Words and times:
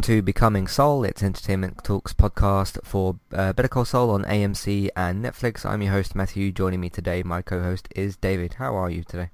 welcome 0.00 0.14
to 0.16 0.22
Becoming 0.22 0.66
Saul. 0.66 1.04
It's 1.04 1.22
Entertainment 1.22 1.84
Talks 1.84 2.14
podcast 2.14 2.82
for 2.82 3.18
uh, 3.34 3.52
Better 3.52 3.68
Call 3.68 3.84
Saul 3.84 4.08
on 4.08 4.24
AMC 4.24 4.88
and 4.96 5.22
Netflix. 5.22 5.66
I'm 5.66 5.82
your 5.82 5.92
host 5.92 6.14
Matthew. 6.14 6.52
Joining 6.52 6.80
me 6.80 6.88
today, 6.88 7.22
my 7.22 7.42
co-host 7.42 7.86
is 7.94 8.16
David. 8.16 8.54
How 8.54 8.74
are 8.76 8.88
you 8.88 9.04
today? 9.04 9.28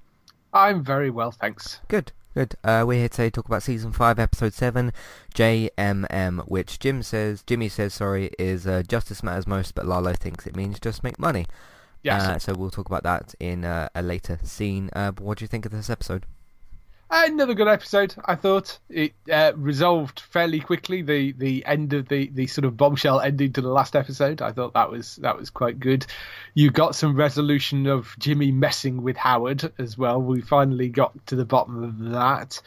I'm 0.52 0.83
very 0.83 1.09
well, 1.09 1.30
thanks. 1.30 1.79
Good, 1.87 2.11
good. 2.34 2.57
Uh, 2.65 2.83
we're 2.84 2.98
here 2.98 3.09
today 3.09 3.27
to 3.27 3.30
talk 3.30 3.47
about 3.47 3.62
season 3.62 3.93
five, 3.93 4.19
episode 4.19 4.55
seven, 4.55 4.93
JMM, 5.37 6.48
which 6.48 6.80
Jim 6.80 7.01
says, 7.05 7.45
Jimmy 7.46 7.69
says, 7.69 7.95
sorry, 7.95 8.33
is 8.37 8.67
uh, 8.67 8.83
justice 8.89 9.23
matters 9.23 9.46
most, 9.46 9.77
but 9.77 9.87
Lalo 9.87 10.14
thinks 10.14 10.48
it 10.48 10.57
means 10.57 10.80
just 10.80 11.05
make 11.05 11.17
money. 11.17 11.47
Yes. 12.03 12.23
Uh, 12.23 12.39
so 12.41 12.55
we'll 12.55 12.70
talk 12.70 12.87
about 12.87 13.05
that 13.05 13.37
in 13.39 13.64
uh, 13.64 13.89
a 13.95 14.03
later 14.03 14.41
scene. 14.42 14.91
Uh, 14.95 15.12
but 15.12 15.23
what 15.23 15.39
do 15.39 15.45
you 15.45 15.48
think 15.48 15.64
of 15.64 15.70
this 15.70 15.89
episode? 15.89 16.27
Another 17.09 17.55
good 17.55 17.69
episode, 17.69 18.15
I 18.24 18.34
thought. 18.34 18.78
It 18.88 19.12
uh, 19.30 19.52
resolved 19.55 20.20
fairly 20.20 20.59
quickly 20.59 21.02
the, 21.02 21.33
the 21.33 21.64
end 21.64 21.92
of 21.92 22.09
the, 22.09 22.28
the 22.34 22.48
sort 22.48 22.64
of 22.64 22.77
bombshell 22.77 23.20
ending 23.20 23.52
to 23.52 23.60
the 23.60 23.69
last 23.69 23.95
episode. 23.95 24.42
I 24.42 24.51
thought 24.51 24.74
that 24.74 24.91
was 24.91 25.16
that 25.16 25.38
was 25.38 25.48
quite 25.48 25.78
good. 25.78 26.05
You 26.55 26.70
got 26.70 26.97
some 26.97 27.14
resolution 27.14 27.87
of 27.87 28.16
Jimmy 28.19 28.50
messing 28.50 29.02
with 29.02 29.16
Howard 29.16 29.73
as 29.78 29.97
well. 29.97 30.20
We 30.20 30.41
finally 30.41 30.88
got 30.88 31.27
to 31.28 31.37
the 31.37 31.45
bottom 31.45 31.84
of 31.84 32.11
that. 32.11 32.61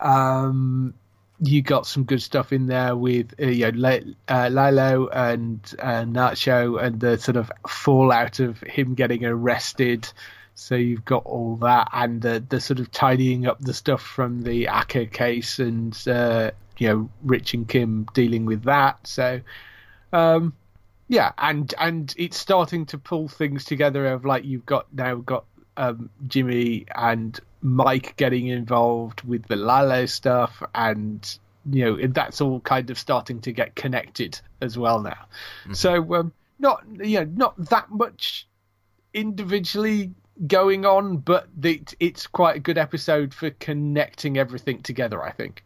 Um, 0.00 0.94
you 1.40 1.62
got 1.62 1.86
some 1.86 2.04
good 2.04 2.22
stuff 2.22 2.52
in 2.52 2.66
there 2.66 2.96
with 2.96 3.34
uh, 3.40 3.46
you 3.46 3.70
know, 3.70 4.00
uh, 4.26 4.48
Lalo 4.50 5.08
and 5.08 5.60
uh, 5.78 6.02
Nacho 6.02 6.82
and 6.82 6.98
the 6.98 7.18
sort 7.18 7.36
of 7.36 7.52
fallout 7.68 8.40
of 8.40 8.58
him 8.60 8.94
getting 8.94 9.24
arrested. 9.24 10.08
So 10.58 10.74
you've 10.74 11.04
got 11.04 11.24
all 11.26 11.56
that 11.56 11.88
and 11.92 12.22
the, 12.22 12.42
the 12.48 12.60
sort 12.60 12.80
of 12.80 12.90
tidying 12.90 13.46
up 13.46 13.60
the 13.60 13.74
stuff 13.74 14.00
from 14.00 14.42
the 14.42 14.68
Acker 14.68 15.04
case 15.04 15.58
and, 15.58 15.96
uh, 16.08 16.50
you 16.78 16.88
know, 16.88 17.10
Rich 17.22 17.52
and 17.52 17.68
Kim 17.68 18.06
dealing 18.14 18.46
with 18.46 18.62
that. 18.64 19.06
So, 19.06 19.42
um, 20.14 20.54
yeah, 21.08 21.32
and 21.38 21.72
and 21.78 22.12
it's 22.16 22.38
starting 22.38 22.86
to 22.86 22.98
pull 22.98 23.28
things 23.28 23.64
together 23.64 24.06
of 24.06 24.24
like 24.24 24.44
you've 24.44 24.66
got 24.66 24.92
now 24.92 25.16
got 25.16 25.44
um, 25.76 26.10
Jimmy 26.26 26.86
and 26.94 27.38
Mike 27.60 28.16
getting 28.16 28.48
involved 28.48 29.22
with 29.22 29.46
the 29.46 29.56
Lalo 29.56 30.06
stuff 30.06 30.62
and 30.74 31.38
you 31.70 31.84
know 31.84 32.06
that's 32.08 32.40
all 32.40 32.60
kind 32.60 32.90
of 32.90 32.98
starting 32.98 33.40
to 33.42 33.52
get 33.52 33.76
connected 33.76 34.40
as 34.60 34.78
well 34.78 35.00
now. 35.00 35.26
Mm-hmm. 35.64 35.74
So 35.74 36.14
um, 36.14 36.32
not 36.58 36.82
you 36.98 37.20
know 37.20 37.30
not 37.34 37.62
that 37.70 37.90
much 37.90 38.48
individually 39.14 40.12
going 40.46 40.84
on, 40.84 41.18
but 41.18 41.48
it, 41.62 41.94
it's 42.00 42.26
quite 42.26 42.56
a 42.56 42.60
good 42.60 42.78
episode 42.78 43.32
for 43.32 43.50
connecting 43.50 44.36
everything 44.38 44.82
together. 44.82 45.22
I 45.22 45.30
think. 45.30 45.64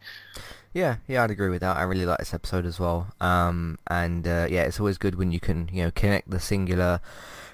Yeah, 0.73 0.97
yeah, 1.09 1.25
I'd 1.25 1.33
agree 1.33 1.49
with 1.49 1.63
that. 1.63 1.77
I 1.77 1.83
really 1.83 2.07
like 2.07 2.19
this 2.19 2.33
episode 2.33 2.65
as 2.65 2.79
well. 2.79 3.13
Um, 3.21 3.79
and 3.89 4.27
uh, 4.27 4.47
yeah, 4.49 4.63
it's 4.63 4.79
always 4.79 4.99
good 4.99 5.17
when 5.17 5.33
you 5.33 5.41
can, 5.41 5.69
you 5.73 5.83
know, 5.83 5.91
connect 5.91 6.31
the 6.31 6.39
singular 6.39 7.01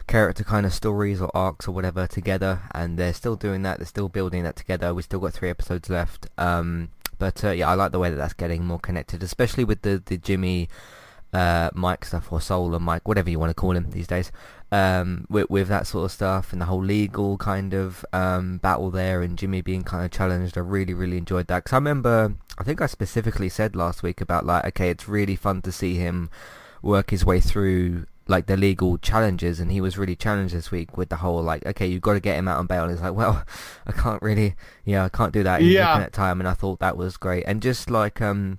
character 0.07 0.45
kind 0.45 0.67
of 0.67 0.75
stories 0.75 1.21
or 1.21 1.31
arcs 1.35 1.67
or 1.67 1.73
whatever 1.73 2.07
together, 2.07 2.61
and 2.73 2.99
they're 2.99 3.15
still 3.15 3.37
doing 3.37 3.63
that. 3.63 3.79
They're 3.79 3.87
still 3.87 4.11
building 4.11 4.43
that 4.45 4.57
together. 4.57 4.93
We've 4.95 5.05
still 5.05 5.21
got 5.21 5.33
three 5.33 5.49
episodes 5.49 5.89
left. 5.89 6.29
Um, 6.37 6.91
but 7.19 7.43
uh, 7.43 7.53
yeah, 7.53 7.71
I 7.71 7.75
like 7.75 7.93
the 7.93 7.99
way 7.99 8.11
that 8.11 8.17
that's 8.17 8.35
getting 8.35 8.65
more 8.65 8.79
connected, 8.79 9.23
especially 9.23 9.65
with 9.65 9.81
the 9.81 10.03
the 10.05 10.19
Jimmy 10.19 10.69
uh, 11.33 11.71
Mike 11.73 12.05
stuff 12.05 12.31
or 12.31 12.43
Saul 12.43 12.75
or 12.75 12.81
Mike, 12.81 13.09
whatever 13.09 13.31
you 13.31 13.39
want 13.39 13.51
to 13.51 13.55
call 13.55 13.73
him 13.73 13.91
these 13.91 14.07
days 14.07 14.31
um, 14.73 15.27
with, 15.29 15.49
with 15.49 15.69
that 15.69 15.87
sort 15.87 16.07
of 16.07 16.13
stuff 16.13 16.53
and 16.53 16.61
the 16.61 16.67
whole 16.67 16.83
legal 16.83 17.39
kind 17.39 17.73
of 17.73 18.05
um, 18.13 18.59
battle 18.59 18.91
there 18.91 19.23
and 19.23 19.39
Jimmy 19.39 19.61
being 19.61 19.85
kind 19.85 20.05
of 20.05 20.11
challenged. 20.11 20.59
I 20.59 20.61
really, 20.61 20.95
really 20.95 21.19
enjoyed 21.19 21.47
that. 21.47 21.65
Because 21.65 21.75
I 21.75 21.77
remember, 21.77 22.35
I 22.59 22.65
think 22.65 22.81
I 22.81 22.87
specifically 22.87 23.49
said 23.49 23.77
last 23.77 24.03
week 24.03 24.21
about 24.21 24.45
like, 24.45 24.65
okay, 24.67 24.91
it's 24.91 25.09
really 25.09 25.37
fun 25.37 25.63
to 25.63 25.73
see 25.73 25.95
him 25.95 26.31
work 26.83 27.11
his 27.11 27.25
way 27.25 27.41
through 27.41 28.07
like 28.29 28.47
the 28.47 28.57
legal 28.57 28.99
challenges. 28.99 29.61
And 29.61 29.71
he 29.71 29.81
was 29.81 29.97
really 29.97 30.17
challenged 30.17 30.55
this 30.55 30.71
week 30.71 30.97
with 30.97 31.11
the 31.11 31.17
whole 31.17 31.43
like 31.43 31.65
okay 31.65 31.87
you've 31.87 32.03
got 32.03 32.15
to 32.15 32.21
get 32.21 32.37
him 32.37 32.49
out 32.49 32.59
on 32.59 32.67
bail. 32.67 32.85
And 32.85 32.93
it's 32.93 33.03
like 33.03 33.15
well 33.15 33.45
I 33.87 33.93
can't 33.93 34.21
really 34.21 34.57
yeah 34.85 35.05
I 35.05 35.09
can't 35.09 35.33
do 35.33 35.45
that 35.45 35.61
in 35.61 35.69
yeah. 35.69 35.99
that 35.99 36.13
time. 36.13 36.41
And 36.41 36.49
I 36.49 36.55
thought 36.55 36.81
that 36.81 36.97
was 36.97 37.17
great. 37.17 37.45
And 37.47 37.63
just 37.63 37.89
like 37.89 38.21
um 38.21 38.59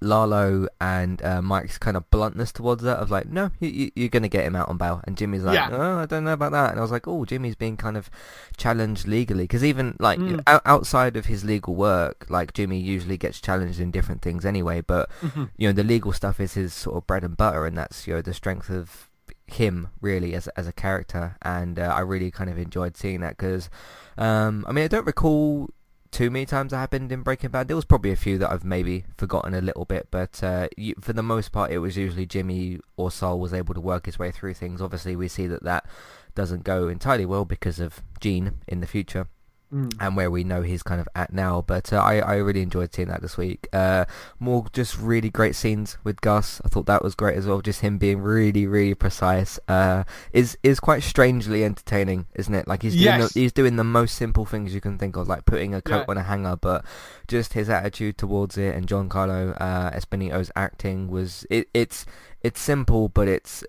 Lalo 0.00 0.68
and 0.80 1.22
uh, 1.22 1.42
Mike's 1.42 1.78
kind 1.78 1.96
of 1.96 2.08
bluntness 2.10 2.52
towards 2.52 2.82
that 2.82 2.98
of 2.98 3.10
like, 3.10 3.28
no, 3.28 3.50
you, 3.60 3.90
are 3.98 4.08
going 4.08 4.22
to 4.22 4.28
get 4.28 4.44
him 4.44 4.56
out 4.56 4.68
on 4.68 4.78
bail. 4.78 5.00
And 5.04 5.16
Jimmy's 5.16 5.42
like, 5.42 5.54
yeah. 5.54 5.68
oh, 5.72 5.98
I 5.98 6.06
don't 6.06 6.24
know 6.24 6.32
about 6.32 6.52
that. 6.52 6.70
And 6.70 6.78
I 6.78 6.82
was 6.82 6.90
like, 6.90 7.08
oh, 7.08 7.24
Jimmy's 7.24 7.54
being 7.54 7.76
kind 7.76 7.96
of 7.96 8.10
challenged 8.56 9.06
legally. 9.06 9.44
Because 9.44 9.64
even 9.64 9.96
like 9.98 10.18
mm. 10.18 10.42
outside 10.64 11.16
of 11.16 11.26
his 11.26 11.44
legal 11.44 11.74
work, 11.74 12.26
like 12.28 12.52
Jimmy 12.52 12.78
usually 12.78 13.16
gets 13.16 13.40
challenged 13.40 13.80
in 13.80 13.90
different 13.90 14.22
things 14.22 14.44
anyway. 14.44 14.80
But, 14.80 15.10
mm-hmm. 15.20 15.44
you 15.56 15.68
know, 15.68 15.72
the 15.72 15.84
legal 15.84 16.12
stuff 16.12 16.40
is 16.40 16.54
his 16.54 16.72
sort 16.72 16.96
of 16.96 17.06
bread 17.06 17.24
and 17.24 17.36
butter. 17.36 17.66
And 17.66 17.76
that's, 17.76 18.06
you 18.06 18.14
know, 18.14 18.22
the 18.22 18.34
strength 18.34 18.70
of 18.70 19.08
him 19.46 19.88
really 20.00 20.34
as, 20.34 20.48
as 20.48 20.66
a 20.66 20.72
character. 20.72 21.36
And 21.42 21.78
uh, 21.78 21.92
I 21.94 22.00
really 22.00 22.30
kind 22.30 22.50
of 22.50 22.58
enjoyed 22.58 22.96
seeing 22.96 23.20
that 23.20 23.36
because, 23.36 23.70
um, 24.16 24.64
I 24.68 24.72
mean, 24.72 24.84
I 24.84 24.88
don't 24.88 25.06
recall 25.06 25.70
too 26.10 26.30
many 26.30 26.46
times 26.46 26.70
that 26.70 26.78
happened 26.78 27.12
in 27.12 27.22
Breaking 27.22 27.50
Bad. 27.50 27.68
There 27.68 27.76
was 27.76 27.84
probably 27.84 28.12
a 28.12 28.16
few 28.16 28.38
that 28.38 28.50
I've 28.50 28.64
maybe 28.64 29.04
forgotten 29.16 29.54
a 29.54 29.60
little 29.60 29.84
bit, 29.84 30.08
but 30.10 30.42
uh, 30.42 30.68
you, 30.76 30.94
for 31.00 31.12
the 31.12 31.22
most 31.22 31.52
part, 31.52 31.70
it 31.70 31.78
was 31.78 31.96
usually 31.96 32.26
Jimmy 32.26 32.80
or 32.96 33.10
Saul 33.10 33.38
was 33.38 33.54
able 33.54 33.74
to 33.74 33.80
work 33.80 34.06
his 34.06 34.18
way 34.18 34.30
through 34.30 34.54
things. 34.54 34.80
Obviously, 34.80 35.16
we 35.16 35.28
see 35.28 35.46
that 35.46 35.64
that 35.64 35.86
doesn't 36.34 36.64
go 36.64 36.88
entirely 36.88 37.26
well 37.26 37.44
because 37.44 37.80
of 37.80 38.02
Gene 38.20 38.58
in 38.66 38.80
the 38.80 38.86
future 38.86 39.26
mm. 39.72 39.92
and 40.00 40.16
where 40.16 40.30
we 40.30 40.44
know 40.44 40.62
he's 40.62 40.82
kind 40.82 41.00
of 41.00 41.08
at 41.14 41.32
now. 41.32 41.62
But 41.66 41.92
uh, 41.92 41.98
I, 41.98 42.18
I 42.18 42.34
really 42.36 42.62
enjoyed 42.62 42.94
seeing 42.94 43.08
that 43.08 43.22
this 43.22 43.36
week. 43.36 43.68
Uh, 43.72 44.04
more 44.38 44.66
just 44.72 44.98
really 44.98 45.30
great 45.30 45.54
scenes 45.54 45.98
with 46.04 46.20
Gus. 46.20 46.60
I 46.64 46.68
thought 46.68 46.86
that 46.86 47.02
was 47.02 47.14
great 47.14 47.36
as 47.36 47.46
well. 47.46 47.60
Just 47.60 47.80
him 47.80 47.98
being 47.98 48.20
really, 48.20 48.66
really 48.66 48.94
precise 48.94 49.58
uh, 49.68 50.04
is 50.32 50.56
is 50.62 50.80
quite 50.80 51.02
strangely 51.02 51.64
entertaining, 51.64 52.26
isn't 52.34 52.54
it? 52.54 52.68
Like 52.68 52.82
he's 52.82 52.94
doing 52.94 53.04
yes. 53.04 53.32
the, 53.32 53.40
he's 53.40 53.52
doing 53.52 53.76
the 53.76 53.84
most 53.84 54.14
simple 54.16 54.44
things 54.44 54.74
you 54.74 54.80
can 54.80 54.98
think 54.98 55.16
of, 55.16 55.28
like 55.28 55.44
putting 55.44 55.74
a 55.74 55.82
coat 55.82 56.00
yeah. 56.00 56.04
on 56.08 56.18
a 56.18 56.22
hanger, 56.22 56.56
but 56.56 56.84
just 57.26 57.52
his 57.52 57.68
attitude 57.68 58.18
towards 58.18 58.56
it 58.56 58.74
and 58.74 58.86
Giancarlo 58.86 59.56
uh, 59.60 59.90
Esposito's 59.90 60.50
acting 60.56 61.08
was 61.08 61.46
it, 61.50 61.68
it's 61.74 62.06
it's 62.42 62.60
simple, 62.60 63.08
but 63.08 63.28
it's 63.28 63.64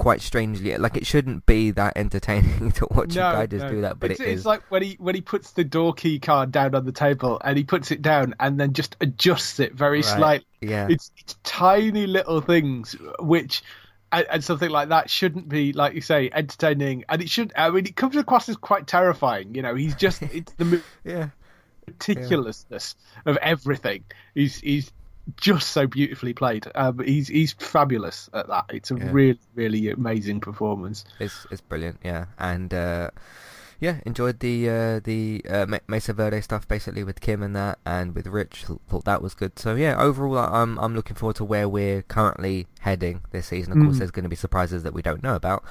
quite 0.00 0.22
strangely 0.22 0.74
like 0.78 0.96
it 0.96 1.06
shouldn't 1.06 1.44
be 1.44 1.70
that 1.70 1.92
entertaining 1.94 2.72
to 2.72 2.88
watch 2.90 3.14
no, 3.14 3.28
a 3.28 3.32
guy 3.34 3.46
just 3.46 3.66
no. 3.66 3.70
do 3.70 3.80
that 3.82 4.00
but 4.00 4.10
it's, 4.10 4.18
it 4.18 4.28
it's 4.28 4.46
like 4.46 4.62
when 4.70 4.82
he 4.82 4.96
when 4.98 5.14
he 5.14 5.20
puts 5.20 5.50
the 5.52 5.62
door 5.62 5.92
key 5.92 6.18
card 6.18 6.50
down 6.50 6.74
on 6.74 6.86
the 6.86 6.92
table 6.92 7.38
and 7.44 7.58
he 7.58 7.64
puts 7.64 7.90
it 7.90 8.00
down 8.00 8.34
and 8.40 8.58
then 8.58 8.72
just 8.72 8.96
adjusts 9.02 9.60
it 9.60 9.74
very 9.74 9.98
right. 9.98 10.04
slightly 10.16 10.46
yeah 10.62 10.86
it's, 10.88 11.10
it's 11.18 11.36
tiny 11.42 12.06
little 12.06 12.40
things 12.40 12.96
which 13.18 13.62
and, 14.10 14.26
and, 14.30 14.42
something 14.42 14.70
like 14.70 14.88
that 14.88 15.10
shouldn't 15.10 15.50
be 15.50 15.74
like 15.74 15.92
you 15.92 16.00
say 16.00 16.30
entertaining 16.32 17.04
and 17.10 17.20
it 17.20 17.28
should 17.28 17.52
i 17.54 17.68
mean 17.68 17.84
it 17.84 17.94
comes 17.94 18.16
across 18.16 18.48
as 18.48 18.56
quite 18.56 18.86
terrifying 18.86 19.54
you 19.54 19.60
know 19.60 19.74
he's 19.74 19.94
just 19.94 20.22
it's 20.22 20.54
the 20.54 20.82
yeah 21.04 21.28
meticulousness 21.86 22.94
yeah. 23.26 23.32
of 23.32 23.36
everything 23.42 24.02
he's 24.34 24.58
he's 24.60 24.90
just 25.36 25.70
so 25.70 25.86
beautifully 25.86 26.32
played. 26.32 26.66
Um, 26.74 27.00
he's 27.00 27.28
he's 27.28 27.52
fabulous 27.52 28.30
at 28.32 28.48
that. 28.48 28.66
It's 28.70 28.90
a 28.90 28.96
yeah. 28.96 29.08
really 29.10 29.38
really 29.54 29.90
amazing 29.90 30.40
performance. 30.40 31.04
It's 31.18 31.46
it's 31.50 31.60
brilliant, 31.60 31.98
yeah, 32.04 32.26
and 32.38 32.72
uh, 32.72 33.10
yeah, 33.80 34.00
enjoyed 34.04 34.40
the 34.40 34.68
uh, 34.68 35.00
the 35.00 35.42
uh, 35.48 35.78
Mesa 35.88 36.12
Verde 36.12 36.40
stuff 36.42 36.68
basically 36.68 37.02
with 37.02 37.20
Kim 37.20 37.42
and 37.42 37.56
that, 37.56 37.78
and 37.86 38.14
with 38.14 38.26
Rich. 38.26 38.66
Thought 38.88 39.06
that 39.06 39.22
was 39.22 39.34
good. 39.34 39.58
So 39.58 39.74
yeah, 39.74 40.00
overall, 40.00 40.38
I'm 40.38 40.78
I'm 40.78 40.94
looking 40.94 41.16
forward 41.16 41.36
to 41.36 41.44
where 41.44 41.68
we're 41.68 42.02
currently 42.02 42.66
heading 42.80 43.22
this 43.30 43.46
season. 43.46 43.72
Of 43.72 43.78
mm. 43.78 43.84
course, 43.86 43.98
there's 43.98 44.10
going 44.10 44.24
to 44.24 44.28
be 44.28 44.36
surprises 44.36 44.82
that 44.82 44.92
we 44.92 45.02
don't 45.02 45.22
know 45.22 45.34
about. 45.34 45.64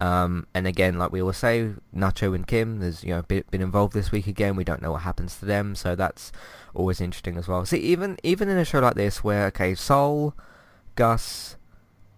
Um, 0.00 0.46
and 0.54 0.66
again, 0.66 0.98
like 0.98 1.12
we 1.12 1.20
always 1.20 1.36
say, 1.36 1.70
Nacho 1.94 2.34
and 2.34 2.46
Kim, 2.46 2.80
there's 2.80 3.04
you 3.04 3.10
know 3.10 3.22
been, 3.22 3.44
been 3.50 3.62
involved 3.62 3.94
this 3.94 4.10
week 4.12 4.26
again. 4.26 4.56
We 4.56 4.64
don't 4.64 4.82
know 4.82 4.92
what 4.92 5.02
happens 5.02 5.36
to 5.38 5.44
them, 5.44 5.74
so 5.74 5.94
that's 5.94 6.32
always 6.74 7.00
interesting 7.00 7.36
as 7.36 7.48
well. 7.48 7.64
See, 7.64 7.78
even 7.78 8.18
even 8.22 8.48
in 8.48 8.58
a 8.58 8.64
show 8.64 8.80
like 8.80 8.94
this, 8.94 9.22
where 9.22 9.46
okay, 9.46 9.74
Saul, 9.74 10.34
Gus, 10.96 11.56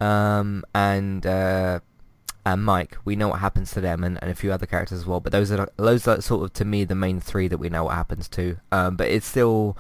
um, 0.01 0.65
and 0.75 1.27
uh, 1.27 1.81
and 2.45 2.65
Mike, 2.65 2.97
we 3.05 3.17
know 3.17 3.29
what 3.29 3.41
happens 3.41 3.73
to 3.73 3.81
them, 3.81 4.05
and, 4.05 4.19
and 4.23 4.31
a 4.31 4.35
few 4.35 4.53
other 4.53 4.67
characters 4.67 5.01
as 5.01 5.07
well. 5.07 5.21
But 5.21 5.33
those 5.33 5.51
are 5.53 5.69
those 5.77 6.09
are 6.09 6.21
sort 6.21 6.45
of 6.45 6.53
to 6.55 6.65
me 6.65 6.85
the 6.85 6.95
main 6.95 7.21
three 7.21 7.49
that 7.49 7.59
we 7.59 7.69
know 7.69 7.85
what 7.85 7.95
happens 7.95 8.29
to. 8.31 8.59
Um, 8.73 8.97
but 8.97 9.09
it's 9.09 9.27
still 9.27 9.77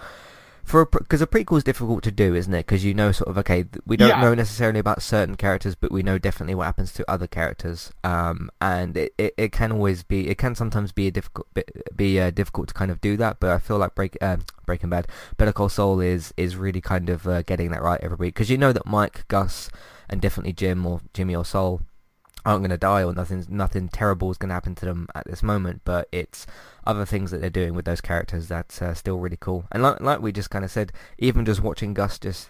for 0.67 0.85
because 0.85 1.21
a, 1.21 1.25
a 1.25 1.27
prequel 1.29 1.59
is 1.59 1.65
difficult 1.65 2.03
to 2.03 2.11
do, 2.11 2.35
isn't 2.35 2.53
it? 2.53 2.67
Because 2.67 2.85
you 2.85 2.93
know, 2.93 3.13
sort 3.13 3.29
of, 3.29 3.39
okay, 3.39 3.67
we 3.87 3.97
don't 3.97 4.09
yeah. 4.09 4.21
know 4.21 4.35
necessarily 4.35 4.81
about 4.81 5.01
certain 5.01 5.37
characters, 5.37 5.77
but 5.77 5.93
we 5.93 6.03
know 6.03 6.19
definitely 6.19 6.57
what 6.57 6.65
happens 6.65 6.93
to 6.95 7.09
other 7.11 7.29
characters. 7.29 7.93
Um, 8.03 8.51
and 8.61 8.97
it, 8.97 9.15
it, 9.17 9.35
it 9.37 9.53
can 9.53 9.71
always 9.71 10.03
be, 10.03 10.29
it 10.29 10.39
can 10.39 10.57
sometimes 10.57 10.91
be 10.91 11.07
a 11.07 11.11
difficult, 11.13 11.47
be 11.95 12.21
uh, 12.21 12.31
difficult 12.31 12.69
to 12.69 12.75
kind 12.75 12.91
of 12.91 13.01
do 13.01 13.17
that. 13.17 13.39
But 13.39 13.51
I 13.51 13.59
feel 13.59 13.79
like 13.79 13.95
Break, 13.95 14.19
uh, 14.21 14.39
Breaking 14.67 14.91
Bad, 14.91 15.07
Better 15.37 15.53
Call 15.53 15.69
Saul 15.69 16.01
is 16.01 16.35
is 16.37 16.57
really 16.57 16.81
kind 16.81 17.09
of 17.09 17.29
uh, 17.29 17.43
getting 17.43 17.71
that 17.71 17.83
right 17.83 18.01
every 18.03 18.17
week 18.17 18.35
because 18.35 18.51
you 18.51 18.59
know 18.59 18.73
that 18.73 18.87
Mike, 18.87 19.27
Gus, 19.29 19.71
and 20.11 20.21
definitely 20.21 20.53
Jim 20.53 20.85
or 20.85 21.01
Jimmy 21.15 21.37
or 21.37 21.45
Saul 21.45 21.83
aren't 22.47 22.63
going 22.63 22.71
to 22.71 22.79
die 22.79 23.03
or 23.05 23.13
nothing 23.13 23.45
nothing 23.51 23.89
terrible 23.89 24.31
is 24.31 24.39
going 24.39 24.49
to 24.49 24.55
happen 24.55 24.75
to 24.75 24.87
them 24.87 25.07
at 25.15 25.27
this 25.27 25.43
moment 25.43 25.83
but 25.85 26.09
it's 26.13 26.47
other 26.87 27.05
things 27.05 27.31
that 27.31 27.41
they're 27.43 27.51
doing 27.51 27.75
with 27.75 27.85
those 27.85 28.01
characters 28.01 28.49
that's 28.49 28.81
uh, 28.81 28.95
still 28.95 29.19
really 29.19 29.37
cool 29.39 29.65
and 29.73 29.83
like, 29.83 30.01
like 30.01 30.23
we 30.23 30.33
just 30.33 30.49
kind 30.49 30.65
of 30.65 30.71
said 30.71 30.93
even 31.19 31.45
just 31.45 31.61
watching 31.61 31.93
Gus 31.93 32.19
just 32.19 32.49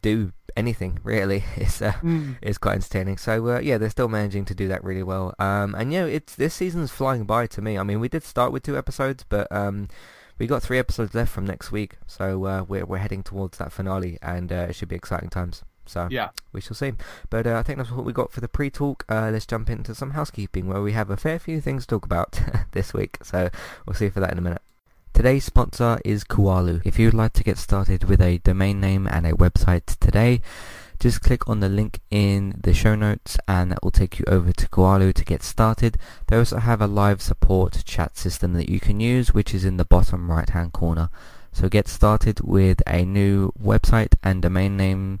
do 0.00 0.32
anything 0.56 0.98
really. 1.04 1.42
is 1.56 1.82
uh, 1.82 1.92
Mm. 2.02 2.36
it's 2.42 2.58
quite 2.58 2.74
entertaining. 2.74 3.16
So 3.18 3.32
uh, 3.56 3.58
yeah, 3.58 3.78
they're 3.78 3.90
still 3.90 4.08
managing 4.08 4.44
to 4.46 4.54
do 4.54 4.68
that 4.68 4.84
really 4.84 5.02
well. 5.02 5.34
Um, 5.38 5.74
and 5.74 5.92
you 5.92 6.00
know, 6.00 6.06
it's 6.06 6.34
this 6.36 6.54
season's 6.54 6.90
flying 6.92 7.24
by 7.24 7.46
to 7.48 7.62
me. 7.62 7.78
I 7.78 7.82
mean, 7.82 8.00
we 8.00 8.08
did 8.08 8.22
start 8.22 8.52
with 8.52 8.62
two 8.62 8.76
episodes, 8.76 9.24
but 9.28 9.50
um, 9.50 9.88
we 10.38 10.46
got 10.46 10.62
three 10.62 10.78
episodes 10.78 11.14
left 11.14 11.32
from 11.32 11.46
next 11.46 11.72
week, 11.72 11.96
so 12.06 12.44
uh, 12.44 12.64
we're 12.68 12.84
we're 12.84 12.98
heading 12.98 13.22
towards 13.22 13.56
that 13.58 13.72
finale, 13.72 14.18
and 14.20 14.52
uh, 14.52 14.66
it 14.68 14.74
should 14.76 14.88
be 14.90 14.96
exciting 14.96 15.30
times. 15.30 15.62
So 15.86 16.08
Yeah. 16.10 16.30
we 16.52 16.60
shall 16.60 16.74
see. 16.76 16.92
But 17.30 17.46
uh, 17.46 17.56
I 17.58 17.62
think 17.62 17.78
that's 17.78 17.90
what 17.90 18.04
we 18.04 18.12
got 18.12 18.32
for 18.32 18.40
the 18.40 18.48
pre-talk. 18.48 19.04
Uh, 19.08 19.30
let's 19.32 19.46
jump 19.46 19.68
into 19.70 19.94
some 19.94 20.12
housekeeping, 20.12 20.66
where 20.66 20.82
we 20.82 20.92
have 20.92 21.10
a 21.10 21.16
fair 21.16 21.38
few 21.38 21.60
things 21.60 21.84
to 21.84 21.88
talk 21.88 22.04
about 22.04 22.40
this 22.72 22.92
week. 22.94 23.18
So 23.22 23.50
we'll 23.86 23.94
see 23.94 24.08
for 24.10 24.20
that 24.20 24.32
in 24.32 24.38
a 24.38 24.42
minute. 24.42 24.62
Today's 25.12 25.44
sponsor 25.44 26.00
is 26.04 26.24
Kualu. 26.24 26.82
If 26.84 26.98
you'd 26.98 27.14
like 27.14 27.34
to 27.34 27.44
get 27.44 27.56
started 27.58 28.04
with 28.04 28.20
a 28.20 28.38
domain 28.38 28.80
name 28.80 29.06
and 29.06 29.24
a 29.26 29.32
website 29.32 29.96
today, 30.00 30.40
just 30.98 31.20
click 31.20 31.48
on 31.48 31.60
the 31.60 31.68
link 31.68 32.00
in 32.10 32.58
the 32.60 32.74
show 32.74 32.94
notes 32.96 33.36
and 33.46 33.70
that 33.70 33.82
will 33.84 33.90
take 33.92 34.18
you 34.18 34.24
over 34.26 34.52
to 34.52 34.68
Kualu 34.68 35.12
to 35.14 35.24
get 35.24 35.42
started. 35.42 35.98
They 36.26 36.36
also 36.36 36.58
have 36.58 36.80
a 36.80 36.86
live 36.88 37.22
support 37.22 37.84
chat 37.84 38.16
system 38.16 38.54
that 38.54 38.68
you 38.68 38.80
can 38.80 38.98
use 39.00 39.32
which 39.32 39.54
is 39.54 39.64
in 39.64 39.76
the 39.76 39.84
bottom 39.84 40.30
right 40.30 40.48
hand 40.48 40.72
corner. 40.72 41.10
So 41.52 41.68
get 41.68 41.86
started 41.86 42.40
with 42.40 42.82
a 42.86 43.04
new 43.04 43.52
website 43.62 44.14
and 44.24 44.42
domain 44.42 44.76
name 44.76 45.20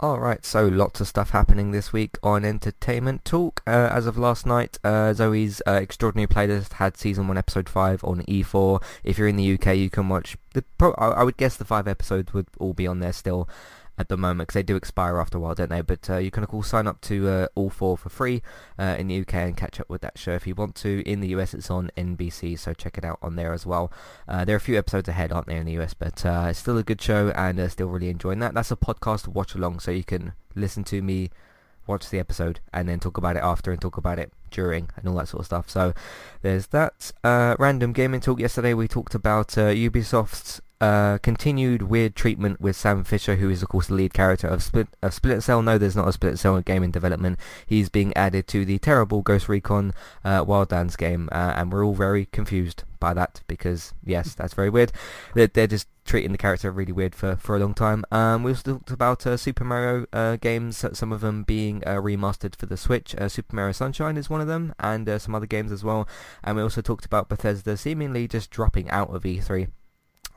Alright, 0.00 0.44
so 0.44 0.68
lots 0.68 1.00
of 1.00 1.08
stuff 1.08 1.30
happening 1.30 1.72
this 1.72 1.92
week 1.92 2.18
on 2.22 2.44
Entertainment 2.44 3.24
Talk. 3.24 3.64
Uh, 3.66 3.88
as 3.90 4.06
of 4.06 4.16
last 4.16 4.46
night, 4.46 4.78
uh, 4.84 5.12
Zoey's 5.12 5.60
uh, 5.66 5.72
Extraordinary 5.72 6.28
Playlist 6.28 6.74
had 6.74 6.96
Season 6.96 7.26
1, 7.26 7.36
Episode 7.36 7.68
5 7.68 8.04
on 8.04 8.22
E4. 8.22 8.80
If 9.02 9.18
you're 9.18 9.26
in 9.26 9.34
the 9.34 9.54
UK, 9.54 9.74
you 9.74 9.90
can 9.90 10.08
watch... 10.08 10.36
the. 10.54 10.62
Pro- 10.78 10.94
I 10.98 11.08
I 11.08 11.22
would 11.24 11.36
guess 11.36 11.56
the 11.56 11.64
five 11.64 11.88
episodes 11.88 12.32
would 12.32 12.46
all 12.60 12.74
be 12.74 12.86
on 12.86 13.00
there 13.00 13.12
still 13.12 13.48
at 13.98 14.08
the 14.08 14.16
moment 14.16 14.46
because 14.46 14.54
they 14.54 14.62
do 14.62 14.76
expire 14.76 15.18
after 15.18 15.38
a 15.38 15.40
while, 15.40 15.54
don't 15.54 15.70
they? 15.70 15.80
But 15.80 16.08
uh, 16.08 16.16
you 16.18 16.30
can 16.30 16.42
of 16.42 16.48
course 16.48 16.68
sign 16.68 16.86
up 16.86 17.00
to 17.02 17.28
uh, 17.28 17.46
all 17.54 17.68
four 17.68 17.98
for 17.98 18.08
free 18.08 18.42
uh, 18.78 18.96
in 18.98 19.08
the 19.08 19.20
UK 19.20 19.34
and 19.34 19.56
catch 19.56 19.80
up 19.80 19.90
with 19.90 20.00
that 20.02 20.16
show 20.18 20.32
if 20.32 20.46
you 20.46 20.54
want 20.54 20.74
to. 20.76 21.02
In 21.04 21.20
the 21.20 21.28
US, 21.28 21.52
it's 21.52 21.70
on 21.70 21.90
NBC, 21.96 22.58
so 22.58 22.72
check 22.72 22.96
it 22.96 23.04
out 23.04 23.18
on 23.20 23.36
there 23.36 23.52
as 23.52 23.66
well. 23.66 23.92
Uh, 24.28 24.44
there 24.44 24.54
are 24.54 24.58
a 24.58 24.60
few 24.60 24.78
episodes 24.78 25.08
ahead, 25.08 25.32
aren't 25.32 25.48
there, 25.48 25.58
in 25.58 25.66
the 25.66 25.78
US? 25.80 25.94
But 25.94 26.24
uh, 26.24 26.46
it's 26.50 26.60
still 26.60 26.78
a 26.78 26.82
good 26.82 27.02
show 27.02 27.30
and 27.30 27.58
uh, 27.58 27.68
still 27.68 27.88
really 27.88 28.08
enjoying 28.08 28.38
that. 28.38 28.54
That's 28.54 28.70
a 28.70 28.76
podcast 28.76 29.26
watch 29.28 29.54
along, 29.54 29.80
so 29.80 29.90
you 29.90 30.04
can 30.04 30.32
listen 30.54 30.84
to 30.84 31.02
me 31.02 31.30
watch 31.86 32.10
the 32.10 32.18
episode 32.18 32.60
and 32.72 32.88
then 32.88 33.00
talk 33.00 33.16
about 33.16 33.36
it 33.36 33.42
after 33.42 33.72
and 33.72 33.80
talk 33.80 33.96
about 33.96 34.18
it 34.18 34.30
during 34.50 34.90
and 34.96 35.08
all 35.08 35.14
that 35.16 35.28
sort 35.28 35.40
of 35.40 35.46
stuff. 35.46 35.70
So 35.70 35.94
there's 36.42 36.68
that. 36.68 37.12
Uh, 37.24 37.56
random 37.58 37.92
gaming 37.92 38.20
talk. 38.20 38.38
Yesterday 38.38 38.74
we 38.74 38.86
talked 38.86 39.14
about 39.14 39.56
uh, 39.56 39.68
Ubisoft's 39.68 40.60
uh, 40.80 41.18
continued 41.18 41.82
weird 41.82 42.14
treatment 42.14 42.60
with 42.60 42.76
Sam 42.76 43.04
Fisher, 43.04 43.36
who 43.36 43.50
is 43.50 43.62
of 43.62 43.68
course 43.68 43.88
the 43.88 43.94
lead 43.94 44.14
character 44.14 44.46
of 44.46 44.62
Split 44.62 44.88
of 45.02 45.14
Splinter 45.14 45.40
Cell. 45.40 45.62
No, 45.62 45.78
there's 45.78 45.96
not 45.96 46.08
a 46.08 46.12
Splinter 46.12 46.36
Cell 46.36 46.60
game 46.60 46.82
in 46.82 46.90
development. 46.90 47.38
He's 47.66 47.88
being 47.88 48.16
added 48.16 48.46
to 48.48 48.64
the 48.64 48.78
terrible 48.78 49.22
Ghost 49.22 49.48
Recon 49.48 49.92
uh, 50.24 50.44
Wildlands 50.44 50.96
game, 50.96 51.28
uh, 51.32 51.54
and 51.56 51.72
we're 51.72 51.84
all 51.84 51.94
very 51.94 52.26
confused 52.26 52.84
by 53.00 53.14
that 53.14 53.42
because 53.46 53.94
yes, 54.04 54.34
that's 54.34 54.54
very 54.54 54.70
weird. 54.70 54.92
They're, 55.34 55.46
they're 55.46 55.66
just 55.66 55.88
treating 56.04 56.32
the 56.32 56.38
character 56.38 56.70
really 56.70 56.92
weird 56.92 57.14
for, 57.14 57.36
for 57.36 57.56
a 57.56 57.58
long 57.58 57.74
time. 57.74 58.04
Um, 58.10 58.42
we 58.42 58.52
also 58.52 58.74
talked 58.74 58.90
about 58.90 59.26
uh, 59.26 59.36
Super 59.36 59.64
Mario 59.64 60.06
uh, 60.12 60.36
games, 60.36 60.84
some 60.92 61.12
of 61.12 61.20
them 61.20 61.42
being 61.42 61.82
uh, 61.86 61.96
remastered 61.96 62.56
for 62.56 62.66
the 62.66 62.76
Switch. 62.76 63.14
Uh, 63.14 63.28
Super 63.28 63.54
Mario 63.54 63.72
Sunshine 63.72 64.16
is 64.16 64.30
one 64.30 64.40
of 64.40 64.46
them, 64.46 64.74
and 64.80 65.08
uh, 65.08 65.18
some 65.18 65.34
other 65.34 65.46
games 65.46 65.70
as 65.70 65.84
well. 65.84 66.08
And 66.42 66.56
we 66.56 66.62
also 66.62 66.80
talked 66.80 67.04
about 67.04 67.28
Bethesda 67.28 67.76
seemingly 67.76 68.26
just 68.26 68.50
dropping 68.50 68.90
out 68.90 69.14
of 69.14 69.22
E3. 69.22 69.68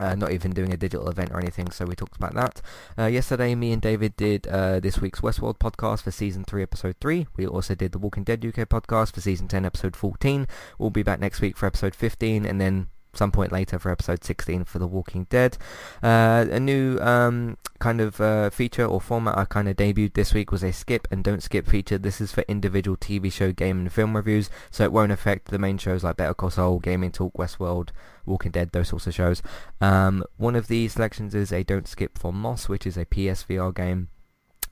Uh, 0.02 0.16
not 0.16 0.32
even 0.32 0.50
doing 0.50 0.72
a 0.72 0.76
digital 0.76 1.08
event 1.08 1.30
or 1.30 1.38
anything, 1.38 1.70
so 1.70 1.84
we 1.84 1.94
talked 1.94 2.16
about 2.16 2.34
that. 2.34 2.60
Uh, 2.98 3.06
yesterday, 3.06 3.54
me 3.54 3.70
and 3.70 3.80
David 3.80 4.16
did 4.16 4.48
uh, 4.48 4.80
this 4.80 5.00
week's 5.00 5.20
Westworld 5.20 5.58
podcast 5.58 6.02
for 6.02 6.10
Season 6.10 6.42
3, 6.42 6.60
Episode 6.64 6.96
3. 7.00 7.28
We 7.36 7.46
also 7.46 7.76
did 7.76 7.92
the 7.92 7.98
Walking 7.98 8.24
Dead 8.24 8.44
UK 8.44 8.68
podcast 8.68 9.14
for 9.14 9.20
Season 9.20 9.46
10, 9.46 9.64
Episode 9.64 9.94
14. 9.94 10.48
We'll 10.76 10.90
be 10.90 11.04
back 11.04 11.20
next 11.20 11.40
week 11.40 11.56
for 11.56 11.66
Episode 11.66 11.94
15, 11.94 12.44
and 12.44 12.60
then 12.60 12.88
some 13.14 13.30
point 13.30 13.52
later 13.52 13.78
for 13.78 13.90
episode 13.90 14.24
16 14.24 14.64
for 14.64 14.78
The 14.78 14.86
Walking 14.86 15.24
Dead. 15.30 15.58
Uh, 16.02 16.46
a 16.50 16.60
new 16.60 16.98
um, 17.00 17.58
kind 17.78 18.00
of 18.00 18.20
uh, 18.20 18.50
feature 18.50 18.84
or 18.84 19.00
format 19.00 19.36
I 19.36 19.44
kind 19.44 19.68
of 19.68 19.76
debuted 19.76 20.14
this 20.14 20.32
week 20.32 20.50
was 20.50 20.62
a 20.62 20.72
skip 20.72 21.08
and 21.10 21.22
don't 21.22 21.42
skip 21.42 21.66
feature. 21.66 21.98
This 21.98 22.20
is 22.20 22.32
for 22.32 22.44
individual 22.48 22.96
TV 22.96 23.30
show, 23.32 23.52
game 23.52 23.80
and 23.80 23.92
film 23.92 24.16
reviews, 24.16 24.50
so 24.70 24.84
it 24.84 24.92
won't 24.92 25.12
affect 25.12 25.48
the 25.48 25.58
main 25.58 25.78
shows 25.78 26.04
like 26.04 26.16
Better 26.16 26.34
Call 26.34 26.50
Saul, 26.50 26.78
Gaming 26.78 27.12
Talk, 27.12 27.34
Westworld, 27.34 27.90
Walking 28.24 28.52
Dead, 28.52 28.72
those 28.72 28.88
sorts 28.88 29.06
of 29.06 29.14
shows. 29.14 29.42
Um, 29.80 30.24
one 30.36 30.56
of 30.56 30.68
the 30.68 30.88
selections 30.88 31.34
is 31.34 31.52
a 31.52 31.62
don't 31.64 31.88
skip 31.88 32.18
for 32.18 32.32
Moss, 32.32 32.68
which 32.68 32.86
is 32.86 32.96
a 32.96 33.04
PSVR 33.04 33.74
game 33.74 34.08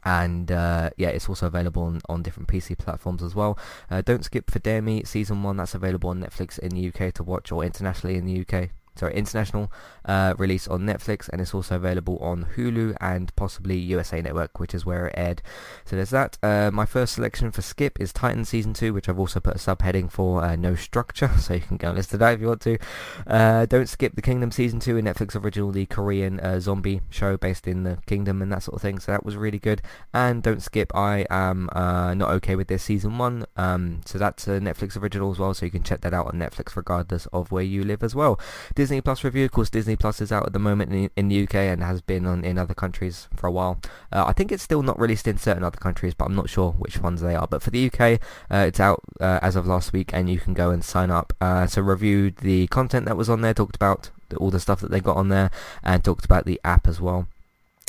and 0.04 0.50
uh, 0.50 0.90
yeah, 0.96 1.08
it's 1.08 1.28
also 1.28 1.46
available 1.46 1.82
on, 1.82 2.00
on 2.08 2.22
different 2.22 2.48
PC 2.48 2.78
platforms 2.78 3.22
as 3.22 3.34
well. 3.34 3.58
Uh, 3.90 4.02
Don't 4.02 4.24
skip 4.24 4.50
for 4.50 4.58
Dare 4.58 4.82
Me 4.82 5.04
season 5.04 5.42
one. 5.42 5.56
That's 5.58 5.74
available 5.74 6.10
on 6.10 6.20
Netflix 6.20 6.58
in 6.58 6.70
the 6.70 6.88
UK 6.88 7.12
to 7.14 7.22
watch, 7.22 7.52
or 7.52 7.64
internationally 7.64 8.16
in 8.16 8.26
the 8.26 8.40
UK. 8.40 8.70
Sorry, 8.96 9.14
international 9.14 9.72
uh, 10.04 10.34
release 10.36 10.68
on 10.68 10.82
Netflix, 10.82 11.28
and 11.28 11.40
it's 11.40 11.54
also 11.54 11.76
available 11.76 12.18
on 12.18 12.48
Hulu 12.56 12.96
and 13.00 13.34
possibly 13.36 13.76
USA 13.78 14.20
Network, 14.20 14.58
which 14.58 14.74
is 14.74 14.84
where 14.84 15.06
it 15.06 15.14
aired. 15.16 15.42
So 15.84 15.96
there's 15.96 16.10
that. 16.10 16.38
Uh, 16.42 16.70
my 16.72 16.86
first 16.86 17.14
selection 17.14 17.50
for 17.50 17.62
Skip 17.62 18.00
is 18.00 18.12
Titan 18.12 18.44
Season 18.44 18.74
2, 18.74 18.92
which 18.92 19.08
I've 19.08 19.18
also 19.18 19.40
put 19.40 19.54
a 19.54 19.58
subheading 19.58 20.10
for 20.10 20.42
uh, 20.42 20.56
No 20.56 20.74
Structure, 20.74 21.30
so 21.38 21.54
you 21.54 21.60
can 21.60 21.76
go 21.76 21.88
and 21.88 21.96
listen 21.96 22.10
to 22.12 22.16
that 22.18 22.34
if 22.34 22.40
you 22.40 22.48
want 22.48 22.60
to. 22.62 22.78
Uh, 23.26 23.66
don't 23.66 23.88
skip 23.88 24.14
The 24.14 24.22
Kingdom 24.22 24.50
Season 24.50 24.80
2, 24.80 24.98
a 24.98 25.02
Netflix 25.02 25.40
original, 25.42 25.70
the 25.70 25.86
Korean 25.86 26.40
uh, 26.40 26.60
zombie 26.60 27.00
show 27.10 27.36
based 27.36 27.66
in 27.66 27.84
the 27.84 27.98
kingdom 28.06 28.42
and 28.42 28.52
that 28.52 28.62
sort 28.62 28.76
of 28.76 28.82
thing, 28.82 28.98
so 28.98 29.12
that 29.12 29.24
was 29.24 29.36
really 29.36 29.58
good. 29.58 29.82
And 30.12 30.42
don't 30.42 30.62
skip 30.62 30.94
I 30.94 31.26
Am 31.30 31.68
uh, 31.72 32.14
Not 32.14 32.30
Okay 32.30 32.56
With 32.56 32.68
This 32.68 32.82
Season 32.82 33.18
1, 33.18 33.46
um, 33.56 34.00
so 34.04 34.18
that's 34.18 34.46
a 34.48 34.60
Netflix 34.60 35.00
original 35.00 35.30
as 35.30 35.38
well, 35.38 35.54
so 35.54 35.64
you 35.64 35.72
can 35.72 35.82
check 35.82 36.00
that 36.02 36.14
out 36.14 36.26
on 36.26 36.34
Netflix 36.34 36.76
regardless 36.76 37.26
of 37.26 37.50
where 37.52 37.62
you 37.62 37.84
live 37.84 38.02
as 38.02 38.14
well. 38.14 38.38
Disney 38.80 39.02
Plus 39.02 39.22
review, 39.24 39.44
of 39.44 39.50
course 39.50 39.68
Disney 39.68 39.94
Plus 39.94 40.22
is 40.22 40.32
out 40.32 40.46
at 40.46 40.54
the 40.54 40.58
moment 40.58 40.90
in, 40.90 41.10
in 41.14 41.28
the 41.28 41.42
UK 41.42 41.56
and 41.56 41.82
has 41.82 42.00
been 42.00 42.24
on 42.24 42.42
in 42.46 42.56
other 42.56 42.72
countries 42.72 43.28
for 43.36 43.46
a 43.46 43.52
while. 43.52 43.78
Uh, 44.10 44.24
I 44.26 44.32
think 44.32 44.50
it's 44.50 44.62
still 44.62 44.82
not 44.82 44.98
released 44.98 45.28
in 45.28 45.36
certain 45.36 45.62
other 45.62 45.76
countries, 45.76 46.14
but 46.14 46.24
I'm 46.24 46.34
not 46.34 46.48
sure 46.48 46.72
which 46.72 46.96
ones 46.96 47.20
they 47.20 47.36
are. 47.36 47.46
But 47.46 47.60
for 47.60 47.68
the 47.68 47.90
UK, 47.92 48.18
uh, 48.50 48.64
it's 48.66 48.80
out 48.80 49.02
uh, 49.20 49.38
as 49.42 49.54
of 49.54 49.66
last 49.66 49.92
week, 49.92 50.14
and 50.14 50.30
you 50.30 50.38
can 50.38 50.54
go 50.54 50.70
and 50.70 50.82
sign 50.82 51.10
up. 51.10 51.34
Uh, 51.42 51.66
so 51.66 51.82
reviewed 51.82 52.38
the 52.38 52.68
content 52.68 53.04
that 53.04 53.18
was 53.18 53.28
on 53.28 53.42
there, 53.42 53.52
talked 53.52 53.76
about 53.76 54.08
all 54.38 54.50
the 54.50 54.58
stuff 54.58 54.80
that 54.80 54.90
they 54.90 55.00
got 55.00 55.18
on 55.18 55.28
there, 55.28 55.50
and 55.82 56.02
talked 56.02 56.24
about 56.24 56.46
the 56.46 56.58
app 56.64 56.88
as 56.88 57.02
well. 57.02 57.28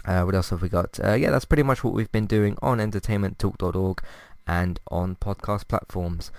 Uh, 0.03 0.23
what 0.23 0.35
else 0.35 0.49
have 0.49 0.61
we 0.61 0.67
got? 0.67 0.99
Uh, 1.01 1.13
yeah, 1.13 1.31
that's 1.31 1.45
pretty 1.45 1.63
much 1.63 1.85
what 1.85 1.93
we've 1.93 2.11
been 2.11 2.27
doing 2.27 2.57
on 2.61 2.79
entertainmenttalk.org 2.79 4.03
and 4.45 4.77
on 4.89 5.15
podcast 5.15 5.69
platforms. 5.69 6.31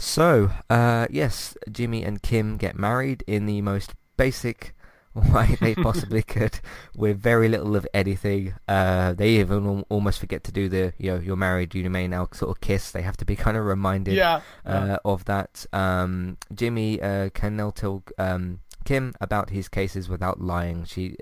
So, 0.00 0.50
uh, 0.70 1.08
yes, 1.10 1.56
Jimmy 1.70 2.04
and 2.04 2.22
Kim 2.22 2.56
get 2.56 2.78
married 2.78 3.24
in 3.26 3.46
the 3.46 3.60
most 3.62 3.94
basic 4.16 4.74
way 5.14 5.56
they 5.60 5.74
possibly 5.74 6.22
could, 6.34 6.60
with 6.96 7.20
very 7.20 7.48
little 7.48 7.74
of 7.74 7.84
anything. 7.92 8.54
Uh, 8.68 9.12
they 9.14 9.30
even 9.40 9.66
al- 9.66 9.86
almost 9.88 10.20
forget 10.20 10.44
to 10.44 10.52
do 10.52 10.68
the, 10.68 10.92
you 10.98 11.10
know, 11.12 11.18
you're 11.18 11.34
married, 11.36 11.74
you 11.74 11.90
may 11.90 12.06
now 12.06 12.28
sort 12.32 12.50
of 12.52 12.60
kiss. 12.60 12.92
They 12.92 13.02
have 13.02 13.16
to 13.16 13.24
be 13.24 13.34
kind 13.34 13.56
of 13.56 13.64
reminded 13.64 14.14
Yeah. 14.14 14.40
uh, 14.64 14.98
of 15.04 15.24
that. 15.24 15.66
Um, 15.72 16.36
Jimmy 16.54 17.02
uh, 17.02 17.30
can 17.30 17.56
now 17.56 17.70
tell 17.70 18.04
um, 18.18 18.60
Kim 18.84 19.14
about 19.20 19.50
his 19.50 19.68
cases 19.68 20.08
without 20.08 20.40
lying. 20.40 20.84
She 20.84 21.16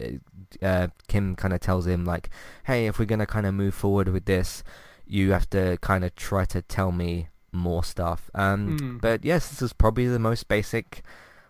uh, 0.63 0.89
Kim 1.09 1.35
kind 1.35 1.55
of 1.55 1.61
tells 1.61 1.87
him 1.87 2.05
like, 2.05 2.29
"Hey, 2.65 2.87
if 2.87 2.99
we're 2.99 3.07
gonna 3.07 3.27
kind 3.27 3.47
of 3.47 3.55
move 3.55 3.75
forward 3.75 4.09
with 4.09 4.27
this, 4.27 4.63
you 5.07 5.33
have 5.33 5.49
to 5.51 5.79
kind 5.81 6.05
of 6.05 6.15
try 6.15 6.45
to 6.45 6.61
tell 6.63 6.93
me 6.93 7.29
more 7.57 7.85
stuff." 7.85 8.31
Um, 8.35 8.77
Mm. 8.79 9.01
But 9.01 9.25
yes, 9.25 9.49
this 9.49 9.63
is 9.63 9.73
probably 9.73 10.07
the 10.09 10.19
most 10.19 10.49
basic 10.49 11.03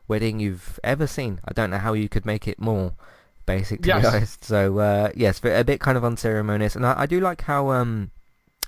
wedding 0.08 0.38
you've 0.40 0.78
ever 0.84 1.06
seen. 1.06 1.40
I 1.44 1.52
don't 1.52 1.70
know 1.70 1.78
how 1.78 1.92
you 1.94 2.08
could 2.08 2.24
make 2.26 2.46
it 2.48 2.60
more 2.60 2.92
basic 3.46 3.82
to 3.82 3.88
Yes. 3.88 4.02
be 4.02 4.06
honest. 4.08 4.44
So 4.44 4.78
uh, 4.78 5.10
yes, 5.14 5.40
but 5.40 5.58
a 5.58 5.64
bit 5.64 5.80
kind 5.80 5.96
of 5.98 6.04
unceremonious, 6.04 6.76
and 6.76 6.86
I, 6.86 7.02
I 7.02 7.06
do 7.06 7.20
like 7.20 7.42
how 7.42 7.70
um, 7.70 8.10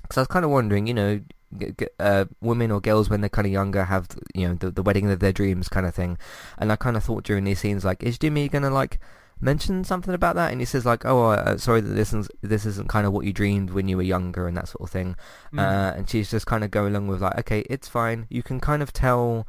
because 0.02 0.18
I 0.18 0.20
was 0.22 0.28
kind 0.28 0.44
of 0.44 0.50
wondering, 0.50 0.86
you 0.86 0.94
know. 0.94 1.20
g- 1.58 1.72
g- 1.78 1.86
Uh, 1.98 2.26
women 2.42 2.70
or 2.70 2.78
girls 2.80 3.08
when 3.08 3.20
they're 3.22 3.30
kind 3.32 3.46
of 3.46 3.52
younger 3.52 3.84
have 3.84 4.04
you 4.34 4.46
know 4.46 4.54
the, 4.54 4.70
the 4.70 4.82
wedding 4.82 5.10
of 5.10 5.18
their 5.18 5.32
dreams 5.32 5.66
kind 5.68 5.86
of 5.86 5.94
thing, 5.94 6.18
and 6.58 6.70
I 6.70 6.76
kind 6.76 6.94
of 6.96 7.02
thought 7.04 7.24
during 7.24 7.44
these 7.44 7.60
scenes 7.60 7.84
like, 7.88 8.02
is 8.04 8.18
Jimmy 8.18 8.48
gonna 8.50 8.68
like 8.70 9.00
mention 9.40 9.84
something 9.84 10.14
about 10.14 10.36
that? 10.36 10.50
And 10.52 10.60
he 10.60 10.64
says 10.64 10.84
like, 10.86 11.04
oh, 11.04 11.30
uh, 11.30 11.56
sorry 11.58 11.80
that 11.80 11.94
this 11.94 12.08
isn't 12.08 12.30
this 12.42 12.66
isn't 12.66 12.88
kind 12.88 13.06
of 13.06 13.12
what 13.12 13.24
you 13.24 13.32
dreamed 13.32 13.70
when 13.70 13.88
you 13.88 13.96
were 13.96 14.02
younger 14.02 14.46
and 14.46 14.56
that 14.56 14.68
sort 14.68 14.82
of 14.82 14.90
thing. 14.90 15.16
Mm. 15.52 15.58
Uh, 15.60 15.96
and 15.96 16.08
she's 16.10 16.30
just 16.30 16.46
kind 16.46 16.64
of 16.64 16.70
going 16.70 16.94
along 16.94 17.08
with 17.08 17.20
like, 17.22 17.38
okay, 17.38 17.60
it's 17.70 17.88
fine. 17.88 18.26
You 18.28 18.42
can 18.42 18.60
kind 18.60 18.82
of 18.82 18.92
tell 18.92 19.46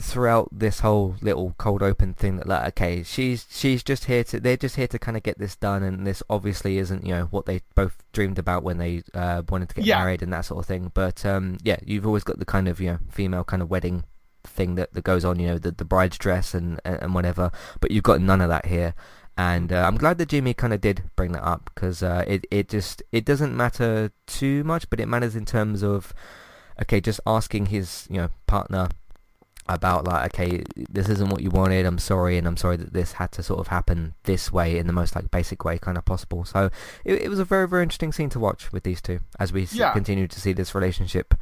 throughout 0.00 0.48
this 0.50 0.80
whole 0.80 1.16
little 1.20 1.54
cold 1.58 1.82
open 1.82 2.14
thing 2.14 2.36
that 2.36 2.46
like, 2.46 2.66
okay, 2.68 3.02
she's 3.02 3.46
she's 3.50 3.82
just 3.82 4.06
here 4.06 4.24
to 4.24 4.40
they're 4.40 4.56
just 4.56 4.76
here 4.76 4.86
to 4.88 4.98
kind 4.98 5.16
of 5.16 5.22
get 5.22 5.38
this 5.38 5.54
done, 5.56 5.82
and 5.82 6.06
this 6.06 6.22
obviously 6.30 6.78
isn't 6.78 7.04
you 7.04 7.12
know 7.12 7.24
what 7.26 7.46
they 7.46 7.60
both 7.74 8.02
dreamed 8.12 8.38
about 8.38 8.62
when 8.62 8.78
they 8.78 9.02
uh, 9.14 9.42
wanted 9.48 9.68
to 9.68 9.74
get 9.74 9.84
Yeah. 9.84 9.98
married 9.98 10.22
and 10.22 10.32
that 10.32 10.46
sort 10.46 10.60
of 10.60 10.66
thing. 10.66 10.90
But 10.94 11.24
um, 11.26 11.58
yeah, 11.62 11.76
you've 11.84 12.06
always 12.06 12.24
got 12.24 12.38
the 12.38 12.44
kind 12.46 12.68
of 12.68 12.80
you 12.80 12.92
know 12.92 12.98
female 13.10 13.44
kind 13.44 13.62
of 13.62 13.70
wedding 13.70 14.04
thing 14.46 14.74
that, 14.76 14.92
that 14.94 15.04
goes 15.04 15.24
on, 15.24 15.38
you 15.38 15.48
know, 15.48 15.58
the 15.58 15.70
the 15.72 15.84
bride's 15.84 16.18
dress 16.18 16.54
and 16.54 16.80
and 16.84 17.14
whatever. 17.14 17.50
But 17.80 17.90
you've 17.90 18.04
got 18.04 18.20
none 18.20 18.40
of 18.40 18.48
that 18.48 18.66
here. 18.66 18.94
And 19.38 19.70
uh, 19.70 19.84
I'm 19.86 19.98
glad 19.98 20.16
that 20.18 20.30
Jimmy 20.30 20.54
kind 20.54 20.72
of 20.72 20.80
did 20.80 21.02
bring 21.14 21.32
that 21.32 21.44
up 21.44 21.70
because 21.74 22.02
uh, 22.02 22.24
it 22.26 22.46
it 22.50 22.68
just 22.70 23.02
it 23.12 23.24
doesn't 23.26 23.54
matter 23.56 24.10
too 24.26 24.64
much, 24.64 24.88
but 24.88 24.98
it 24.98 25.06
matters 25.08 25.36
in 25.36 25.44
terms 25.44 25.82
of 25.82 26.14
okay, 26.80 27.00
just 27.00 27.20
asking 27.26 27.66
his 27.66 28.06
you 28.10 28.16
know 28.16 28.28
partner 28.46 28.88
about 29.68 30.06
like 30.06 30.32
okay, 30.32 30.62
this 30.88 31.08
isn't 31.10 31.28
what 31.28 31.42
you 31.42 31.50
wanted. 31.50 31.84
I'm 31.84 31.98
sorry, 31.98 32.38
and 32.38 32.46
I'm 32.46 32.56
sorry 32.56 32.76
that 32.78 32.94
this 32.94 33.12
had 33.12 33.30
to 33.32 33.42
sort 33.42 33.60
of 33.60 33.66
happen 33.66 34.14
this 34.24 34.50
way 34.52 34.78
in 34.78 34.86
the 34.86 34.92
most 34.94 35.14
like 35.14 35.30
basic 35.30 35.64
way 35.66 35.76
kind 35.76 35.98
of 35.98 36.04
possible. 36.06 36.46
So 36.46 36.70
it, 37.04 37.22
it 37.22 37.28
was 37.28 37.38
a 37.38 37.44
very 37.44 37.68
very 37.68 37.82
interesting 37.82 38.12
scene 38.12 38.30
to 38.30 38.38
watch 38.40 38.72
with 38.72 38.84
these 38.84 39.02
two 39.02 39.20
as 39.38 39.52
we 39.52 39.68
Yeah. 39.70 39.92
continue 39.92 40.28
to 40.28 40.40
see 40.40 40.54
this 40.54 40.74
relationship 40.74 41.34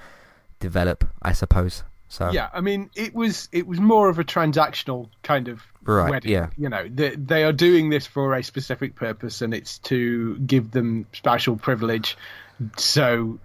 develop, 0.59 1.05
I 1.23 1.33
suppose. 1.33 1.85
So 2.09 2.31
Yeah, 2.31 2.49
I 2.53 2.61
mean, 2.61 2.91
it 2.95 3.15
was 3.15 3.49
it 3.53 3.67
was 3.67 3.81
more 3.81 4.09
of 4.09 4.19
a 4.19 4.25
transactional 4.25 5.09
kind 5.23 5.49
of 5.49 5.63
Right, 5.83 6.11
wedding. 6.11 6.31
yeah. 6.33 6.49
You 6.57 6.71
know, 6.71 6.89
they, 6.89 7.11
they 7.15 7.45
are 7.45 7.53
doing 7.53 7.91
this 7.91 8.07
for 8.07 8.35
a 8.35 8.43
specific 8.43 8.95
purpose, 8.95 9.43
and 9.43 9.53
it's 9.53 9.79
to 9.81 10.39
give 10.39 10.71
them 10.71 11.07
special 11.13 11.57
privilege. 11.57 12.17
So 12.79 13.39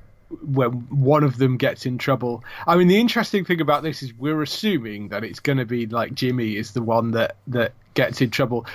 when 0.45 0.71
one 0.89 1.23
of 1.23 1.37
them 1.37 1.57
gets 1.57 1.85
in 1.85 1.97
trouble, 1.97 2.43
I 2.67 2.77
mean, 2.77 2.87
the 2.87 2.99
interesting 2.99 3.43
thing 3.43 3.59
about 3.59 3.83
this 3.83 4.03
is 4.03 4.13
we're 4.13 4.41
assuming 4.41 5.09
that 5.09 5.23
it's 5.25 5.39
going 5.41 5.57
to 5.57 5.65
be 5.65 5.85
like 5.87 6.13
Jimmy 6.13 6.55
is 6.55 6.71
the 6.71 6.81
one 6.83 7.11
that 7.11 7.35
that 7.47 7.73
gets 7.93 8.21
in 8.21 8.29
trouble. 8.29 8.65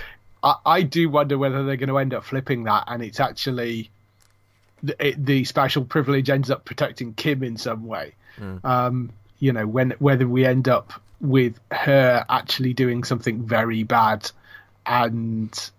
I, 0.42 0.56
I 0.66 0.82
do 0.82 1.08
wonder 1.08 1.38
whether 1.38 1.64
they're 1.64 1.76
going 1.76 1.88
to 1.88 1.98
end 1.98 2.12
up 2.12 2.24
flipping 2.24 2.64
that, 2.64 2.84
and 2.88 3.02
it's 3.02 3.20
actually 3.20 3.90
the, 4.82 5.06
it, 5.08 5.24
the 5.24 5.44
special 5.44 5.84
privilege 5.84 6.28
ends 6.28 6.50
up 6.50 6.64
protecting 6.66 7.14
Kim 7.14 7.42
in 7.42 7.56
some 7.56 7.86
way. 7.86 8.14
Um, 8.64 9.10
you 9.38 9.52
know, 9.52 9.66
when 9.66 9.92
whether 9.98 10.26
we 10.26 10.44
end 10.44 10.68
up 10.68 10.92
with 11.20 11.58
her 11.70 12.24
actually 12.28 12.74
doing 12.74 13.04
something 13.04 13.42
very 13.42 13.82
bad, 13.82 14.30
and 14.86 15.70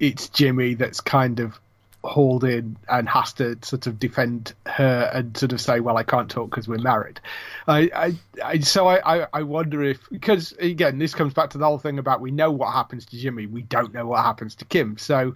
it's 0.00 0.28
Jimmy 0.28 0.74
that's 0.74 1.00
kind 1.00 1.40
of 1.40 1.58
hauled 2.04 2.42
in 2.42 2.76
and 2.88 3.08
has 3.08 3.32
to 3.34 3.56
sort 3.62 3.86
of 3.86 3.98
defend 3.98 4.54
her 4.66 5.10
and 5.14 5.36
sort 5.36 5.52
of 5.52 5.60
say, 5.60 5.80
"Well, 5.80 5.96
I 5.96 6.02
can't 6.02 6.30
talk 6.30 6.50
because 6.50 6.66
we're 6.66 6.78
married." 6.78 7.20
I, 7.66 7.90
I, 7.94 8.14
I 8.44 8.58
so 8.60 8.88
I, 8.88 9.26
I, 9.32 9.42
wonder 9.42 9.82
if 9.82 10.00
because 10.10 10.52
again, 10.58 10.98
this 10.98 11.14
comes 11.14 11.34
back 11.34 11.50
to 11.50 11.58
the 11.58 11.64
whole 11.64 11.78
thing 11.78 11.98
about 11.98 12.20
we 12.20 12.30
know 12.30 12.50
what 12.50 12.72
happens 12.72 13.06
to 13.06 13.16
Jimmy, 13.16 13.46
we 13.46 13.62
don't 13.62 13.94
know 13.94 14.06
what 14.06 14.24
happens 14.24 14.56
to 14.56 14.64
Kim. 14.64 14.98
So 14.98 15.34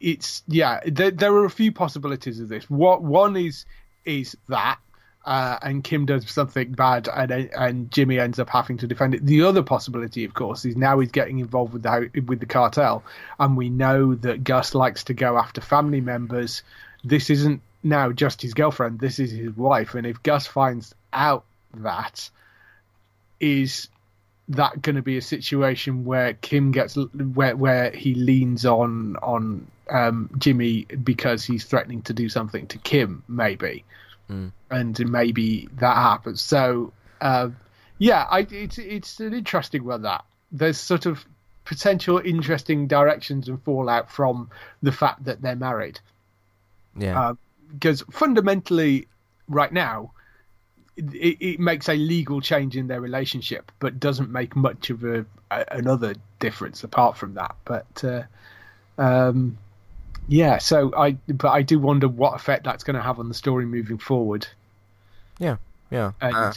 it's 0.00 0.42
yeah, 0.46 0.80
there, 0.86 1.10
there 1.10 1.32
are 1.32 1.44
a 1.44 1.50
few 1.50 1.72
possibilities 1.72 2.40
of 2.40 2.48
this. 2.48 2.68
What 2.68 3.02
one 3.02 3.36
is 3.36 3.64
is 4.04 4.36
that. 4.48 4.78
Uh, 5.24 5.58
and 5.62 5.82
Kim 5.82 6.04
does 6.04 6.30
something 6.30 6.72
bad, 6.72 7.08
and 7.08 7.30
and 7.32 7.90
Jimmy 7.90 8.18
ends 8.18 8.38
up 8.38 8.50
having 8.50 8.76
to 8.78 8.86
defend 8.86 9.14
it. 9.14 9.24
The 9.24 9.42
other 9.42 9.62
possibility, 9.62 10.24
of 10.24 10.34
course, 10.34 10.66
is 10.66 10.76
now 10.76 10.98
he's 10.98 11.12
getting 11.12 11.38
involved 11.38 11.72
with 11.72 11.82
the 11.82 12.10
with 12.26 12.40
the 12.40 12.46
cartel, 12.46 13.02
and 13.40 13.56
we 13.56 13.70
know 13.70 14.14
that 14.16 14.44
Gus 14.44 14.74
likes 14.74 15.04
to 15.04 15.14
go 15.14 15.38
after 15.38 15.62
family 15.62 16.02
members. 16.02 16.62
This 17.04 17.30
isn't 17.30 17.62
now 17.82 18.12
just 18.12 18.42
his 18.42 18.52
girlfriend; 18.52 19.00
this 19.00 19.18
is 19.18 19.30
his 19.30 19.56
wife. 19.56 19.94
And 19.94 20.06
if 20.06 20.22
Gus 20.22 20.46
finds 20.46 20.94
out 21.12 21.44
that, 21.78 22.28
is 23.40 23.88
that 24.48 24.82
going 24.82 24.96
to 24.96 25.02
be 25.02 25.16
a 25.16 25.22
situation 25.22 26.04
where 26.04 26.34
Kim 26.34 26.70
gets 26.70 26.96
where 26.96 27.56
where 27.56 27.90
he 27.92 28.14
leans 28.14 28.66
on 28.66 29.16
on 29.22 29.66
um, 29.90 30.30
Jimmy 30.38 30.84
because 31.02 31.44
he's 31.44 31.64
threatening 31.64 32.02
to 32.02 32.12
do 32.12 32.28
something 32.28 32.66
to 32.68 32.78
Kim, 32.78 33.22
maybe, 33.28 33.84
and 34.70 35.10
maybe 35.10 35.68
that 35.78 35.96
happens. 35.96 36.40
So, 36.40 36.92
uh, 37.20 37.50
yeah, 37.98 38.26
I, 38.30 38.40
it's 38.50 38.78
it's 38.78 39.20
an 39.20 39.34
interesting 39.34 39.84
one. 39.84 40.02
That 40.02 40.24
there's 40.52 40.78
sort 40.78 41.06
of 41.06 41.24
potential 41.64 42.20
interesting 42.24 42.86
directions 42.86 43.48
and 43.48 43.62
fallout 43.62 44.10
from 44.10 44.50
the 44.82 44.92
fact 44.92 45.24
that 45.24 45.40
they're 45.40 45.56
married 45.56 45.98
yeah. 46.96 47.32
because 47.72 48.02
fundamentally, 48.10 49.08
right 49.48 49.72
now, 49.72 50.12
it, 50.96 51.36
it 51.40 51.60
makes 51.60 51.88
a 51.88 51.94
legal 51.94 52.40
change 52.40 52.76
in 52.76 52.86
their 52.86 53.00
relationship, 53.00 53.72
but 53.80 53.98
doesn't 53.98 54.30
make 54.30 54.54
much 54.54 54.90
of 54.90 55.04
a, 55.04 55.26
a 55.50 55.64
another 55.70 56.14
difference 56.38 56.84
apart 56.84 57.16
from 57.16 57.34
that. 57.34 57.56
But 57.64 58.04
uh, 58.04 58.22
um, 58.98 59.58
yeah, 60.28 60.58
so 60.58 60.92
I 60.96 61.12
but 61.28 61.50
I 61.50 61.62
do 61.62 61.78
wonder 61.78 62.08
what 62.08 62.34
effect 62.34 62.64
that's 62.64 62.84
going 62.84 62.96
to 62.96 63.02
have 63.02 63.18
on 63.18 63.28
the 63.28 63.34
story 63.34 63.66
moving 63.66 63.98
forward. 63.98 64.46
yeah. 65.38 65.56
Yeah. 65.90 66.12
And 66.20 66.34
Uh, 66.34 66.52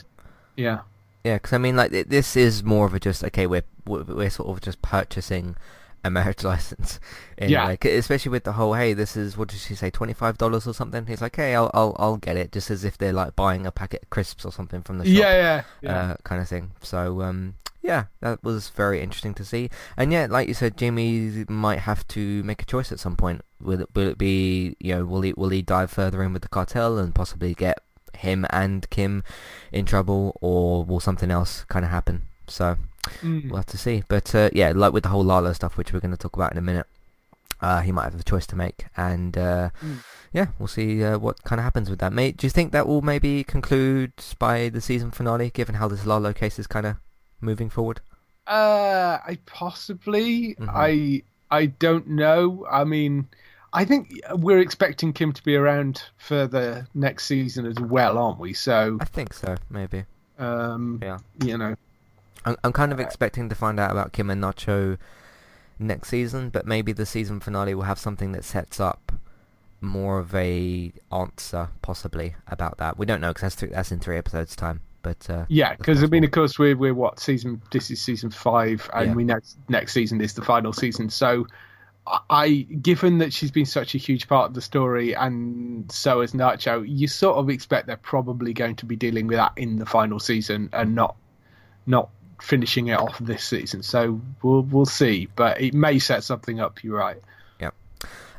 yeah, 0.55 0.79
Yeah, 1.23 1.35
because 1.35 1.53
I 1.53 1.57
mean, 1.57 1.75
like 1.75 1.91
this 1.91 2.35
is 2.35 2.63
more 2.63 2.85
of 2.85 2.93
a 2.93 2.99
just 2.99 3.23
okay. 3.23 3.45
We're 3.45 3.63
we're 3.85 4.03
we're 4.03 4.29
sort 4.29 4.49
of 4.49 4.61
just 4.61 4.81
purchasing 4.81 5.55
a 6.03 6.09
marriage 6.09 6.43
license. 6.51 6.99
In, 7.37 7.49
Yeah. 7.49 7.65
Like 7.65 7.85
especially 7.85 8.31
with 8.31 8.45
the 8.45 8.53
whole 8.53 8.73
hey, 8.73 8.93
this 8.93 9.15
is 9.17 9.37
what 9.37 9.49
did 9.49 9.59
she 9.59 9.75
say, 9.75 9.89
twenty 9.91 10.13
five 10.13 10.37
dollars 10.37 10.65
or 10.65 10.73
something? 10.73 11.05
He's 11.05 11.21
like, 11.21 11.35
hey, 11.35 11.53
I'll 11.55 11.69
I'll 11.73 11.95
I'll 11.99 12.17
get 12.17 12.37
it, 12.37 12.51
just 12.51 12.71
as 12.71 12.83
if 12.83 12.97
they're 12.97 13.13
like 13.13 13.35
buying 13.35 13.67
a 13.67 13.71
packet 13.71 14.03
of 14.03 14.09
crisps 14.09 14.45
or 14.45 14.51
something 14.51 14.81
from 14.81 14.97
the 14.97 15.05
shop. 15.05 15.13
yeah, 15.13 15.33
yeah, 15.35 15.63
yeah. 15.81 15.97
Uh, 16.11 16.15
kind 16.23 16.41
of 16.41 16.47
thing. 16.47 16.71
So 16.81 17.21
um, 17.21 17.55
yeah, 17.87 18.03
that 18.19 18.43
was 18.43 18.69
very 18.69 19.01
interesting 19.01 19.33
to 19.35 19.45
see. 19.45 19.69
And 19.95 20.11
yeah, 20.11 20.27
like 20.29 20.47
you 20.49 20.53
said, 20.53 20.77
Jimmy 20.77 21.45
might 21.47 21.79
have 21.79 22.05
to 22.09 22.43
make 22.43 22.61
a 22.61 22.65
choice 22.65 22.91
at 22.91 22.99
some 22.99 23.15
point. 23.15 23.41
Will 23.61 23.81
it, 23.81 23.89
will 23.95 24.09
it 24.09 24.17
be 24.17 24.75
you 24.79 24.93
know 24.93 25.05
will 25.05 25.21
he 25.21 25.33
will 25.39 25.49
he 25.49 25.61
dive 25.61 25.89
further 25.89 26.21
in 26.21 26.33
with 26.33 26.41
the 26.43 26.49
cartel 26.49 26.97
and 26.99 27.15
possibly 27.15 27.53
get 27.55 27.77
him 28.17 28.45
and 28.49 28.87
Kim 28.89 29.23
in 29.71 29.85
trouble, 29.85 30.37
or 30.41 30.83
will 30.83 30.99
something 30.99 31.31
else 31.31 31.63
kind 31.69 31.85
of 31.85 31.91
happen? 31.91 32.23
So 32.47 32.77
Mm. 33.23 33.47
we'll 33.47 33.55
have 33.63 33.65
to 33.67 33.77
see. 33.77 34.03
But 34.09 34.35
uh, 34.35 34.49
yeah, 34.51 34.73
like 34.75 34.91
with 34.91 35.03
the 35.03 35.09
whole 35.09 35.23
Lalo 35.23 35.53
stuff, 35.53 35.77
which 35.77 35.93
we're 35.93 36.01
going 36.01 36.11
to 36.17 36.17
talk 36.17 36.35
about 36.35 36.51
in 36.51 36.57
a 36.57 36.61
minute, 36.61 36.87
uh, 37.61 37.79
he 37.81 37.91
might 37.93 38.03
have 38.03 38.19
a 38.19 38.23
choice 38.23 38.45
to 38.47 38.55
make, 38.57 38.85
and 38.97 39.37
uh, 39.37 39.69
Mm. 39.81 40.03
yeah, 40.33 40.47
we'll 40.59 40.67
see 40.67 41.01
uh, 41.03 41.17
what 41.17 41.41
kind 41.43 41.59
of 41.59 41.63
happens 41.63 41.89
with 41.89 41.99
that. 41.99 42.11
Mate, 42.11 42.35
do 42.37 42.45
you 42.45 42.51
think 42.51 42.73
that 42.73 42.85
will 42.85 43.01
maybe 43.01 43.45
conclude 43.45 44.11
by 44.39 44.67
the 44.67 44.81
season 44.81 45.09
finale, 45.11 45.49
given 45.51 45.75
how 45.75 45.87
this 45.87 46.05
Lalo 46.05 46.33
case 46.33 46.59
is 46.59 46.67
kind 46.67 46.85
of 46.85 46.95
moving 47.41 47.69
forward? 47.69 48.01
Uh, 48.47 49.19
I 49.25 49.37
possibly. 49.45 50.55
Mhm. 50.55 50.69
I 50.73 51.23
I 51.49 51.65
don't 51.67 52.07
know. 52.07 52.65
I 52.69 52.83
mean, 52.83 53.27
I 53.73 53.85
think 53.85 54.19
we're 54.33 54.59
expecting 54.59 55.13
Kim 55.13 55.31
to 55.33 55.43
be 55.43 55.55
around 55.55 56.03
for 56.17 56.47
the 56.47 56.87
next 56.93 57.25
season 57.25 57.65
as 57.65 57.79
well, 57.79 58.17
aren't 58.17 58.39
we? 58.39 58.53
So, 58.53 58.97
I 58.99 59.05
think 59.05 59.33
so, 59.33 59.55
maybe. 59.69 60.05
um, 60.39 60.99
Yeah. 61.01 61.19
you 61.43 61.57
know, 61.57 61.75
I'm, 62.45 62.55
I'm 62.63 62.73
kind 62.73 62.91
of 62.91 62.99
Uh, 62.99 63.03
expecting 63.03 63.49
to 63.49 63.55
find 63.55 63.79
out 63.79 63.91
about 63.91 64.11
Kim 64.13 64.29
and 64.29 64.41
Nacho 64.43 64.97
next 65.79 66.09
season, 66.09 66.49
but 66.49 66.65
maybe 66.65 66.91
the 66.91 67.05
season 67.05 67.39
finale 67.39 67.73
will 67.75 67.83
have 67.83 67.99
something 67.99 68.31
that 68.33 68.43
sets 68.43 68.79
up 68.79 69.11
more 69.79 70.19
of 70.19 70.33
a 70.35 70.91
answer, 71.11 71.69
possibly, 71.81 72.35
about 72.47 72.77
that. 72.79 72.97
We 72.97 73.05
don't 73.05 73.21
know 73.21 73.29
because 73.29 73.41
that's, 73.41 73.55
th- 73.55 73.71
that's 73.73 73.91
in 73.91 73.99
three 73.99 74.17
episodes' 74.17 74.55
time. 74.55 74.81
But 75.07 75.29
uh, 75.29 75.45
yeah, 75.47 75.75
because 75.75 76.03
I 76.03 76.07
mean, 76.07 76.23
of 76.25 76.31
course, 76.31 76.59
we're 76.59 76.75
we're 76.75 76.93
what 76.93 77.19
season? 77.19 77.61
This 77.71 77.89
is 77.91 78.01
season 78.01 78.29
five, 78.29 78.89
and 78.93 79.07
Yeah. 79.09 79.13
we 79.15 79.23
know 79.23 79.39
next 79.69 79.93
season 79.93 80.19
is 80.19 80.33
the 80.33 80.41
final 80.41 80.73
season. 80.73 81.09
So, 81.09 81.47
I- 82.05 82.19
I 82.29 82.49
given 82.81 83.19
that 83.19 83.31
she's 83.31 83.51
been 83.51 83.65
such 83.65 83.95
a 83.95 83.97
huge 83.97 84.27
part 84.27 84.49
of 84.49 84.53
the 84.53 84.61
story, 84.61 85.15
and 85.15 85.89
so 85.89 86.19
is 86.21 86.33
Nacho, 86.33 86.83
you 86.85 87.07
sort 87.07 87.37
of 87.37 87.49
expect 87.49 87.87
they're 87.87 87.95
probably 87.97 88.51
going 88.53 88.75
to 88.77 88.85
be 88.85 88.97
dealing 88.97 89.27
with 89.27 89.37
that 89.37 89.53
in 89.55 89.77
the 89.79 89.85
final 89.85 90.19
season, 90.19 90.69
and 90.73 90.93
not 90.93 91.15
not 91.85 92.09
finishing 92.41 92.87
it 92.87 92.99
off 92.99 93.17
this 93.19 93.43
season. 93.45 93.83
So 93.83 94.19
we'll 94.43 94.63
we'll 94.63 94.85
see, 94.85 95.29
but 95.37 95.61
it 95.61 95.73
may 95.73 95.99
set 95.99 96.23
something 96.25 96.59
up. 96.59 96.83
You're 96.83 96.97
right. 96.97 97.21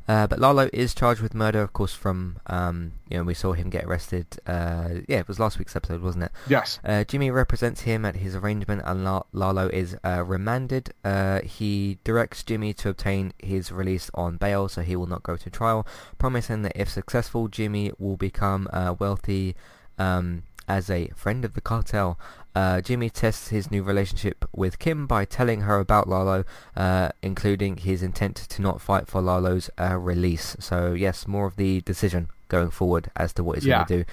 Uh, 0.08 0.26
but 0.26 0.38
Lalo 0.38 0.70
is 0.72 0.94
charged 0.94 1.20
with 1.20 1.34
murder, 1.34 1.60
of 1.60 1.72
course. 1.74 1.92
From 1.92 2.40
um, 2.46 2.92
you 3.10 3.18
know, 3.18 3.24
we 3.24 3.34
saw 3.34 3.52
him 3.52 3.68
get 3.68 3.84
arrested. 3.84 4.26
Uh, 4.46 5.00
yeah, 5.06 5.18
it 5.18 5.28
was 5.28 5.38
last 5.38 5.58
week's 5.58 5.76
episode, 5.76 6.00
wasn't 6.00 6.24
it? 6.24 6.32
Yes. 6.48 6.80
Uh, 6.82 7.04
Jimmy 7.04 7.30
represents 7.30 7.82
him 7.82 8.04
at 8.04 8.16
his 8.16 8.34
arraignment, 8.34 8.82
and 8.84 9.04
La- 9.04 9.24
Lalo 9.32 9.68
is 9.68 9.96
uh, 10.04 10.24
remanded. 10.24 10.94
Uh, 11.04 11.40
he 11.42 11.98
directs 12.04 12.42
Jimmy 12.42 12.72
to 12.74 12.88
obtain 12.88 13.32
his 13.38 13.70
release 13.70 14.10
on 14.14 14.38
bail, 14.38 14.68
so 14.68 14.80
he 14.80 14.96
will 14.96 15.06
not 15.06 15.22
go 15.22 15.36
to 15.36 15.50
trial, 15.50 15.86
promising 16.16 16.62
that 16.62 16.72
if 16.74 16.88
successful, 16.88 17.48
Jimmy 17.48 17.92
will 17.98 18.16
become 18.16 18.66
uh, 18.72 18.94
wealthy. 18.98 19.54
Um, 19.98 20.44
as 20.68 20.90
a 20.90 21.08
friend 21.16 21.44
of 21.44 21.54
the 21.54 21.60
cartel. 21.60 22.18
Uh, 22.58 22.80
Jimmy 22.88 23.08
tests 23.22 23.48
his 23.56 23.70
new 23.70 23.82
relationship 23.92 24.38
with 24.62 24.78
Kim 24.84 25.06
by 25.06 25.22
telling 25.24 25.60
her 25.68 25.78
about 25.78 26.08
Lalo, 26.08 26.38
uh, 26.84 27.08
including 27.22 27.76
his 27.88 28.02
intent 28.02 28.36
to 28.52 28.58
not 28.62 28.80
fight 28.80 29.06
for 29.06 29.20
Lalo's 29.22 29.66
uh, 29.84 29.96
release. 29.96 30.56
So 30.58 30.76
yes, 31.06 31.16
more 31.34 31.46
of 31.46 31.54
the 31.56 31.72
decision 31.82 32.22
going 32.48 32.70
forward 32.70 33.04
as 33.14 33.32
to 33.34 33.44
what 33.44 33.54
he's 33.56 33.66
Yeah. 33.66 33.76
going 33.76 33.86
to 33.86 33.98
do. 33.98 34.04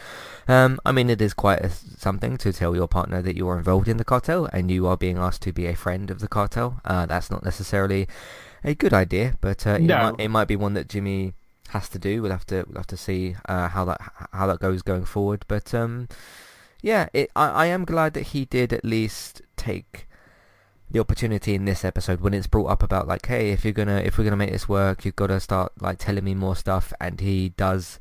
Um, 0.54 0.72
I 0.86 0.92
mean, 0.92 1.10
it 1.10 1.22
is 1.28 1.34
quite 1.34 1.62
a, 1.68 1.70
something 2.08 2.38
to 2.44 2.50
tell 2.54 2.76
your 2.76 2.88
partner 2.98 3.20
that 3.22 3.36
you 3.40 3.48
are 3.50 3.58
involved 3.58 3.88
in 3.88 3.98
the 3.98 4.04
cartel 4.14 4.42
and 4.54 4.70
you 4.70 4.86
are 4.90 4.98
being 4.98 5.18
asked 5.18 5.42
to 5.44 5.52
be 5.54 5.66
a 5.66 5.76
friend 5.76 6.12
of 6.12 6.20
the 6.20 6.28
cartel. 6.28 6.82
Uh, 6.86 7.06
that's 7.12 7.32
not 7.32 7.44
necessarily 7.44 8.08
a 8.64 8.76
good 8.76 8.94
idea, 8.94 9.28
but 9.42 9.66
uh, 9.66 9.72
it, 9.72 9.88
might, 10.04 10.20
it 10.26 10.30
might 10.38 10.48
be 10.54 10.56
one 10.56 10.74
that 10.76 10.88
Jimmy 10.94 11.34
has 11.70 11.90
to 11.90 11.98
do. 11.98 12.22
We'll 12.22 12.32
have 12.40 12.46
to 12.54 12.58
we'll 12.68 12.78
have 12.84 12.94
to 12.96 12.98
see 12.98 13.36
uh, 13.50 13.70
how 13.70 13.86
that 13.86 14.00
how 14.40 14.46
that 14.48 14.60
goes 14.60 14.82
going 14.92 15.06
forward. 15.06 15.42
But 15.48 15.74
um, 15.74 16.08
yeah, 16.86 17.10
it, 17.14 17.32
I 17.36 17.50
I 17.50 17.66
am 17.66 17.84
glad 17.84 18.14
that 18.14 18.28
he 18.28 18.46
did 18.46 18.72
at 18.72 18.86
least 18.86 19.42
take 19.58 20.08
the 20.92 21.00
opportunity 21.00 21.56
in 21.56 21.66
this 21.66 21.84
episode 21.84 22.22
when 22.22 22.36
it's 22.36 22.46
brought 22.46 22.68
up 22.68 22.84
about 22.84 23.08
like, 23.08 23.26
hey, 23.26 23.50
if 23.50 23.66
you're 23.66 23.74
gonna 23.74 24.04
if 24.06 24.20
we're 24.20 24.24
gonna 24.24 24.36
make 24.36 24.52
this 24.52 24.70
work, 24.70 25.04
you've 25.04 25.16
got 25.16 25.28
to 25.28 25.40
start 25.40 25.74
like 25.82 25.98
telling 25.98 26.24
me 26.24 26.36
more 26.36 26.56
stuff, 26.56 26.94
and 27.02 27.22
he 27.22 27.50
does 27.50 28.00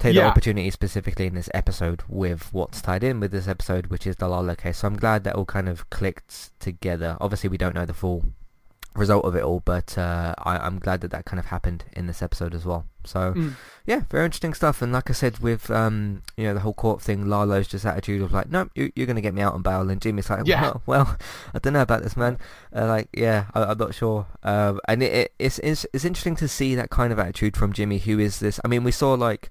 take 0.00 0.16
the 0.16 0.24
opportunity 0.24 0.70
specifically 0.70 1.26
in 1.26 1.36
this 1.36 1.48
episode 1.54 2.02
with 2.08 2.52
what's 2.52 2.82
tied 2.82 3.04
in 3.04 3.20
with 3.20 3.30
this 3.30 3.46
episode, 3.46 3.86
which 3.86 4.08
is 4.08 4.16
the 4.16 4.26
Lalo 4.26 4.56
case. 4.56 4.78
So 4.78 4.88
I'm 4.88 4.96
glad 4.96 5.22
that 5.22 5.36
all 5.36 5.44
kind 5.44 5.68
of 5.68 5.88
clicked 5.90 6.58
together. 6.58 7.16
Obviously, 7.20 7.48
we 7.48 7.58
don't 7.58 7.76
know 7.76 7.86
the 7.86 7.94
full 7.94 8.24
result 8.94 9.24
of 9.24 9.36
it 9.36 9.42
all, 9.42 9.60
but 9.64 9.96
uh, 9.96 10.34
I, 10.38 10.58
I'm 10.58 10.78
glad 10.78 11.00
that 11.02 11.10
that 11.12 11.24
kind 11.24 11.38
of 11.38 11.46
happened 11.46 11.84
in 11.92 12.06
this 12.06 12.22
episode 12.22 12.54
as 12.54 12.64
well. 12.64 12.86
So 13.04 13.32
Mm. 13.34 13.54
yeah, 13.86 14.02
very 14.10 14.24
interesting 14.26 14.52
stuff. 14.52 14.82
And 14.82 14.92
like 14.92 15.08
I 15.08 15.12
said, 15.14 15.38
with 15.38 15.70
um, 15.70 16.22
you 16.36 16.44
know 16.44 16.54
the 16.54 16.60
whole 16.60 16.74
court 16.74 17.00
thing, 17.00 17.26
Lalo's 17.28 17.68
just 17.68 17.86
attitude 17.86 18.20
of 18.20 18.32
like, 18.32 18.50
no, 18.50 18.68
you, 18.74 18.92
you're 18.96 19.06
going 19.06 19.16
to 19.16 19.22
get 19.22 19.32
me 19.32 19.42
out 19.42 19.54
on 19.54 19.62
bail, 19.62 19.88
and 19.88 20.00
Jimmy's 20.02 20.28
like, 20.28 20.46
Yeah. 20.46 20.60
well, 20.60 20.82
well, 20.86 21.16
I 21.54 21.58
don't 21.60 21.72
know 21.72 21.82
about 21.82 22.02
this, 22.02 22.16
man. 22.16 22.36
Uh, 22.74 22.86
like, 22.86 23.08
yeah, 23.14 23.46
I, 23.54 23.62
I'm 23.64 23.78
not 23.78 23.94
sure. 23.94 24.26
Uh, 24.42 24.74
and 24.88 25.02
it, 25.02 25.12
it, 25.12 25.32
it's, 25.38 25.58
it's 25.60 25.86
it's 25.92 26.04
interesting 26.04 26.36
to 26.36 26.48
see 26.48 26.74
that 26.74 26.90
kind 26.90 27.12
of 27.12 27.18
attitude 27.18 27.56
from 27.56 27.72
Jimmy, 27.72 27.98
who 27.98 28.18
is 28.18 28.40
this. 28.40 28.60
I 28.64 28.68
mean, 28.68 28.84
we 28.84 28.92
saw 28.92 29.14
like 29.14 29.50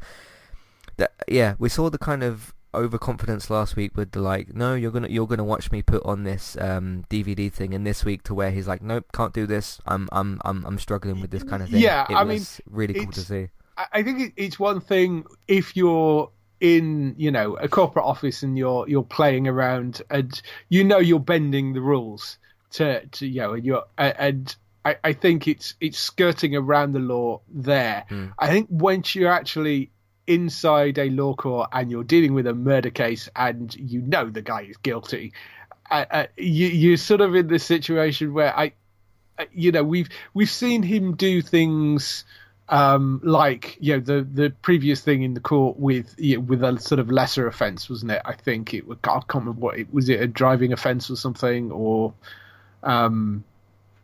that. 0.97 1.13
Yeah, 1.27 1.55
we 1.59 1.69
saw 1.69 1.89
the 1.89 1.97
kind 1.97 2.23
of 2.23 2.53
overconfidence 2.73 3.49
last 3.49 3.75
week 3.75 3.95
with 3.95 4.11
the 4.11 4.21
like, 4.21 4.53
no, 4.53 4.75
you're 4.75 4.91
gonna 4.91 5.07
you're 5.09 5.27
gonna 5.27 5.43
watch 5.43 5.71
me 5.71 5.81
put 5.81 6.03
on 6.05 6.23
this 6.23 6.57
um, 6.59 7.05
DVD 7.09 7.51
thing, 7.51 7.73
and 7.73 7.85
this 7.85 8.03
week 8.05 8.23
to 8.23 8.33
where 8.33 8.51
he's 8.51 8.67
like, 8.67 8.81
nope, 8.81 9.05
can't 9.13 9.33
do 9.33 9.45
this. 9.45 9.79
I'm 9.85 10.07
I'm 10.11 10.39
I'm 10.45 10.65
I'm 10.65 10.79
struggling 10.79 11.21
with 11.21 11.31
this 11.31 11.43
kind 11.43 11.63
of 11.63 11.69
thing. 11.69 11.81
Yeah, 11.81 12.05
it 12.09 12.13
I 12.15 12.23
was 12.23 12.61
mean, 12.67 12.75
really 12.75 12.93
cool 12.93 13.11
to 13.11 13.21
see. 13.21 13.49
I- 13.77 13.87
I 13.93 14.03
think 14.03 14.33
it's 14.35 14.59
one 14.59 14.81
thing 14.81 15.23
if 15.47 15.75
you're 15.75 16.29
in 16.59 17.15
you 17.17 17.31
know 17.31 17.55
a 17.55 17.69
corporate 17.69 18.03
office 18.03 18.43
and 18.43 18.57
you're 18.57 18.85
you're 18.89 19.01
playing 19.03 19.47
around 19.47 20.01
and 20.09 20.41
you 20.67 20.83
know 20.83 20.97
you're 20.97 21.17
bending 21.17 21.71
the 21.71 21.79
rules 21.79 22.37
to 22.71 23.05
to 23.07 23.25
you 23.25 23.39
know 23.39 23.53
and 23.53 23.63
you're 23.65 23.85
and 23.97 24.53
I, 24.83 24.97
I 25.05 25.13
think 25.13 25.47
it's 25.47 25.75
it's 25.79 25.97
skirting 25.97 26.55
around 26.57 26.91
the 26.91 26.99
law 26.99 27.39
there. 27.49 28.03
Mm. 28.09 28.33
I 28.37 28.47
think 28.49 28.67
once 28.69 29.15
you're 29.15 29.31
actually 29.31 29.91
inside 30.29 30.97
a 30.99 31.09
law 31.09 31.33
court 31.33 31.69
and 31.73 31.89
you're 31.89 32.03
dealing 32.03 32.33
with 32.33 32.45
a 32.47 32.53
murder 32.53 32.91
case 32.91 33.27
and 33.35 33.75
you 33.75 33.99
know 34.01 34.29
the 34.29 34.43
guy 34.43 34.61
is 34.61 34.77
guilty, 34.77 35.33
uh, 35.89 36.05
uh, 36.11 36.25
you, 36.37 36.67
you're 36.67 36.97
sort 36.97 37.19
of 37.19 37.35
in 37.35 37.47
this 37.47 37.65
situation 37.65 38.33
where 38.33 38.55
I, 38.57 38.73
uh, 39.39 39.45
you 39.51 39.71
know, 39.71 39.83
we've 39.83 40.07
we've 40.35 40.49
seen 40.49 40.83
him 40.83 41.15
do 41.15 41.41
things 41.41 42.25
um, 42.69 43.19
like 43.23 43.77
you 43.79 43.93
know 43.95 43.99
the 43.99 44.21
the 44.21 44.51
previous 44.61 45.01
thing 45.01 45.23
in 45.23 45.33
the 45.33 45.39
court 45.39 45.79
with 45.79 46.13
you 46.19 46.37
know, 46.37 46.41
with 46.41 46.63
a 46.63 46.79
sort 46.79 46.99
of 46.99 47.09
lesser 47.09 47.47
offence, 47.47 47.89
wasn't 47.89 48.11
it? 48.11 48.21
I 48.25 48.33
think 48.33 48.73
it 48.73 48.87
was 48.87 48.99
I 49.03 49.07
can't 49.07 49.33
remember 49.33 49.59
what 49.59 49.79
it 49.79 49.91
was. 49.91 50.07
It 50.09 50.21
a 50.21 50.27
driving 50.27 50.71
offence 50.71 51.09
or 51.09 51.15
something, 51.15 51.71
or 51.71 52.13
um, 52.83 53.43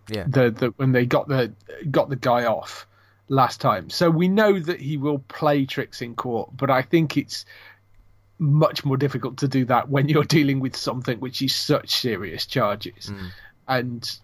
Yeah. 0.10 0.26
the, 0.28 0.50
the 0.50 0.74
when 0.78 0.92
they 0.92 1.06
got 1.06 1.28
the 1.28 1.54
got 1.92 2.10
the 2.10 2.16
guy 2.16 2.46
off 2.46 2.88
last 3.28 3.62
time. 3.62 3.90
So 3.90 4.10
we 4.10 4.28
know 4.28 4.60
that 4.60 4.80
he 4.80 4.98
will 4.98 5.20
play 5.20 5.66
tricks 5.66 6.02
in 6.02 6.16
court, 6.16 6.50
but 6.56 6.70
I 6.70 6.82
think 6.82 7.18
it's 7.18 7.46
much 8.38 8.84
more 8.84 8.98
difficult 8.98 9.38
to 9.38 9.48
do 9.48 9.66
that 9.66 9.90
when 9.90 10.10
you're 10.10 10.24
dealing 10.38 10.60
with 10.60 10.76
something 10.76 11.20
which 11.20 11.42
is 11.42 11.56
such 11.56 11.90
serious 11.90 12.46
charges. 12.46 13.12
And 13.68 14.18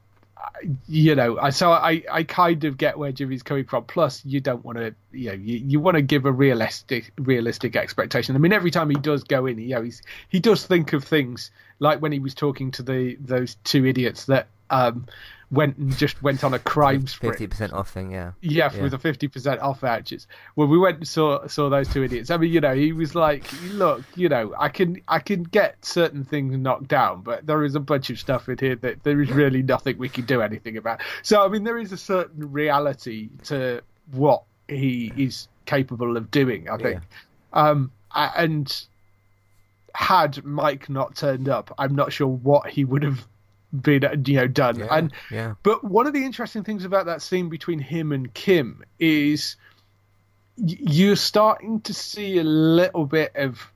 you 0.88 1.16
know, 1.16 1.40
I 1.40 1.50
so 1.50 1.72
I 1.72 2.04
I 2.12 2.24
kind 2.24 2.64
of 2.64 2.78
get 2.78 2.98
where 2.98 3.12
Jimmy's 3.12 3.44
coming 3.44 3.66
from. 3.66 3.86
Plus, 3.86 4.24
you 4.26 4.40
don't 4.40 4.64
want 4.64 4.78
to, 4.78 4.94
you 5.12 5.28
know, 5.28 5.34
you, 5.34 5.58
you 5.58 5.80
want 5.80 5.96
to 5.96 6.02
give 6.02 6.26
a 6.26 6.32
realistic 6.32 7.12
realistic 7.18 7.76
expectation. 7.76 8.36
I 8.36 8.40
mean, 8.40 8.54
every 8.54 8.72
time 8.72 8.90
he 8.90 8.96
does 8.96 9.24
go 9.24 9.46
in, 9.46 9.60
you 9.60 9.76
know, 9.76 9.82
he's 9.82 10.02
he 10.30 10.40
does 10.40 10.66
think 10.66 10.94
of 10.94 11.04
things 11.04 11.52
like 11.80 12.02
when 12.02 12.12
he 12.12 12.20
was 12.20 12.34
talking 12.34 12.72
to 12.72 12.84
the 12.84 13.18
those 13.20 13.56
two 13.64 13.86
idiots 13.86 14.26
that 14.26 14.48
um 14.70 15.08
went 15.52 15.76
and 15.78 15.96
just 15.98 16.24
went 16.24 16.44
on 16.46 16.54
a 16.54 16.60
crime 16.60 17.06
spree. 17.08 17.30
Fifty 17.30 17.46
percent 17.48 17.74
off 17.74 17.90
thing, 17.92 18.12
yeah. 18.12 18.32
Yeah, 18.42 18.72
Yeah. 18.74 18.84
with 18.84 18.92
the 18.92 18.98
fifty 18.98 19.28
percent 19.28 19.60
off 19.60 19.82
vouchers. 19.82 20.26
When 20.56 20.70
we 20.70 20.78
went 20.80 20.98
and 21.00 21.08
saw 21.08 21.46
saw 21.48 21.70
those 21.70 21.90
two 21.90 22.04
idiots, 22.04 22.30
I 22.30 22.38
mean, 22.38 22.52
you 22.54 22.62
know, 22.62 22.74
he 22.74 22.94
was 22.94 23.16
like, 23.16 23.44
"Look, 23.74 24.04
you 24.16 24.30
know, 24.30 24.54
I 24.58 24.70
can 24.70 25.02
I 25.08 25.20
can 25.20 25.44
get 25.44 25.84
certain 25.84 26.24
things 26.24 26.58
knocked 26.58 26.88
down, 26.88 27.22
but 27.22 27.46
there 27.46 27.64
is 27.66 27.76
a 27.76 27.80
bunch 27.82 28.10
of 28.10 28.18
stuff 28.18 28.48
in 28.48 28.58
here 28.58 28.76
that 28.78 29.04
there 29.04 29.22
is 29.22 29.30
really 29.32 29.62
nothing 29.62 29.98
we 29.98 30.10
can 30.10 30.26
do 30.26 30.42
anything 30.42 30.78
about." 30.78 31.02
So, 31.22 31.44
I 31.44 31.50
mean, 31.50 31.64
there 31.66 31.78
is 31.78 31.92
a 31.92 31.98
certain 31.98 32.52
reality 32.52 33.30
to 33.46 33.82
what 34.12 34.44
he 34.70 35.12
is 35.18 35.50
capable 35.66 36.16
of 36.16 36.32
doing. 36.32 36.70
I 36.70 36.78
think, 36.78 37.02
um, 37.52 37.92
a- 38.16 38.32
and 38.38 38.86
had 39.94 40.44
Mike 40.46 40.90
not 40.90 41.16
turned 41.16 41.50
up, 41.50 41.74
I'm 41.78 41.94
not 41.96 42.14
sure 42.14 42.28
what 42.28 42.70
he 42.70 42.86
would 42.86 43.04
have 43.04 43.28
been, 43.72 44.24
you 44.26 44.36
know, 44.36 44.48
done. 44.48 44.80
Yeah, 44.80 44.88
And 44.92 45.14
yeah. 45.30 45.54
but 45.64 45.84
one 45.84 46.08
of 46.08 46.14
the 46.14 46.24
interesting 46.24 46.64
things 46.64 46.86
about 46.86 47.06
that 47.06 47.22
scene 47.22 47.50
between 47.50 47.80
him 47.80 48.12
and 48.12 48.34
Kim 48.34 48.84
is 49.00 49.56
you're 50.58 51.16
starting 51.16 51.82
to 51.82 51.94
see 51.94 52.38
a 52.38 52.44
little 52.44 53.06
bit 53.06 53.36
of 53.36 53.72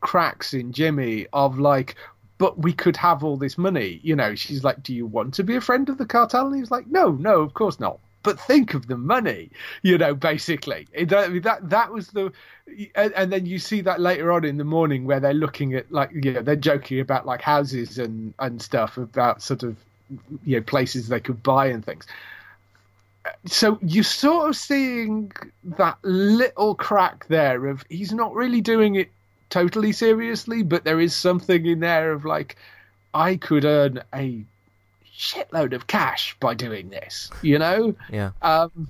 cracks 0.00 0.54
in 0.54 0.72
Jimmy 0.72 1.26
of 1.32 1.58
like, 1.58 1.96
but 2.38 2.58
we 2.58 2.72
could 2.72 2.96
have 2.96 3.22
all 3.24 3.36
this 3.36 3.58
money. 3.58 4.00
You 4.02 4.16
know, 4.16 4.34
she's 4.34 4.64
like, 4.64 4.82
do 4.82 4.94
you 4.94 5.06
want 5.06 5.34
to 5.34 5.44
be 5.44 5.56
a 5.56 5.60
friend 5.60 5.88
of 5.88 5.98
the 5.98 6.06
cartel? 6.06 6.46
And 6.46 6.56
he's 6.56 6.70
like, 6.70 6.86
no, 6.86 7.12
no, 7.12 7.40
of 7.40 7.54
course 7.54 7.78
not. 7.78 7.98
But 8.22 8.38
think 8.38 8.74
of 8.74 8.86
the 8.86 8.96
money, 8.96 9.50
you 9.82 9.98
know. 9.98 10.14
Basically, 10.14 10.86
that 10.94 11.58
that, 11.62 11.92
was 11.92 12.08
the, 12.08 12.32
and, 12.94 13.12
and 13.14 13.32
then 13.32 13.46
you 13.46 13.58
see 13.58 13.80
that 13.80 14.00
later 14.00 14.32
on 14.32 14.44
in 14.44 14.58
the 14.58 14.64
morning 14.64 15.04
where 15.04 15.20
they're 15.20 15.34
looking 15.34 15.74
at 15.74 15.90
like, 15.90 16.10
you 16.12 16.32
know, 16.32 16.42
they're 16.42 16.56
joking 16.56 17.00
about 17.00 17.26
like 17.26 17.40
houses 17.40 17.98
and 17.98 18.34
and 18.38 18.62
stuff 18.62 18.96
about 18.96 19.42
sort 19.42 19.62
of 19.62 19.76
you 20.44 20.56
know 20.56 20.62
places 20.62 21.08
they 21.08 21.20
could 21.20 21.42
buy 21.42 21.66
and 21.66 21.84
things 21.84 22.06
so 23.46 23.78
you're 23.82 24.04
sort 24.04 24.48
of 24.48 24.56
seeing 24.56 25.32
that 25.64 25.96
little 26.02 26.74
crack 26.74 27.26
there 27.28 27.66
of 27.66 27.84
he's 27.88 28.12
not 28.12 28.34
really 28.34 28.60
doing 28.60 28.94
it 28.94 29.10
totally 29.50 29.92
seriously 29.92 30.62
but 30.62 30.84
there 30.84 31.00
is 31.00 31.14
something 31.14 31.66
in 31.66 31.80
there 31.80 32.12
of 32.12 32.24
like 32.24 32.56
i 33.14 33.36
could 33.36 33.64
earn 33.64 34.02
a 34.14 34.44
shitload 35.16 35.72
of 35.74 35.86
cash 35.86 36.36
by 36.40 36.54
doing 36.54 36.90
this 36.90 37.30
you 37.42 37.58
know? 37.58 37.94
Yeah. 38.10 38.30
um 38.42 38.88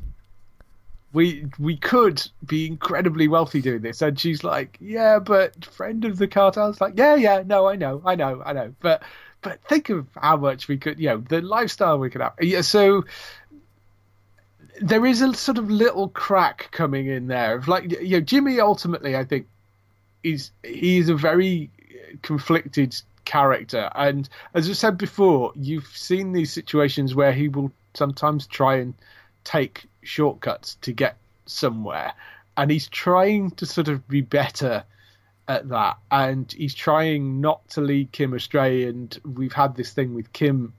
we 1.13 1.47
we 1.59 1.77
could 1.77 2.27
be 2.47 2.67
incredibly 2.67 3.29
wealthy 3.29 3.61
doing 3.61 3.83
this. 3.83 4.01
And 4.03 4.19
she's 4.19 4.43
like 4.43 4.79
yeah 4.81 5.19
but 5.19 5.65
friend 5.65 6.05
of 6.05 6.19
the 6.19 6.29
cartel's 6.29 6.81
like 6.81 6.95
yeah 6.97 7.15
yeah 7.15 7.43
no 7.45 7.69
i 7.69 7.77
know 7.77 8.03
i 8.05 8.15
know 8.15 8.43
i 8.45 8.53
know. 8.53 8.75
But 8.81 9.03
but 9.43 9.63
think 9.65 9.91
of 9.91 10.07
how 10.17 10.37
much 10.37 10.69
we 10.69 10.79
could 10.79 10.99
you 10.99 11.09
know 11.09 11.19
the 11.19 11.43
lifestyle 11.43 11.99
we 11.99 12.11
could 12.11 12.23
have. 12.23 12.35
Yeah 12.41 12.63
so 12.63 13.05
there 14.81 15.05
is 15.05 15.21
a 15.21 15.35
sort 15.35 15.59
of 15.59 15.71
little 15.71 16.09
crack 16.09 16.69
coming 16.73 17.07
in 17.07 17.27
there 17.27 17.57
of 17.57 17.69
like 17.69 17.91
you 17.91 18.19
know 18.19 18.21
jimmy 18.21 18.59
ultimately 18.59 19.15
i 19.15 19.25
think 19.25 19.47
is 20.23 20.51
he's 20.63 21.09
a 21.09 21.15
very 21.15 21.71
conflicted 22.23 22.97
character. 23.25 23.91
And 23.95 24.29
as 24.55 24.69
i 24.69 24.73
said 24.73 24.99
before 24.99 25.53
you've 25.55 25.87
seen 25.87 26.33
these 26.33 26.53
situations 26.53 27.15
where 27.15 27.33
he 27.33 27.49
will 27.49 27.73
sometimes 27.95 28.47
try 28.47 28.77
and 28.77 28.95
take 29.45 29.87
shortcuts 30.03 30.77
to 30.83 30.93
get 30.93 31.17
somewhere. 31.47 32.13
And 32.57 32.71
he's 32.71 32.89
trying 32.89 33.53
to 33.53 33.67
sort 33.67 33.89
of 33.89 34.07
be 34.09 34.21
better 34.21 34.85
at 35.49 35.69
that, 35.71 35.99
and 36.11 36.53
he's 36.53 36.75
trying 36.75 37.41
not 37.41 37.67
to 37.71 37.81
lead 37.81 38.13
Kim 38.13 38.35
astray. 38.35 38.85
And 38.85 39.19
we've 39.25 39.53
had 39.53 39.75
this 39.75 39.93
thing 39.93 40.15
with 40.15 40.33
Kim 40.33 40.73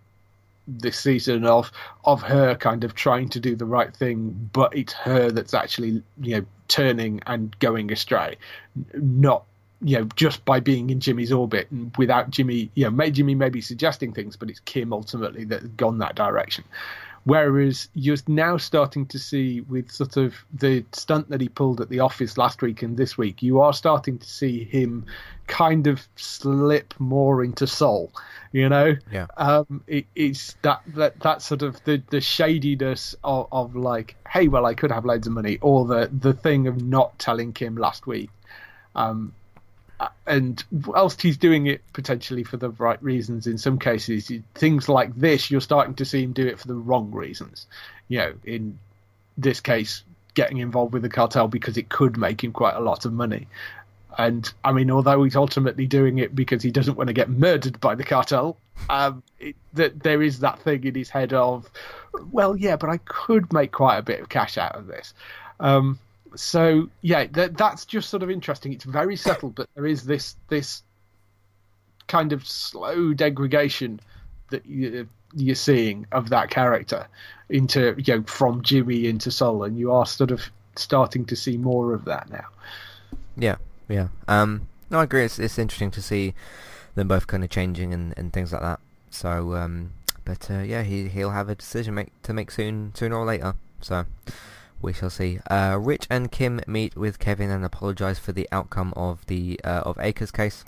this 0.67 0.97
season 0.97 1.45
of 1.45 1.71
of 2.05 2.21
her 2.21 2.55
kind 2.55 2.83
of 2.83 2.95
trying 2.95 3.29
to 3.29 3.39
do 3.39 3.55
the 3.55 3.65
right 3.65 3.93
thing, 3.95 4.49
but 4.53 4.75
it's 4.75 4.93
her 4.93 5.31
that's 5.31 5.53
actually 5.53 6.01
you 6.21 6.37
know 6.37 6.45
turning 6.67 7.21
and 7.25 7.57
going 7.59 7.91
astray, 7.91 8.37
not 8.93 9.43
you 9.83 9.99
know 9.99 10.05
just 10.15 10.43
by 10.45 10.59
being 10.59 10.89
in 10.89 10.99
Jimmy's 10.99 11.31
orbit 11.31 11.69
and 11.71 11.95
without 11.97 12.29
Jimmy, 12.29 12.71
you 12.73 12.85
know, 12.85 12.91
may, 12.91 13.11
Jimmy 13.11 13.35
maybe 13.35 13.61
suggesting 13.61 14.13
things, 14.13 14.35
but 14.35 14.49
it's 14.49 14.59
Kim 14.61 14.93
ultimately 14.93 15.43
that's 15.45 15.65
gone 15.67 15.97
that 15.99 16.15
direction. 16.15 16.63
Whereas 17.25 17.87
you're 17.93 18.17
now 18.27 18.57
starting 18.57 19.05
to 19.07 19.17
see 19.17 19.61
with 19.61 19.89
sort 19.89 20.17
of 20.17 20.33
the 20.53 20.83
stunt 20.91 21.29
that 21.29 21.39
he 21.39 21.47
pulled 21.47 21.79
at 21.79 21.87
the 21.87 22.01
office 22.01 22.37
last 22.37 22.61
week 22.61 22.81
and 22.81 22.97
this 22.97 23.17
week, 23.17 23.41
you 23.41 23.61
are 23.61 23.71
starting 23.71 24.17
to 24.19 24.29
see 24.29 24.65
him 24.65 25.05
kind 25.47 25.87
of 25.87 26.05
slip 26.17 26.93
more 26.99 27.41
into 27.41 27.65
Saul. 27.65 28.11
You 28.51 28.67
know, 28.67 28.97
Yeah. 29.09 29.27
um, 29.37 29.83
it, 29.87 30.05
it's 30.15 30.57
that, 30.63 30.81
that 30.87 31.17
that 31.21 31.41
sort 31.41 31.61
of 31.61 31.81
the, 31.85 32.03
the 32.09 32.19
shadiness 32.19 33.15
of, 33.23 33.47
of 33.53 33.75
like, 33.77 34.17
hey, 34.29 34.49
well, 34.49 34.65
I 34.65 34.73
could 34.73 34.91
have 34.91 35.05
loads 35.05 35.25
of 35.25 35.31
money, 35.31 35.59
or 35.61 35.85
the 35.85 36.09
the 36.11 36.33
thing 36.33 36.67
of 36.67 36.81
not 36.83 37.17
telling 37.19 37.53
Kim 37.53 37.77
last 37.77 38.05
week. 38.05 38.29
Um, 38.95 39.33
and 40.25 40.63
whilst 40.85 41.21
he's 41.21 41.37
doing 41.37 41.67
it 41.67 41.81
potentially 41.93 42.43
for 42.43 42.57
the 42.57 42.69
right 42.71 43.01
reasons 43.03 43.47
in 43.47 43.57
some 43.57 43.77
cases 43.77 44.31
things 44.55 44.89
like 44.89 45.15
this 45.15 45.51
you're 45.51 45.61
starting 45.61 45.93
to 45.93 46.05
see 46.05 46.23
him 46.23 46.33
do 46.33 46.45
it 46.45 46.59
for 46.59 46.67
the 46.67 46.75
wrong 46.75 47.11
reasons. 47.11 47.67
You 48.07 48.19
know 48.19 48.33
in 48.45 48.79
this 49.37 49.59
case 49.59 50.03
getting 50.33 50.57
involved 50.57 50.93
with 50.93 51.03
the 51.03 51.09
cartel 51.09 51.47
because 51.47 51.77
it 51.77 51.89
could 51.89 52.17
make 52.17 52.43
him 52.43 52.51
quite 52.51 52.75
a 52.75 52.79
lot 52.79 53.05
of 53.05 53.13
money. 53.13 53.47
And 54.17 54.51
i 54.63 54.71
mean 54.71 54.91
although 54.91 55.23
he's 55.23 55.35
ultimately 55.35 55.87
doing 55.87 56.19
it 56.19 56.35
because 56.35 56.61
he 56.61 56.71
doesn't 56.71 56.95
want 56.97 57.07
to 57.07 57.13
get 57.13 57.29
murdered 57.29 57.79
by 57.79 57.95
the 57.95 58.03
cartel 58.03 58.57
um 58.89 59.23
it, 59.39 59.55
that 59.73 60.03
there 60.03 60.21
is 60.21 60.39
that 60.39 60.59
thing 60.59 60.83
in 60.83 60.93
his 60.95 61.09
head 61.09 61.33
of 61.33 61.69
well 62.31 62.55
yeah 62.55 62.75
but 62.75 62.89
i 62.89 62.97
could 63.05 63.51
make 63.51 63.71
quite 63.71 63.97
a 63.97 64.03
bit 64.03 64.19
of 64.19 64.29
cash 64.29 64.57
out 64.57 64.75
of 64.75 64.87
this. 64.87 65.13
Um 65.59 65.99
so 66.35 66.89
yeah, 67.01 67.25
that, 67.31 67.57
that's 67.57 67.85
just 67.85 68.09
sort 68.09 68.23
of 68.23 68.29
interesting. 68.29 68.73
It's 68.73 68.83
very 68.83 69.15
subtle, 69.15 69.49
but 69.49 69.69
there 69.75 69.85
is 69.85 70.05
this 70.05 70.35
this 70.49 70.83
kind 72.07 72.33
of 72.33 72.47
slow 72.47 73.13
degradation 73.13 73.99
that 74.49 74.65
you, 74.65 75.07
you're 75.33 75.55
seeing 75.55 76.05
of 76.11 76.29
that 76.29 76.49
character 76.49 77.07
into 77.49 77.95
you 77.97 78.15
know 78.15 78.23
from 78.23 78.61
Jimmy 78.61 79.07
into 79.07 79.31
Saul, 79.31 79.63
and 79.63 79.77
you 79.77 79.91
are 79.91 80.05
sort 80.05 80.31
of 80.31 80.41
starting 80.75 81.25
to 81.25 81.35
see 81.35 81.57
more 81.57 81.93
of 81.93 82.05
that 82.05 82.29
now. 82.29 82.45
Yeah, 83.37 83.57
yeah. 83.87 84.07
Um, 84.27 84.67
no, 84.89 84.99
I 84.99 85.03
agree. 85.03 85.23
It's 85.23 85.39
it's 85.39 85.57
interesting 85.57 85.91
to 85.91 86.01
see 86.01 86.33
them 86.95 87.07
both 87.07 87.27
kind 87.27 87.43
of 87.43 87.49
changing 87.49 87.93
and, 87.93 88.13
and 88.17 88.31
things 88.31 88.53
like 88.53 88.61
that. 88.61 88.79
So, 89.09 89.55
um, 89.55 89.93
but 90.25 90.49
uh, 90.49 90.59
yeah, 90.59 90.83
he 90.83 91.07
he'll 91.07 91.31
have 91.31 91.49
a 91.49 91.55
decision 91.55 91.95
make 91.95 92.21
to 92.23 92.33
make 92.33 92.51
soon, 92.51 92.93
sooner 92.95 93.15
or 93.15 93.25
later. 93.25 93.55
So 93.81 94.05
we 94.83 94.93
shall 94.93 95.09
see. 95.09 95.39
Uh, 95.49 95.77
Rich 95.81 96.07
and 96.09 96.31
Kim 96.31 96.61
meet 96.67 96.95
with 96.95 97.19
Kevin 97.19 97.49
and 97.49 97.65
apologise 97.65 98.19
for 98.19 98.31
the 98.31 98.47
outcome 98.51 98.93
of 98.95 99.25
the 99.25 99.59
uh, 99.63 99.81
of 99.85 99.97
Acker's 99.97 100.31
case. 100.31 100.65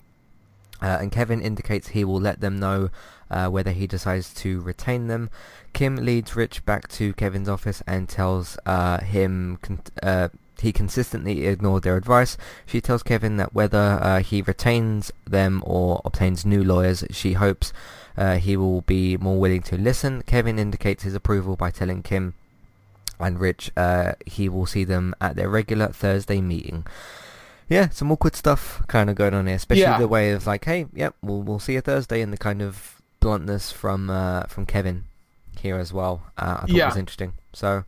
Uh, 0.82 0.98
and 1.00 1.12
Kevin 1.12 1.40
indicates 1.40 1.88
he 1.88 2.04
will 2.04 2.20
let 2.20 2.40
them 2.40 2.58
know 2.58 2.90
uh, 3.30 3.48
whether 3.48 3.72
he 3.72 3.86
decides 3.86 4.34
to 4.34 4.60
retain 4.60 5.06
them. 5.06 5.30
Kim 5.72 5.96
leads 5.96 6.36
Rich 6.36 6.64
back 6.64 6.88
to 6.88 7.12
Kevin's 7.14 7.48
office 7.48 7.82
and 7.86 8.08
tells 8.08 8.58
uh, 8.66 9.00
him 9.00 9.58
con- 9.62 9.80
uh, 10.02 10.28
he 10.60 10.72
consistently 10.72 11.46
ignored 11.46 11.82
their 11.82 11.96
advice. 11.96 12.36
She 12.64 12.80
tells 12.80 13.02
Kevin 13.02 13.36
that 13.36 13.54
whether 13.54 13.98
uh, 14.00 14.20
he 14.20 14.42
retains 14.42 15.12
them 15.26 15.62
or 15.66 16.00
obtains 16.04 16.46
new 16.46 16.64
lawyers, 16.64 17.04
she 17.10 17.34
hopes 17.34 17.72
uh, 18.16 18.36
he 18.36 18.56
will 18.56 18.80
be 18.82 19.16
more 19.16 19.38
willing 19.38 19.62
to 19.62 19.76
listen. 19.76 20.22
Kevin 20.22 20.58
indicates 20.58 21.02
his 21.04 21.14
approval 21.14 21.56
by 21.56 21.70
telling 21.70 22.02
Kim 22.02 22.34
and 23.18 23.38
Rich 23.40 23.70
he 24.26 24.48
will 24.48 24.66
see 24.66 24.84
them 24.84 25.14
at 25.20 25.36
their 25.36 25.48
regular 25.48 25.88
Thursday 25.88 26.40
meeting 26.40 26.86
yeah, 27.68 27.88
some 27.88 28.12
awkward 28.12 28.36
stuff 28.36 28.80
kind 28.86 29.10
of 29.10 29.16
going 29.16 29.34
on 29.34 29.48
here, 29.48 29.56
especially 29.56 29.82
Yeah. 29.82 29.98
the 29.98 30.06
way 30.06 30.30
of 30.30 30.46
like, 30.46 30.64
hey, 30.66 30.86
yep, 30.94 31.16
we'll 31.20 31.42
we'll 31.42 31.58
see 31.58 31.72
you 31.72 31.80
Thursday, 31.80 32.20
and 32.20 32.32
the 32.32 32.36
kind 32.36 32.62
of 32.62 33.02
bluntness 33.18 33.72
from 33.72 34.08
uh, 34.08 34.44
from 34.44 34.66
Kevin 34.66 35.02
here 35.58 35.76
as 35.76 35.92
well. 35.92 36.22
Uh, 36.38 36.58
I 36.58 36.60
thought 36.60 36.70
Yeah. 36.70 36.86
was 36.86 36.96
interesting. 36.96 37.32
So, 37.52 37.82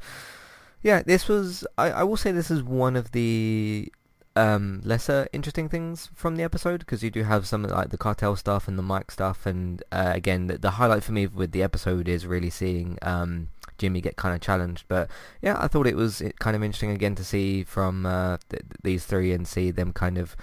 yeah, 0.82 1.04
this 1.04 1.28
was. 1.28 1.64
I, 1.78 1.90
I 1.92 2.02
will 2.02 2.16
say 2.16 2.32
this 2.32 2.50
is 2.50 2.60
one 2.60 2.96
of 2.96 3.12
the 3.12 3.92
um, 4.34 4.80
lesser 4.84 5.28
interesting 5.32 5.68
things 5.68 6.10
from 6.12 6.34
the 6.34 6.42
episode 6.42 6.80
because 6.80 7.04
you 7.04 7.10
do 7.12 7.22
have 7.22 7.46
some 7.46 7.62
like 7.62 7.90
the 7.90 7.98
cartel 7.98 8.34
stuff 8.34 8.66
and 8.66 8.76
the 8.76 8.82
Mike 8.82 9.12
stuff, 9.12 9.46
and 9.46 9.80
uh, 9.92 10.10
again, 10.12 10.48
the, 10.48 10.58
the 10.58 10.70
highlight 10.72 11.04
for 11.04 11.12
me 11.12 11.28
with 11.28 11.52
the 11.52 11.62
episode 11.62 12.08
is 12.08 12.26
really 12.26 12.50
seeing 12.50 12.98
um, 13.02 13.46
Jimmy 13.78 14.00
get 14.00 14.16
kind 14.16 14.34
of 14.34 14.40
challenged. 14.40 14.84
But 14.88 15.08
yeah, 15.40 15.56
I 15.58 15.68
thought 15.68 15.86
it 15.86 15.96
was 15.96 16.22
kind 16.38 16.54
of 16.56 16.62
interesting 16.62 16.90
again 16.90 17.14
to 17.14 17.24
see 17.24 17.64
from 17.64 18.04
uh, 18.04 18.36
th- 18.50 18.62
these 18.82 19.06
three 19.06 19.32
and 19.32 19.46
see 19.48 19.70
them 19.70 19.92
kind 19.92 20.18
of 20.18 20.36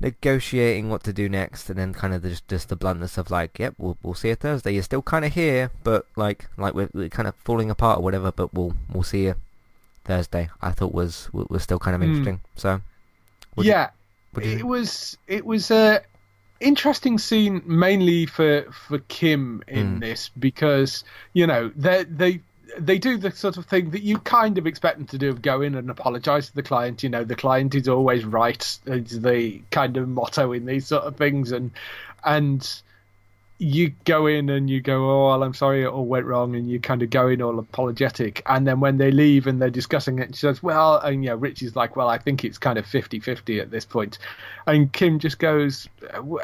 negotiating 0.00 0.88
what 0.88 1.02
to 1.04 1.12
do 1.12 1.28
next, 1.28 1.68
and 1.70 1.78
then 1.78 1.92
kind 1.92 2.14
of 2.14 2.22
just 2.22 2.46
just 2.48 2.68
the 2.68 2.76
bluntness 2.76 3.18
of 3.18 3.30
like, 3.30 3.58
yep, 3.58 3.74
we'll 3.78 3.96
we'll 4.02 4.14
see 4.14 4.28
you 4.28 4.34
Thursday. 4.34 4.72
You're 4.72 4.82
still 4.82 5.02
kind 5.02 5.24
of 5.24 5.32
here, 5.34 5.70
but 5.84 6.06
like 6.16 6.46
like 6.56 6.74
we're, 6.74 6.90
we're 6.92 7.08
kind 7.08 7.28
of 7.28 7.34
falling 7.44 7.70
apart 7.70 7.98
or 8.00 8.02
whatever. 8.02 8.32
But 8.32 8.54
we'll 8.54 8.74
we'll 8.92 9.02
see 9.02 9.24
you 9.24 9.34
Thursday. 10.04 10.48
I 10.62 10.70
thought 10.72 10.92
was 10.94 11.28
was 11.32 11.62
still 11.62 11.78
kind 11.78 11.94
of 11.94 12.00
Hmm. 12.02 12.08
interesting. 12.08 12.40
So 12.56 12.80
what 13.54 13.62
do 13.64 13.68
you- 13.68 13.74
yeah, 13.74 13.90
you 14.40 14.42
it 14.58 14.66
was 14.66 15.16
it 15.26 15.44
was 15.44 15.70
a 15.70 16.00
interesting 16.60 17.18
scene 17.18 17.62
mainly 17.66 18.26
for 18.26 18.62
for 18.72 18.98
Kim 19.08 19.62
in 19.68 19.96
Mm. 19.96 20.00
this 20.00 20.28
because 20.38 21.04
you 21.32 21.46
know 21.46 21.70
they 21.76 22.04
they 22.04 22.40
they 22.78 22.98
do 22.98 23.16
the 23.16 23.30
sort 23.30 23.56
of 23.56 23.66
thing 23.66 23.90
that 23.90 24.02
you 24.02 24.18
kind 24.18 24.58
of 24.58 24.66
expect 24.66 24.98
them 24.98 25.06
to 25.06 25.18
do 25.18 25.30
of 25.30 25.40
go 25.40 25.62
in 25.62 25.74
and 25.74 25.90
apologize 25.90 26.48
to 26.48 26.54
the 26.54 26.62
client 26.62 27.02
you 27.02 27.08
know 27.08 27.24
the 27.24 27.36
client 27.36 27.74
is 27.74 27.88
always 27.88 28.24
right 28.24 28.78
is 28.86 29.20
the 29.22 29.60
kind 29.70 29.96
of 29.96 30.08
motto 30.08 30.52
in 30.52 30.66
these 30.66 30.86
sort 30.86 31.04
of 31.04 31.16
things 31.16 31.52
and 31.52 31.70
and 32.24 32.82
you 33.58 33.92
go 34.04 34.26
in 34.26 34.48
and 34.50 34.70
you 34.70 34.80
go, 34.80 35.10
oh, 35.10 35.28
well, 35.28 35.42
I'm 35.42 35.52
sorry 35.52 35.82
it 35.82 35.88
all 35.88 36.06
went 36.06 36.26
wrong, 36.26 36.54
and 36.54 36.70
you 36.70 36.78
kind 36.78 37.02
of 37.02 37.10
go 37.10 37.26
in 37.26 37.42
all 37.42 37.58
apologetic. 37.58 38.40
And 38.46 38.66
then 38.66 38.78
when 38.78 38.98
they 38.98 39.10
leave 39.10 39.48
and 39.48 39.60
they're 39.60 39.68
discussing 39.68 40.20
it, 40.20 40.34
she 40.34 40.40
says, 40.40 40.62
well, 40.62 40.98
and 40.98 41.24
you 41.24 41.30
know, 41.30 41.36
Rich 41.36 41.62
is 41.62 41.74
like, 41.74 41.96
well, 41.96 42.08
I 42.08 42.18
think 42.18 42.44
it's 42.44 42.56
kind 42.56 42.78
of 42.78 42.86
50 42.86 43.18
50 43.18 43.58
at 43.58 43.70
this 43.72 43.84
point. 43.84 44.18
And 44.66 44.92
Kim 44.92 45.18
just 45.18 45.40
goes, 45.40 45.88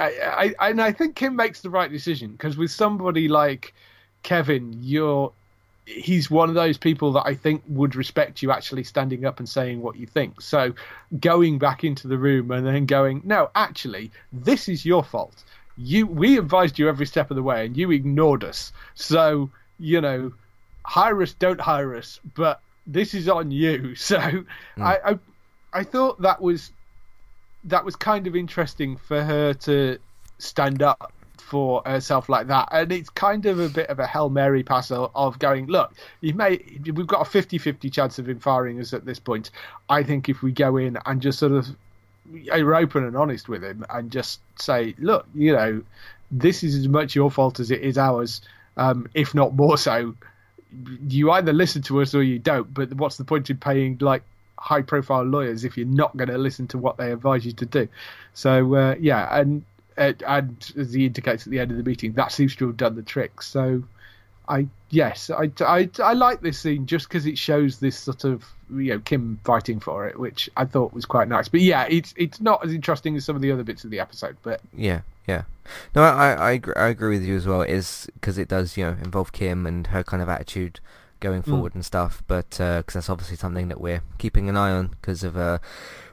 I, 0.00 0.54
I, 0.58 0.68
and 0.70 0.82
I 0.82 0.90
think 0.90 1.14
Kim 1.14 1.36
makes 1.36 1.60
the 1.60 1.70
right 1.70 1.90
decision 1.90 2.32
because 2.32 2.56
with 2.56 2.70
somebody 2.70 3.28
like 3.28 3.74
Kevin, 4.22 4.76
you're. 4.80 5.32
He's 5.86 6.30
one 6.30 6.48
of 6.48 6.54
those 6.54 6.78
people 6.78 7.12
that 7.12 7.24
I 7.26 7.34
think 7.34 7.62
would 7.68 7.94
respect 7.94 8.42
you 8.42 8.50
actually 8.50 8.84
standing 8.84 9.24
up 9.24 9.38
and 9.38 9.48
saying 9.48 9.82
what 9.82 9.96
you 9.96 10.06
think. 10.06 10.40
So 10.40 10.74
going 11.20 11.58
back 11.58 11.84
into 11.84 12.08
the 12.08 12.16
room 12.16 12.50
and 12.50 12.66
then 12.66 12.86
going, 12.86 13.20
no, 13.24 13.50
actually, 13.54 14.10
this 14.32 14.68
is 14.68 14.86
your 14.86 15.04
fault. 15.04 15.44
You 15.76 16.06
we 16.06 16.38
advised 16.38 16.78
you 16.78 16.88
every 16.88 17.06
step 17.06 17.30
of 17.30 17.36
the 17.36 17.42
way 17.42 17.66
and 17.66 17.76
you 17.76 17.90
ignored 17.90 18.44
us. 18.44 18.72
So 18.94 19.50
you 19.78 20.00
know 20.00 20.32
hire 20.84 21.20
us 21.22 21.32
don't 21.32 21.60
hire 21.60 21.96
us 21.96 22.20
but 22.34 22.60
this 22.86 23.14
is 23.14 23.28
on 23.28 23.50
you. 23.50 23.94
So 23.96 24.20
hmm. 24.20 24.82
I, 24.82 24.98
I 25.04 25.18
i 25.72 25.82
thought 25.82 26.22
that 26.22 26.40
was 26.40 26.70
that 27.64 27.84
was 27.84 27.96
kind 27.96 28.26
of 28.26 28.36
interesting 28.36 28.96
for 28.96 29.22
her 29.22 29.54
to 29.54 29.98
stand 30.38 30.82
up 30.82 31.12
for 31.54 31.82
herself 31.86 32.28
like 32.28 32.48
that 32.48 32.68
and 32.72 32.90
it's 32.90 33.08
kind 33.10 33.46
of 33.46 33.60
a 33.60 33.68
bit 33.68 33.88
of 33.88 34.00
a 34.00 34.06
hail 34.08 34.28
mary 34.28 34.64
pass 34.64 34.90
of- 34.90 35.38
going 35.38 35.66
look 35.66 35.94
you 36.20 36.34
may 36.34 36.60
we've 36.92 37.06
got 37.06 37.24
a 37.24 37.30
50-50 37.30 37.92
chance 37.92 38.18
of 38.18 38.28
him 38.28 38.40
firing 38.40 38.80
us 38.80 38.92
at 38.92 39.04
this 39.04 39.20
point 39.20 39.52
i 39.88 40.02
think 40.02 40.28
if 40.28 40.42
we 40.42 40.50
go 40.50 40.76
in 40.76 40.98
and 41.06 41.22
just 41.22 41.38
sort 41.38 41.52
of 41.52 41.68
are 42.50 42.74
open 42.74 43.04
and 43.04 43.16
honest 43.16 43.48
with 43.48 43.62
him 43.62 43.84
and 43.90 44.10
just 44.10 44.40
say, 44.56 44.94
look, 44.98 45.26
you 45.34 45.52
know, 45.52 45.82
this 46.30 46.62
is 46.62 46.74
as 46.74 46.88
much 46.88 47.14
your 47.14 47.30
fault 47.30 47.60
as 47.60 47.70
it 47.70 47.82
is 47.82 47.98
ours, 47.98 48.40
um, 48.76 49.08
if 49.14 49.34
not 49.34 49.54
more 49.54 49.78
so. 49.78 50.14
You 51.06 51.30
either 51.30 51.52
listen 51.52 51.82
to 51.82 52.00
us 52.02 52.14
or 52.14 52.22
you 52.22 52.38
don't. 52.38 52.72
But 52.72 52.92
what's 52.94 53.16
the 53.16 53.24
point 53.24 53.48
in 53.50 53.58
paying 53.58 53.98
like 54.00 54.22
high 54.58 54.82
profile 54.82 55.22
lawyers 55.22 55.64
if 55.64 55.76
you're 55.76 55.86
not 55.86 56.16
going 56.16 56.30
to 56.30 56.38
listen 56.38 56.66
to 56.68 56.78
what 56.78 56.96
they 56.96 57.12
advise 57.12 57.46
you 57.46 57.52
to 57.52 57.66
do? 57.66 57.88
So 58.32 58.74
uh, 58.74 58.94
yeah, 58.98 59.38
and 59.38 59.60
uh, 59.60 59.73
and 59.96 60.72
as 60.76 60.92
he 60.92 61.06
indicates 61.06 61.46
at 61.46 61.50
the 61.50 61.60
end 61.60 61.70
of 61.70 61.76
the 61.76 61.82
meeting, 61.82 62.12
that 62.14 62.32
seems 62.32 62.56
to 62.56 62.66
have 62.66 62.76
done 62.76 62.96
the 62.96 63.02
trick. 63.02 63.42
So 63.42 63.84
I 64.48 64.66
yes, 64.90 65.30
I, 65.30 65.50
I, 65.60 65.88
I 66.02 66.12
like 66.12 66.40
this 66.40 66.58
scene 66.58 66.86
just 66.86 67.08
because 67.08 67.26
it 67.26 67.38
shows 67.38 67.78
this 67.78 67.98
sort 67.98 68.24
of 68.24 68.44
you 68.70 68.94
know 68.94 68.98
Kim 69.00 69.40
fighting 69.44 69.80
for 69.80 70.06
it, 70.06 70.18
which 70.18 70.50
I 70.56 70.64
thought 70.64 70.92
was 70.92 71.06
quite 71.06 71.28
nice. 71.28 71.48
But 71.48 71.60
yeah, 71.60 71.86
it's 71.88 72.12
it's 72.16 72.40
not 72.40 72.64
as 72.64 72.72
interesting 72.72 73.16
as 73.16 73.24
some 73.24 73.36
of 73.36 73.42
the 73.42 73.52
other 73.52 73.64
bits 73.64 73.84
of 73.84 73.90
the 73.90 74.00
episode. 74.00 74.36
But 74.42 74.60
Yeah, 74.76 75.00
yeah. 75.26 75.42
No, 75.94 76.02
I 76.02 76.32
I 76.32 76.50
agree, 76.52 76.74
I 76.76 76.88
agree 76.88 77.16
with 77.16 77.26
you 77.26 77.36
as 77.36 77.46
well. 77.46 77.62
Is 77.62 78.08
because 78.14 78.36
it 78.36 78.48
does 78.48 78.76
you 78.76 78.84
know 78.84 78.96
involve 79.02 79.32
Kim 79.32 79.66
and 79.66 79.86
her 79.88 80.02
kind 80.02 80.22
of 80.22 80.28
attitude 80.28 80.80
going 81.24 81.42
forward 81.42 81.74
and 81.74 81.84
stuff. 81.84 82.22
But 82.28 82.50
because 82.50 82.94
that's 82.94 83.10
obviously 83.10 83.36
something 83.36 83.68
that 83.68 83.80
we're 83.80 84.02
keeping 84.18 84.48
an 84.48 84.56
eye 84.56 84.70
on 84.70 84.88
because 85.00 85.24
of 85.24 85.36
uh, 85.36 85.58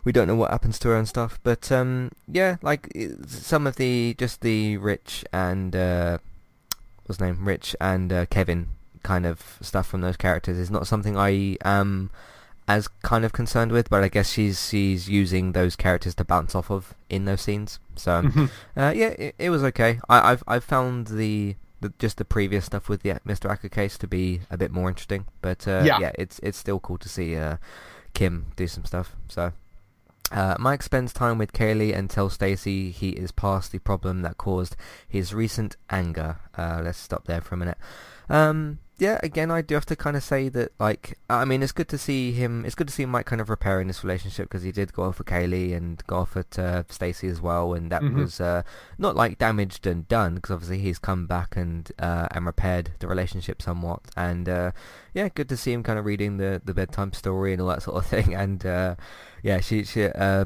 we 0.03 0.11
don't 0.11 0.27
know 0.27 0.35
what 0.41 0.51
happens 0.51 0.79
to 0.79 0.87
her 0.89 0.95
and 0.97 1.07
stuff. 1.07 1.39
But 1.43 1.71
um, 1.71 2.11
yeah, 2.27 2.57
like 2.63 2.83
some 3.27 3.67
of 3.67 3.75
the 3.75 4.15
just 4.17 4.41
the 4.41 4.77
Rich 4.77 5.23
and 5.31 5.75
uh, 5.75 6.17
what's 7.05 7.19
his 7.19 7.21
name, 7.27 7.45
Rich 7.47 7.75
and 7.79 8.11
uh, 8.11 8.25
Kevin 8.27 8.67
kind 9.03 9.25
of 9.25 9.57
stuff 9.61 9.87
from 9.87 10.01
those 10.01 10.17
characters 10.17 10.57
is 10.57 10.69
not 10.71 10.87
something 10.87 11.17
I 11.17 11.57
am 11.65 12.09
as 12.67 12.87
kind 13.01 13.25
of 13.25 13.33
concerned 13.33 13.71
with, 13.71 13.89
but 13.89 14.03
I 14.03 14.07
guess 14.07 14.29
she's 14.31 14.69
she's 14.69 15.09
using 15.09 15.51
those 15.53 15.75
characters 15.75 16.13
to 16.15 16.23
bounce 16.23 16.53
off 16.55 16.69
of 16.71 16.93
in 17.09 17.25
those 17.25 17.41
scenes. 17.41 17.79
So 17.95 18.21
Mhm. 18.21 18.49
uh, 18.77 18.93
yeah, 18.95 19.09
it, 19.17 19.35
it 19.37 19.49
was 19.49 19.63
okay. 19.63 19.99
I, 20.07 20.31
I've 20.31 20.43
I've 20.47 20.63
found 20.63 21.07
the, 21.07 21.55
the 21.81 21.93
just 21.99 22.17
the 22.17 22.25
previous 22.25 22.65
stuff 22.65 22.87
with 22.89 23.01
the 23.03 23.11
Mr. 23.27 23.49
Acker 23.49 23.69
case 23.69 23.97
to 23.97 24.07
be 24.07 24.41
a 24.49 24.57
bit 24.57 24.71
more 24.71 24.87
interesting, 24.89 25.25
but 25.41 25.67
uh, 25.67 25.81
Yeah. 25.85 25.99
yeah, 25.99 26.11
it's 26.17 26.39
it's 26.43 26.57
still 26.57 26.79
cool 26.79 26.97
to 26.99 27.09
see 27.09 27.35
uh, 27.35 27.57
Kim 28.13 28.47
do 28.55 28.67
some 28.67 28.85
stuff. 28.85 29.15
So. 29.27 29.51
Uh, 30.33 30.55
Mike 30.59 30.81
spends 30.81 31.11
time 31.11 31.37
with 31.37 31.51
Kaylee 31.51 31.93
and 31.93 32.09
tells 32.09 32.35
Stacy 32.35 32.89
he 32.89 33.09
is 33.09 33.33
past 33.33 33.73
the 33.73 33.79
problem 33.79 34.21
that 34.21 34.37
caused 34.37 34.77
his 35.05 35.33
recent 35.33 35.75
anger. 35.89 36.37
Uh, 36.57 36.79
let's 36.81 36.97
stop 36.99 37.25
there 37.25 37.41
for 37.41 37.55
a 37.55 37.57
minute. 37.57 37.77
Um, 38.29 38.79
yeah, 39.01 39.19
again, 39.23 39.49
I 39.49 39.61
do 39.63 39.73
have 39.73 39.87
to 39.87 39.95
kind 39.95 40.15
of 40.15 40.21
say 40.23 40.47
that, 40.49 40.73
like, 40.79 41.17
I 41.27 41.43
mean, 41.43 41.63
it's 41.63 41.71
good 41.71 41.87
to 41.89 41.97
see 41.97 42.33
him. 42.33 42.63
It's 42.65 42.75
good 42.75 42.87
to 42.87 42.93
see 42.93 43.07
Mike 43.07 43.25
kind 43.25 43.41
of 43.41 43.49
repairing 43.49 43.87
this 43.87 44.03
relationship 44.03 44.45
because 44.47 44.61
he 44.61 44.71
did 44.71 44.93
go 44.93 45.05
off 45.05 45.17
with 45.17 45.25
Kaylee 45.25 45.75
and 45.75 46.05
go 46.05 46.17
off 46.17 46.37
at 46.37 46.59
uh, 46.59 46.83
Stacy 46.87 47.27
as 47.27 47.41
well, 47.41 47.73
and 47.73 47.91
that 47.91 48.03
Mhm. 48.03 48.13
was 48.13 48.39
uh, 48.39 48.61
not 48.99 49.15
like 49.15 49.39
damaged 49.39 49.87
and 49.87 50.07
done 50.07 50.35
because 50.35 50.51
obviously 50.51 50.77
he's 50.77 50.99
come 50.99 51.25
back 51.25 51.57
and 51.57 51.91
uh, 51.97 52.27
and 52.29 52.45
repaired 52.45 52.91
the 52.99 53.07
relationship 53.07 53.59
somewhat. 53.59 54.01
And 54.15 54.47
uh, 54.47 54.71
yeah, 55.15 55.29
good 55.29 55.49
to 55.49 55.57
see 55.57 55.73
him 55.73 55.81
kind 55.81 55.97
of 55.97 56.05
reading 56.05 56.37
the 56.37 56.61
the 56.63 56.73
bedtime 56.75 57.11
story 57.13 57.53
and 57.53 57.61
all 57.61 57.69
that 57.69 57.81
sort 57.81 57.97
of 57.97 58.05
thing. 58.13 58.35
And 58.35 58.63
uh, 58.63 58.95
yeah, 59.41 59.61
she 59.61 59.83
she 59.83 60.05
uh, 60.05 60.45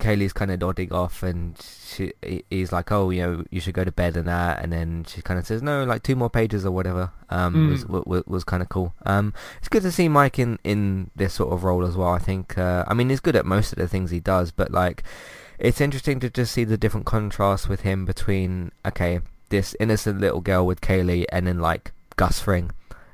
Kaylee's 0.00 0.32
kind 0.32 0.50
of 0.50 0.60
nodding 0.60 0.92
off, 0.92 1.22
and 1.22 1.56
she 1.60 2.12
he- 2.22 2.44
he's 2.50 2.72
like, 2.72 2.90
"Oh, 2.90 3.10
you 3.10 3.22
know, 3.22 3.44
you 3.50 3.60
should 3.60 3.74
go 3.74 3.84
to 3.84 3.92
bed 3.92 4.16
and 4.16 4.26
that." 4.26 4.62
And 4.62 4.72
then 4.72 5.04
she 5.06 5.22
kind 5.22 5.38
of 5.38 5.46
says, 5.46 5.62
"No, 5.62 5.84
like 5.84 6.02
two 6.02 6.16
more 6.16 6.30
pages 6.30 6.64
or 6.66 6.70
whatever." 6.72 7.10
Um, 7.30 7.54
Mm. 7.54 7.70
was 7.70 8.04
was, 8.06 8.22
was 8.26 8.44
kind 8.44 8.62
of 8.62 8.68
cool. 8.68 8.94
Um, 9.06 9.32
it's 9.58 9.68
good 9.68 9.82
to 9.82 9.92
see 9.92 10.08
Mike 10.08 10.38
in 10.38 10.58
in 10.64 11.10
this 11.14 11.34
sort 11.34 11.52
of 11.52 11.62
role 11.64 11.84
as 11.86 11.96
well. 11.96 12.08
I 12.10 12.18
think. 12.18 12.58
Uh, 12.58 12.84
I 12.88 12.94
mean, 12.94 13.10
he's 13.10 13.20
good 13.20 13.36
at 13.36 13.46
most 13.46 13.72
of 13.72 13.78
the 13.78 13.86
things 13.88 14.10
he 14.10 14.20
does, 14.20 14.50
but 14.50 14.70
like, 14.72 15.02
it's 15.58 15.80
interesting 15.80 16.18
to 16.20 16.30
just 16.30 16.52
see 16.52 16.64
the 16.64 16.78
different 16.78 17.06
contrasts 17.06 17.68
with 17.68 17.82
him 17.82 18.04
between 18.04 18.72
okay, 18.86 19.20
this 19.50 19.76
innocent 19.78 20.20
little 20.20 20.40
girl 20.40 20.64
with 20.66 20.80
Kaylee, 20.80 21.24
and 21.30 21.46
then 21.46 21.58
like 21.60 21.92
Gus 22.16 22.40
Fring. 22.40 22.70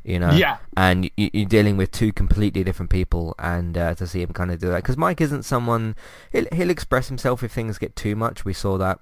You 0.07 0.21
know, 0.21 0.31
Yeah. 0.31 0.59
and 0.77 1.11
you, 1.17 1.31
you're 1.33 1.47
dealing 1.49 1.77
with 1.77 1.91
two 1.91 2.13
completely 2.13 2.63
different 2.63 2.91
people, 2.91 3.35
and 3.41 3.77
uh, 3.77 3.95
to 3.97 4.07
see 4.07 4.23
him 4.23 4.33
kind 4.33 4.53
of 4.53 4.61
do 4.61 4.69
that, 4.69 4.77
because 4.77 4.97
Mike 4.97 5.21
isn't 5.21 5.43
someone 5.43 5.97
he'll, 6.31 6.47
he'll 6.53 6.71
express 6.71 7.09
himself 7.09 7.43
if 7.43 7.51
things 7.51 7.77
get 7.77 7.97
too 7.97 8.15
much. 8.15 8.45
We 8.45 8.53
saw 8.53 8.79
that, 8.79 9.01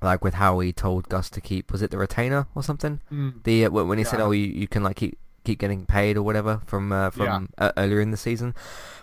like 0.00 0.22
with 0.22 0.34
how 0.34 0.60
he 0.60 0.72
told 0.72 1.08
Gus 1.08 1.28
to 1.30 1.40
keep 1.40 1.72
was 1.72 1.82
it 1.82 1.90
the 1.90 1.98
retainer 1.98 2.46
or 2.54 2.62
something? 2.62 3.00
Mm. 3.12 3.42
The 3.42 3.64
uh, 3.66 3.70
when 3.70 3.98
he 3.98 4.04
said, 4.04 4.20
"Oh, 4.20 4.30
you, 4.30 4.46
you 4.46 4.68
can 4.68 4.84
like 4.84 4.94
keep 4.96 5.18
keep 5.44 5.58
getting 5.58 5.84
paid 5.86 6.16
or 6.16 6.22
whatever 6.22 6.60
from 6.64 6.92
uh, 6.92 7.10
from 7.10 7.48
uh, 7.58 7.72
earlier 7.76 8.00
in 8.00 8.10
the 8.12 8.16
season 8.16 8.54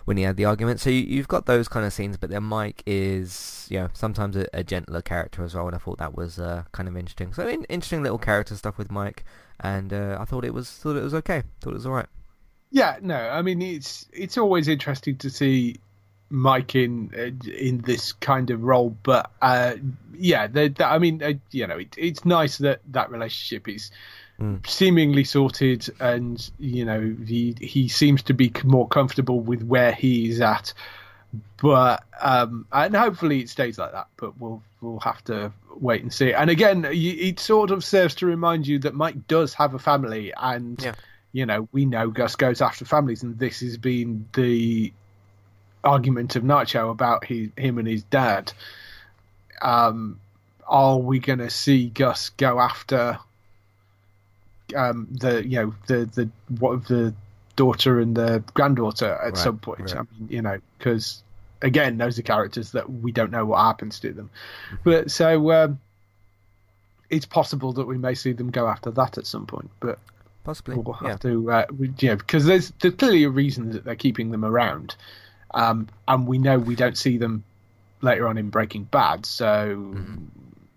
when 0.06 0.16
he 0.16 0.22
had 0.22 0.36
the 0.36 0.46
argument." 0.46 0.80
So 0.80 0.88
you, 0.88 1.00
you've 1.02 1.28
got 1.28 1.44
those 1.44 1.68
kind 1.68 1.84
of 1.84 1.92
scenes, 1.92 2.16
but 2.16 2.30
then 2.30 2.44
Mike 2.44 2.82
is 2.86 3.66
you 3.70 3.80
know 3.80 3.88
sometimes 3.92 4.34
a, 4.34 4.46
a 4.54 4.64
gentler 4.64 5.02
character 5.02 5.44
as 5.44 5.54
well, 5.54 5.66
and 5.66 5.76
I 5.76 5.78
thought 5.78 5.98
that 5.98 6.14
was 6.16 6.38
uh, 6.38 6.64
kind 6.72 6.88
of 6.88 6.96
interesting. 6.96 7.34
So 7.34 7.46
in, 7.46 7.64
interesting 7.64 8.02
little 8.02 8.18
character 8.18 8.54
stuff 8.56 8.78
with 8.78 8.90
Mike, 8.90 9.24
and 9.60 9.92
uh, 9.92 10.18
I 10.20 10.24
thought 10.24 10.44
it 10.44 10.54
was 10.54 10.70
thought 10.70 10.96
it 10.96 11.02
was 11.02 11.14
okay. 11.14 11.42
Thought 11.60 11.70
it 11.70 11.74
was 11.74 11.86
all 11.86 11.92
right. 11.92 12.08
Yeah, 12.70 12.98
no, 13.00 13.16
I 13.16 13.42
mean 13.42 13.62
it's 13.62 14.06
it's 14.12 14.38
always 14.38 14.68
interesting 14.68 15.16
to 15.18 15.30
see 15.30 15.76
Mike 16.30 16.74
in 16.74 17.12
uh, 17.16 17.50
in 17.50 17.78
this 17.78 18.12
kind 18.12 18.50
of 18.50 18.62
role, 18.62 18.96
but 19.02 19.30
uh, 19.40 19.74
yeah, 20.16 20.48
I 20.80 20.98
mean, 20.98 21.22
uh, 21.22 21.34
you 21.50 21.66
know, 21.66 21.78
it, 21.78 21.94
it's 21.96 22.24
nice 22.24 22.58
that 22.58 22.80
that 22.92 23.10
relationship 23.10 23.68
is 23.68 23.90
Mm. 24.40 24.66
seemingly 24.66 25.22
sorted, 25.22 25.88
and 26.00 26.50
you 26.58 26.84
know, 26.84 27.14
he 27.24 27.54
he 27.60 27.86
seems 27.86 28.20
to 28.24 28.34
be 28.34 28.52
more 28.64 28.88
comfortable 28.88 29.38
with 29.38 29.62
where 29.62 29.92
he 29.92 30.28
is 30.28 30.40
at, 30.40 30.74
but 31.60 32.02
um, 32.20 32.66
and 32.72 32.94
hopefully 32.94 33.40
it 33.40 33.48
stays 33.48 33.78
like 33.78 33.92
that. 33.92 34.08
But 34.16 34.38
we'll 34.40 34.62
we'll 34.80 35.00
have 35.00 35.22
to 35.24 35.52
wait 35.76 36.02
and 36.02 36.12
see. 36.12 36.32
And 36.32 36.50
again, 36.50 36.86
it 36.88 37.40
sort 37.40 37.70
of 37.70 37.84
serves 37.84 38.14
to 38.16 38.26
remind 38.26 38.66
you 38.66 38.78
that 38.80 38.94
Mike 38.94 39.26
does 39.28 39.54
have 39.54 39.74
a 39.74 39.78
family, 39.78 40.32
and 40.36 40.80
Yeah. 40.82 40.94
you 41.32 41.46
know, 41.46 41.68
we 41.72 41.84
know 41.84 42.10
Gus 42.10 42.36
goes 42.36 42.60
after 42.60 42.84
families, 42.84 43.22
and 43.22 43.38
this 43.38 43.60
has 43.60 43.76
been 43.76 44.28
the 44.34 44.92
argument 45.82 46.36
of 46.36 46.42
Nacho 46.42 46.90
about 46.90 47.24
his, 47.24 47.50
him 47.56 47.78
and 47.78 47.86
his 47.88 48.02
dad. 48.04 48.52
Um, 49.60 50.20
are 50.66 50.98
we 50.98 51.18
going 51.18 51.40
to 51.40 51.50
see 51.50 51.88
Gus 51.88 52.30
go 52.30 52.58
after 52.60 53.18
um, 54.74 55.08
the 55.10 55.46
you 55.46 55.56
know 55.60 55.74
the 55.86 56.06
the 56.06 56.28
what 56.58 56.86
the 56.86 57.14
daughter 57.56 58.00
and 58.00 58.16
the 58.16 58.42
granddaughter 58.54 59.06
at 59.12 59.24
Right, 59.34 59.36
some 59.36 59.58
point? 59.58 59.80
right. 59.80 59.96
I 59.96 60.00
mean, 60.18 60.28
you 60.28 60.42
know, 60.42 60.58
because 60.78 61.22
again, 61.64 61.98
those 61.98 62.16
are 62.18 62.22
characters 62.22 62.70
that 62.72 62.88
we 62.88 63.10
don't 63.10 63.32
know 63.32 63.44
what 63.44 63.58
happens 63.60 63.98
to 64.00 64.12
them. 64.12 64.30
But 64.84 65.10
so 65.10 65.50
um, 65.50 65.80
it's 67.10 67.26
possible 67.26 67.72
that 67.72 67.86
we 67.86 67.98
may 67.98 68.14
see 68.14 68.32
them 68.32 68.50
go 68.50 68.68
after 68.68 68.90
that 68.92 69.18
at 69.18 69.26
some 69.26 69.46
point, 69.46 69.70
but 69.80 69.98
Possibly, 70.44 70.76
we'll 70.76 70.92
have 70.94 71.08
yeah. 71.08 71.16
to, 71.16 71.50
uh, 71.50 71.66
we, 71.76 71.90
you 71.98 72.10
know, 72.10 72.16
because 72.16 72.44
there's 72.44 72.70
there's 72.80 72.94
clearly 72.94 73.24
a 73.24 73.30
reason 73.30 73.70
that 73.72 73.84
they're 73.84 73.96
keeping 73.96 74.30
them 74.30 74.44
around, 74.44 74.94
um, 75.54 75.88
and 76.06 76.26
we 76.26 76.36
know 76.38 76.58
we 76.58 76.76
don't 76.76 76.98
see 76.98 77.16
them 77.16 77.44
later 78.02 78.28
on 78.28 78.36
in 78.36 78.50
Breaking 78.50 78.84
Bad. 78.84 79.24
So, 79.24 79.46
Mm-hmm. 79.96 80.24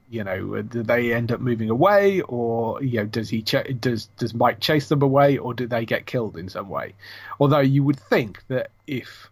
you 0.09 0.23
know, 0.23 0.61
do 0.61 0.83
they 0.83 1.11
end 1.13 1.33
up 1.33 1.41
moving 1.41 1.69
away, 1.69 2.21
or 2.21 2.81
you 2.81 2.99
know, 2.99 3.05
does 3.07 3.27
he 3.29 3.41
ch- 3.41 3.77
does 3.81 4.05
does 4.17 4.33
Mike 4.33 4.61
chase 4.61 4.87
them 4.87 5.01
away, 5.01 5.37
or 5.37 5.53
do 5.53 5.67
they 5.67 5.83
get 5.85 6.05
killed 6.05 6.37
in 6.37 6.47
some 6.47 6.69
way? 6.69 6.93
Although 7.37 7.59
you 7.59 7.83
would 7.83 7.99
think 7.99 8.41
that 8.47 8.71
if 8.87 9.29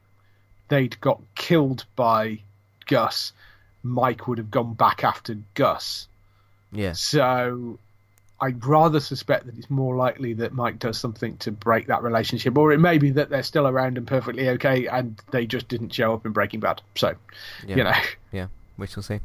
they'd 0.67 0.99
got 1.01 1.21
killed 1.35 1.85
by 1.95 2.39
Gus, 2.87 3.33
Mike 3.83 4.27
would 4.27 4.37
have 4.37 4.51
gone 4.51 4.73
back 4.73 5.03
after 5.03 5.37
Gus. 5.53 6.07
Yeah. 6.71 6.93
So 6.93 7.79
I'd 8.41 8.65
rather 8.65 8.99
suspect 8.99 9.45
that 9.45 9.57
it's 9.57 9.69
more 9.69 9.95
likely 9.95 10.33
that 10.33 10.53
Mike 10.53 10.79
does 10.79 10.99
something 10.99 11.37
to 11.37 11.51
break 11.51 11.87
that 11.87 12.03
relationship, 12.03 12.57
or 12.57 12.71
it 12.73 12.79
may 12.79 12.97
be 12.97 13.11
that 13.11 13.29
they're 13.29 13.43
still 13.43 13.67
around 13.67 13.97
and 13.97 14.05
perfectly 14.05 14.49
okay, 14.49 14.87
and 14.87 15.19
they 15.31 15.45
just 15.45 15.67
didn't 15.67 15.93
show 15.93 16.13
up 16.13 16.25
in 16.25 16.31
Breaking 16.31 16.59
Bad. 16.59 16.81
So, 16.95 17.15
Yeah. 17.65 17.75
you 17.77 17.83
know, 17.83 17.93
Yeah, 18.31 18.47
we 18.77 18.87
shall 18.87 19.03
see. 19.03 19.19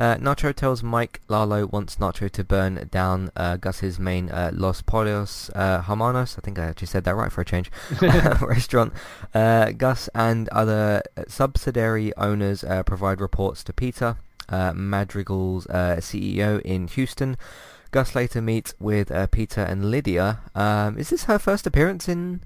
Uh, 0.00 0.16
Nacho 0.16 0.54
tells 0.54 0.82
Mike 0.82 1.20
Lalo 1.28 1.66
wants 1.66 1.96
Nacho 1.96 2.30
to 2.30 2.42
burn 2.42 2.88
down 2.90 3.30
uh, 3.36 3.58
Gus's 3.58 3.98
main 3.98 4.30
uh, 4.30 4.50
Los 4.54 4.80
Pollos 4.80 5.50
uh, 5.54 5.82
Hermanos. 5.82 6.36
I 6.38 6.40
think 6.40 6.58
I 6.58 6.64
actually 6.64 6.86
said 6.86 7.04
that 7.04 7.14
right 7.14 7.30
for 7.30 7.42
a 7.42 7.44
change. 7.44 7.70
restaurant. 8.00 8.94
Uh, 9.34 9.72
Gus 9.72 10.08
and 10.14 10.48
other 10.48 11.02
subsidiary 11.28 12.16
owners 12.16 12.64
uh, 12.64 12.82
provide 12.82 13.20
reports 13.20 13.62
to 13.64 13.74
Peter, 13.74 14.16
uh, 14.48 14.72
Madrigal's 14.74 15.66
uh, 15.66 15.96
CEO 15.98 16.62
in 16.62 16.88
Houston. 16.88 17.36
Gus 17.90 18.14
later 18.14 18.40
meets 18.40 18.72
with 18.78 19.10
uh, 19.10 19.26
Peter 19.26 19.60
and 19.60 19.90
Lydia. 19.90 20.40
Um, 20.54 20.96
is 20.96 21.10
this 21.10 21.24
her 21.24 21.38
first 21.38 21.66
appearance 21.66 22.08
in 22.08 22.40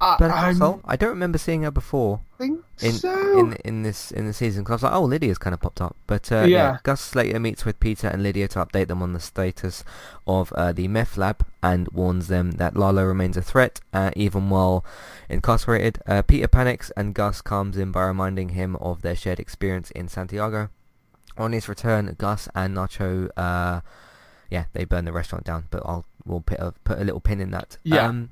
I, 0.00 0.16
Better 0.18 0.58
Call 0.58 0.80
I 0.84 0.96
don't 0.96 1.10
remember 1.10 1.38
seeing 1.38 1.62
her 1.62 1.70
before 1.70 2.20
think 2.38 2.64
in 2.80 2.92
so. 2.92 3.38
in 3.38 3.52
in 3.64 3.82
this 3.82 4.12
in 4.12 4.26
the 4.26 4.32
season 4.32 4.62
because 4.62 4.70
I 4.70 4.74
was 4.74 4.82
like, 4.84 4.92
oh, 4.94 5.04
Lydia's 5.04 5.38
kind 5.38 5.52
of 5.52 5.60
popped 5.60 5.80
up. 5.80 5.96
But 6.06 6.30
uh, 6.30 6.42
yeah. 6.42 6.46
Yeah. 6.46 6.78
Gus 6.84 7.00
Slater 7.00 7.40
meets 7.40 7.64
with 7.64 7.80
Peter 7.80 8.06
and 8.06 8.22
Lydia 8.22 8.48
to 8.48 8.64
update 8.64 8.86
them 8.86 9.02
on 9.02 9.12
the 9.12 9.20
status 9.20 9.84
of 10.26 10.52
uh, 10.52 10.72
the 10.72 10.88
meth 10.88 11.16
lab 11.16 11.44
and 11.62 11.88
warns 11.88 12.28
them 12.28 12.52
that 12.52 12.76
Lalo 12.76 13.04
remains 13.04 13.36
a 13.36 13.42
threat 13.42 13.80
uh, 13.92 14.10
even 14.14 14.50
while 14.50 14.84
incarcerated. 15.28 16.00
Uh, 16.06 16.22
Peter 16.22 16.48
panics 16.48 16.92
and 16.96 17.14
Gus 17.14 17.40
calms 17.40 17.76
him 17.76 17.90
by 17.92 18.04
reminding 18.04 18.50
him 18.50 18.76
of 18.76 19.02
their 19.02 19.16
shared 19.16 19.40
experience 19.40 19.90
in 19.90 20.08
Santiago. 20.08 20.70
On 21.36 21.52
his 21.52 21.68
return, 21.68 22.14
Gus 22.18 22.48
and 22.54 22.76
Nacho, 22.76 23.30
uh, 23.36 23.80
yeah, 24.50 24.64
they 24.72 24.84
burn 24.84 25.04
the 25.04 25.12
restaurant 25.12 25.44
down. 25.44 25.66
But 25.70 25.82
I'll 25.84 26.04
we'll 26.24 26.40
put 26.40 26.58
a 26.58 26.72
put 26.84 26.98
a 26.98 27.04
little 27.04 27.20
pin 27.20 27.40
in 27.40 27.50
that. 27.50 27.78
Yeah. 27.82 28.06
Um, 28.06 28.30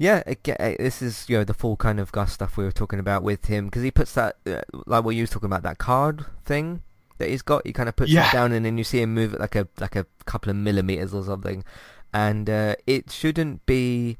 yeah, 0.00 0.22
aga 0.26 0.54
uh, 0.60 0.74
this 0.78 1.02
is 1.02 1.26
you 1.28 1.36
know 1.36 1.44
the 1.44 1.52
full 1.52 1.76
kind 1.76 2.00
of 2.00 2.10
Gus 2.10 2.32
stuff 2.32 2.56
we 2.56 2.64
were 2.64 2.72
talking 2.72 2.98
about 2.98 3.22
with 3.22 3.44
him 3.44 3.66
because 3.66 3.82
he 3.82 3.90
puts 3.90 4.14
that 4.14 4.36
uh, 4.46 4.62
like 4.86 5.04
what 5.04 5.14
you 5.14 5.22
was 5.22 5.30
talking 5.30 5.46
about 5.52 5.62
that 5.62 5.76
card 5.76 6.24
thing 6.46 6.80
that 7.18 7.28
he's 7.28 7.42
got. 7.42 7.66
He 7.66 7.74
kind 7.74 7.86
of 7.88 7.96
puts 7.96 8.10
Yeah. 8.10 8.26
it 8.28 8.32
down 8.32 8.52
and 8.52 8.64
then 8.64 8.78
you 8.78 8.84
see 8.84 9.02
him 9.02 9.12
move 9.12 9.34
it 9.34 9.40
like 9.40 9.54
a 9.54 9.68
like 9.78 9.96
a 9.96 10.06
couple 10.24 10.48
of 10.48 10.56
millimeters 10.56 11.12
or 11.12 11.22
something, 11.22 11.64
and 12.14 12.48
uh, 12.48 12.76
it 12.86 13.10
shouldn't 13.10 13.66
be. 13.66 14.16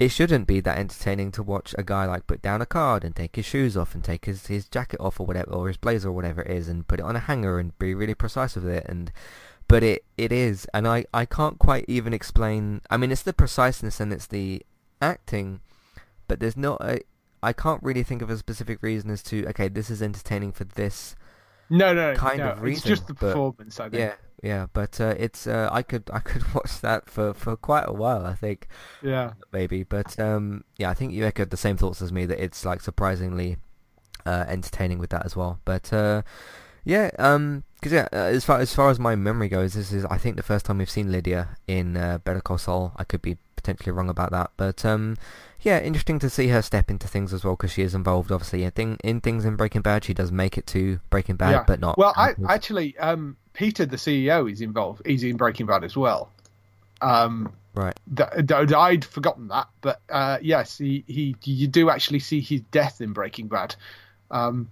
It 0.00 0.08
shouldn't 0.10 0.48
be 0.48 0.58
that 0.58 0.78
entertaining 0.78 1.30
to 1.32 1.44
watch 1.44 1.76
a 1.78 1.84
guy 1.84 2.06
like 2.06 2.26
put 2.26 2.42
down 2.42 2.60
a 2.60 2.66
card 2.66 3.04
and 3.04 3.14
take 3.14 3.36
his 3.36 3.44
shoes 3.46 3.76
off 3.76 3.94
and 3.94 4.02
take 4.02 4.24
his, 4.24 4.48
his 4.48 4.66
jacket 4.68 4.98
off 4.98 5.20
or 5.20 5.26
whatever 5.26 5.52
or 5.52 5.68
his 5.68 5.76
blazer 5.76 6.08
or 6.08 6.12
whatever 6.12 6.42
it 6.42 6.50
is 6.50 6.66
and 6.66 6.88
put 6.88 6.98
it 6.98 7.04
on 7.04 7.14
a 7.14 7.20
hanger 7.20 7.60
and 7.60 7.78
be 7.78 7.94
really 7.94 8.14
precise 8.14 8.56
with 8.56 8.66
it 8.66 8.84
and 8.88 9.12
but 9.68 9.84
it 9.84 10.02
it 10.16 10.32
is 10.32 10.66
and 10.74 10.88
I, 10.88 11.04
I 11.14 11.24
can't 11.24 11.56
quite 11.56 11.84
even 11.86 12.12
explain 12.12 12.80
I 12.90 12.96
mean 12.96 13.12
it's 13.12 13.22
the 13.22 13.32
preciseness 13.32 14.00
and 14.00 14.12
it's 14.12 14.26
the 14.26 14.64
acting, 15.02 15.60
but 16.28 16.40
there's 16.40 16.56
not 16.56 16.80
a. 16.80 17.00
I 17.42 17.52
can't 17.52 17.82
really 17.82 18.04
think 18.04 18.22
of 18.22 18.30
a 18.30 18.36
specific 18.36 18.82
reason 18.82 19.10
as 19.10 19.22
to 19.24 19.46
okay, 19.48 19.68
this 19.68 19.90
is 19.90 20.00
entertaining 20.00 20.52
for 20.52 20.64
this. 20.64 21.16
No, 21.68 21.92
no, 21.92 22.14
kind 22.14 22.38
no. 22.38 22.50
of 22.50 22.58
it's 22.58 22.62
reason, 22.62 22.88
just 22.88 23.06
the 23.06 23.14
performance. 23.14 23.80
I 23.80 23.88
think. 23.88 24.00
Yeah, 24.00 24.14
yeah, 24.42 24.66
but 24.72 25.00
uh, 25.00 25.14
it's 25.18 25.46
uh, 25.46 25.68
I 25.72 25.82
could 25.82 26.10
I 26.12 26.18
could 26.18 26.42
watch 26.54 26.80
that 26.80 27.08
for, 27.08 27.32
for 27.32 27.56
quite 27.56 27.84
a 27.86 27.92
while. 27.92 28.26
I 28.26 28.34
think 28.34 28.66
yeah. 29.02 29.32
maybe, 29.52 29.84
but 29.84 30.18
um, 30.18 30.64
yeah, 30.78 30.90
I 30.90 30.94
think 30.94 31.12
you 31.12 31.24
echoed 31.24 31.50
the 31.50 31.56
same 31.56 31.76
thoughts 31.76 32.02
as 32.02 32.12
me 32.12 32.26
that 32.26 32.42
it's 32.42 32.64
like 32.64 32.80
surprisingly 32.80 33.56
uh, 34.26 34.44
entertaining 34.48 34.98
with 34.98 35.10
that 35.10 35.24
as 35.24 35.36
well. 35.36 35.60
But 35.64 35.92
uh, 35.92 36.22
yeah, 36.84 37.10
um, 37.18 37.62
because 37.74 37.92
yeah, 37.92 38.08
uh, 38.12 38.16
as 38.16 38.44
far 38.44 38.58
as 38.58 38.74
far 38.74 38.90
as 38.90 38.98
my 38.98 39.14
memory 39.14 39.48
goes, 39.48 39.74
this 39.74 39.92
is 39.92 40.04
I 40.06 40.18
think 40.18 40.36
the 40.36 40.42
first 40.42 40.66
time 40.66 40.78
we've 40.78 40.90
seen 40.90 41.12
Lydia 41.12 41.56
in 41.68 41.96
uh, 41.96 42.18
Better 42.18 42.40
Call 42.40 42.58
Saul. 42.58 42.92
I 42.96 43.04
could 43.04 43.22
be 43.22 43.38
potentially 43.62 43.92
wrong 43.92 44.08
about 44.08 44.30
that, 44.32 44.50
but 44.56 44.84
um, 44.84 45.16
yeah, 45.62 45.80
interesting 45.80 46.18
to 46.18 46.28
see 46.28 46.48
her 46.48 46.60
step 46.60 46.90
into 46.90 47.06
things 47.06 47.32
as 47.32 47.44
well 47.44 47.54
because 47.54 47.72
she 47.72 47.82
is 47.82 47.94
involved 47.94 48.32
obviously 48.32 48.64
in, 48.64 48.70
thing, 48.72 48.98
in 49.04 49.20
things 49.20 49.44
in 49.44 49.56
Breaking 49.56 49.80
Bad. 49.80 50.04
She 50.04 50.12
does 50.12 50.32
make 50.32 50.58
it 50.58 50.66
to 50.68 50.98
Breaking 51.08 51.36
Bad, 51.36 51.50
yeah. 51.50 51.64
but 51.66 51.80
not. 51.80 51.96
Well, 51.96 52.12
I 52.16 52.34
actually, 52.48 52.98
um, 52.98 53.36
Peter, 53.52 53.86
the 53.86 53.96
CEO, 53.96 54.50
is 54.50 54.60
involved. 54.60 55.02
He's 55.06 55.22
in 55.22 55.36
Breaking 55.36 55.66
Bad 55.66 55.84
as 55.84 55.96
well. 55.96 56.30
Um, 57.00 57.52
right. 57.74 57.98
th- 58.14 58.46
th- 58.46 58.72
I'd 58.72 59.04
forgotten 59.04 59.48
that, 59.48 59.68
but 59.80 60.00
uh, 60.08 60.38
yes, 60.42 60.78
he, 60.78 61.04
he 61.06 61.36
you 61.44 61.68
do 61.68 61.90
actually 61.90 62.20
see 62.20 62.40
his 62.40 62.60
death 62.72 63.00
in 63.00 63.12
Breaking 63.12 63.46
Bad, 63.46 63.76
um, 64.30 64.68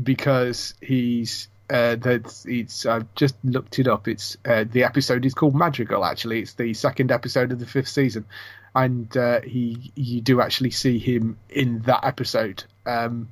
because 0.00 0.74
he's 0.80 1.48
uh, 1.70 1.96
it's 2.44 2.86
I've 2.86 3.12
just 3.14 3.34
looked 3.44 3.78
it 3.78 3.88
up. 3.88 4.08
It's 4.08 4.36
uh, 4.44 4.64
the 4.70 4.84
episode 4.84 5.24
is 5.24 5.34
called 5.34 5.54
Madrigal. 5.54 6.04
Actually, 6.04 6.40
it's 6.40 6.54
the 6.54 6.74
second 6.74 7.10
episode 7.10 7.52
of 7.52 7.58
the 7.58 7.66
fifth 7.66 7.88
season, 7.88 8.26
and 8.74 9.14
uh, 9.16 9.40
he 9.40 9.92
you 9.94 10.20
do 10.20 10.40
actually 10.40 10.70
see 10.70 10.98
him 10.98 11.38
in 11.48 11.80
that 11.82 12.04
episode, 12.04 12.64
um, 12.86 13.28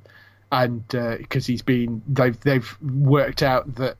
and 0.51 0.87
because 0.87 1.45
he's 1.45 1.61
been 1.61 2.01
they've 2.07 2.39
they've 2.39 2.77
worked 2.81 3.43
out 3.43 3.75
that 3.75 3.97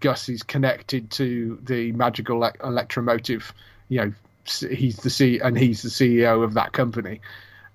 Gus 0.00 0.28
is 0.28 0.42
connected 0.42 1.10
to 1.12 1.58
the 1.62 1.92
Madrigal 1.92 2.40
elec- 2.40 2.62
Elektromotive. 2.62 3.52
You 3.88 4.00
know, 4.00 4.12
he's 4.44 4.96
the 4.96 5.10
C 5.10 5.40
and 5.40 5.58
he's 5.58 5.82
the 5.82 5.88
CEO 5.88 6.44
of 6.44 6.54
that 6.54 6.72
company, 6.72 7.20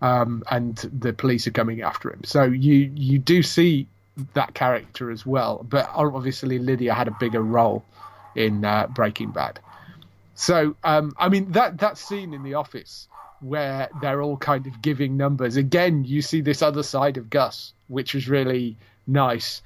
um, 0.01 0.43
and 0.51 0.75
the 0.77 1.13
police 1.13 1.47
are 1.47 1.51
coming 1.51 1.81
after 1.81 2.11
him. 2.11 2.23
So 2.25 2.43
you 2.43 2.91
you 2.95 3.19
do 3.19 3.43
see 3.43 3.87
that 4.33 4.53
character 4.53 5.11
as 5.11 5.25
well, 5.25 5.65
but 5.67 5.89
obviously 5.93 6.59
Lydia 6.59 6.93
had 6.93 7.07
a 7.07 7.15
bigger 7.19 7.41
role 7.41 7.83
in 8.35 8.63
uh, 8.63 8.87
Breaking 8.87 9.31
Bad. 9.31 9.59
So 10.35 10.75
um, 10.83 11.13
I 11.17 11.29
mean 11.29 11.51
that 11.51 11.79
that 11.79 11.97
scene 11.97 12.33
in 12.33 12.43
the 12.43 12.53
office 12.53 13.07
where 13.41 13.89
they're 14.01 14.21
all 14.21 14.37
kind 14.37 14.67
of 14.67 14.81
giving 14.81 15.17
numbers 15.17 15.55
again, 15.57 16.03
you 16.05 16.21
see 16.21 16.41
this 16.41 16.61
other 16.61 16.83
side 16.83 17.17
of 17.17 17.29
Gus, 17.29 17.73
which 17.87 18.13
was 18.13 18.27
really 18.27 18.75
nice. 19.07 19.61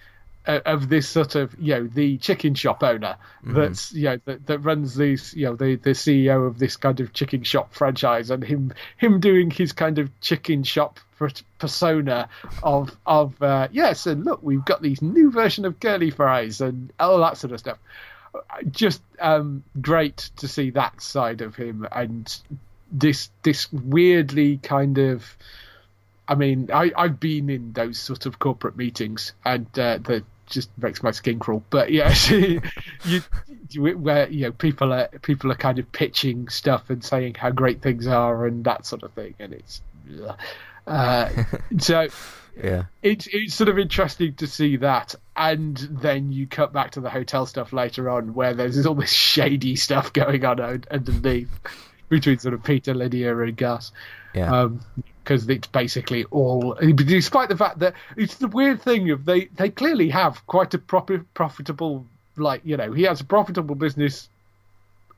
uh, 0.45 0.59
Of 0.65 0.89
this 0.89 1.07
sort 1.07 1.35
of, 1.35 1.55
you 1.59 1.73
know, 1.73 1.87
the 1.87 2.17
chicken 2.17 2.53
shop 2.53 2.83
owner 2.83 3.15
that's, 3.43 3.93
you 3.93 4.03
know, 4.03 4.19
that, 4.25 4.45
that 4.47 4.59
runs 4.59 4.95
these, 4.95 5.33
you 5.33 5.45
know, 5.45 5.55
the, 5.55 5.75
the 5.75 5.91
CEO 5.91 6.45
of 6.45 6.59
this 6.59 6.75
kind 6.75 6.99
of 6.99 7.13
chicken 7.13 7.43
shop 7.43 7.73
franchise, 7.73 8.29
and 8.29 8.43
him 8.43 8.73
him 8.97 9.19
doing 9.19 9.49
his 9.49 9.71
kind 9.73 9.99
of 9.99 10.09
chicken 10.21 10.63
shop 10.63 10.99
persona 11.59 12.29
of 12.61 12.95
of 13.05 13.41
uh, 13.41 13.67
yes, 13.71 14.07
and 14.07 14.25
look, 14.25 14.41
we've 14.41 14.65
got 14.65 14.81
these 14.81 15.01
new 15.01 15.31
version 15.31 15.65
of 15.65 15.79
curly 15.79 16.11
fries 16.11 16.61
and 16.61 16.91
all 16.99 17.19
that 17.19 17.37
sort 17.37 17.53
of 17.53 17.59
stuff. 17.59 17.77
Just 18.71 19.01
um, 19.19 19.63
great 19.79 20.29
to 20.37 20.47
see 20.47 20.71
that 20.71 21.01
side 21.01 21.41
of 21.41 21.55
him 21.55 21.87
and 21.91 22.35
this 22.93 23.29
this 23.41 23.73
weirdly 23.73 24.57
kind 24.57 24.99
of 24.99 25.35
I 26.27 26.35
mean 26.35 26.69
I 26.71 26.91
I've 26.95 27.19
been 27.19 27.49
in 27.49 27.73
those 27.73 27.99
sort 27.99 28.25
of 28.25 28.39
corporate 28.39 28.77
meetings 28.77 29.33
and 29.43 29.67
uh, 29.77 29.97
that 30.03 30.23
just 30.45 30.69
makes 30.77 31.01
my 31.01 31.11
skin 31.11 31.39
crawl. 31.39 31.63
But 31.69 31.91
yeah 31.91 32.13
you, 32.29 32.61
you 33.71 33.97
where 33.97 34.29
you 34.29 34.43
know 34.43 34.51
people 34.51 34.93
are 34.93 35.09
people 35.23 35.51
are 35.51 35.55
kind 35.55 35.79
of 35.79 35.91
pitching 35.91 36.47
stuff 36.49 36.89
and 36.89 37.03
saying 37.03 37.35
how 37.35 37.49
great 37.49 37.81
things 37.81 38.07
are 38.07 38.45
and 38.45 38.63
that 38.65 38.85
sort 38.85 39.03
of 39.03 39.11
thing. 39.13 39.33
And 39.39 39.53
it's 39.53 39.81
uh, 40.87 41.29
so 41.79 42.07
Yeah. 42.63 42.83
it's 43.01 43.27
it's 43.31 43.55
sort 43.55 43.69
of 43.69 43.79
interesting 43.79 44.35
to 44.35 44.45
see 44.45 44.77
that, 44.77 45.15
and 45.35 45.75
then 45.75 46.31
you 46.31 46.45
cut 46.45 46.71
back 46.71 46.91
to 46.91 47.01
the 47.01 47.09
hotel 47.09 47.47
stuff 47.47 47.73
later 47.73 48.11
on, 48.11 48.35
where 48.35 48.53
there's 48.53 48.85
all 48.85 48.93
this 48.93 49.11
shady 49.11 49.75
stuff 49.75 50.13
going 50.13 50.45
on 50.45 50.59
underneath 50.91 51.49
between 52.09 52.37
sort 52.37 52.53
of 52.53 52.63
Peter, 52.63 52.93
Lydia, 52.93 53.35
and 53.35 53.57
Gus. 53.57 53.91
Yeah. 54.35 54.67
because 55.23 55.47
it's 55.49 55.67
basically 55.67 56.25
all, 56.25 56.75
despite 56.95 57.49
the 57.49 57.57
fact 57.57 57.79
that 57.79 57.93
it's 58.17 58.35
the 58.35 58.47
weird 58.47 58.81
thing 58.81 59.09
of 59.11 59.25
they 59.25 59.45
they 59.45 59.69
clearly 59.69 60.09
have 60.09 60.45
quite 60.47 60.73
a 60.75 60.79
proper 60.79 61.25
profitable 61.33 62.05
like 62.35 62.61
you 62.63 62.77
know 62.77 62.91
he 62.91 63.03
has 63.03 63.21
a 63.21 63.25
profitable 63.25 63.75
business 63.75 64.29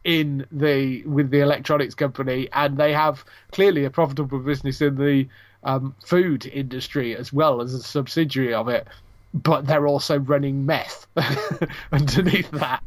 in 0.05 0.45
the 0.51 1.03
with 1.03 1.31
the 1.31 1.39
electronics 1.39 1.95
company, 1.95 2.47
and 2.53 2.77
they 2.77 2.93
have 2.93 3.25
clearly 3.51 3.83
a 3.83 3.89
profitable 3.89 4.39
business 4.39 4.79
in 4.79 4.95
the 4.95 5.27
um, 5.65 5.95
food 6.05 6.45
industry 6.45 7.15
as 7.15 7.33
well 7.33 7.61
as 7.61 7.73
a 7.73 7.83
subsidiary 7.83 8.53
of 8.53 8.69
it. 8.69 8.87
But 9.33 9.67
they're 9.67 9.87
also 9.87 10.19
running 10.19 10.65
meth 10.65 11.07
underneath 11.91 12.49
that, 12.51 12.81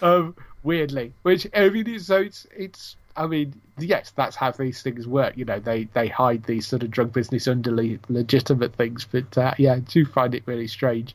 um, 0.00 0.34
weirdly. 0.62 1.12
Which 1.22 1.46
I 1.54 1.68
mean, 1.68 1.86
it's, 1.86 2.06
so 2.06 2.22
it's 2.22 2.46
it's. 2.56 2.96
I 3.14 3.26
mean, 3.26 3.60
yes, 3.78 4.12
that's 4.16 4.36
how 4.36 4.52
these 4.52 4.80
things 4.80 5.06
work. 5.06 5.36
You 5.36 5.44
know, 5.44 5.58
they 5.58 5.84
they 5.92 6.08
hide 6.08 6.44
these 6.44 6.66
sort 6.66 6.82
of 6.82 6.90
drug 6.90 7.12
business 7.12 7.46
under 7.46 7.70
le- 7.70 7.98
legitimate 8.08 8.74
things. 8.74 9.06
But 9.10 9.36
uh, 9.36 9.52
yeah, 9.58 9.74
I 9.74 9.80
do 9.80 10.06
find 10.06 10.34
it 10.34 10.44
really 10.46 10.66
strange. 10.66 11.14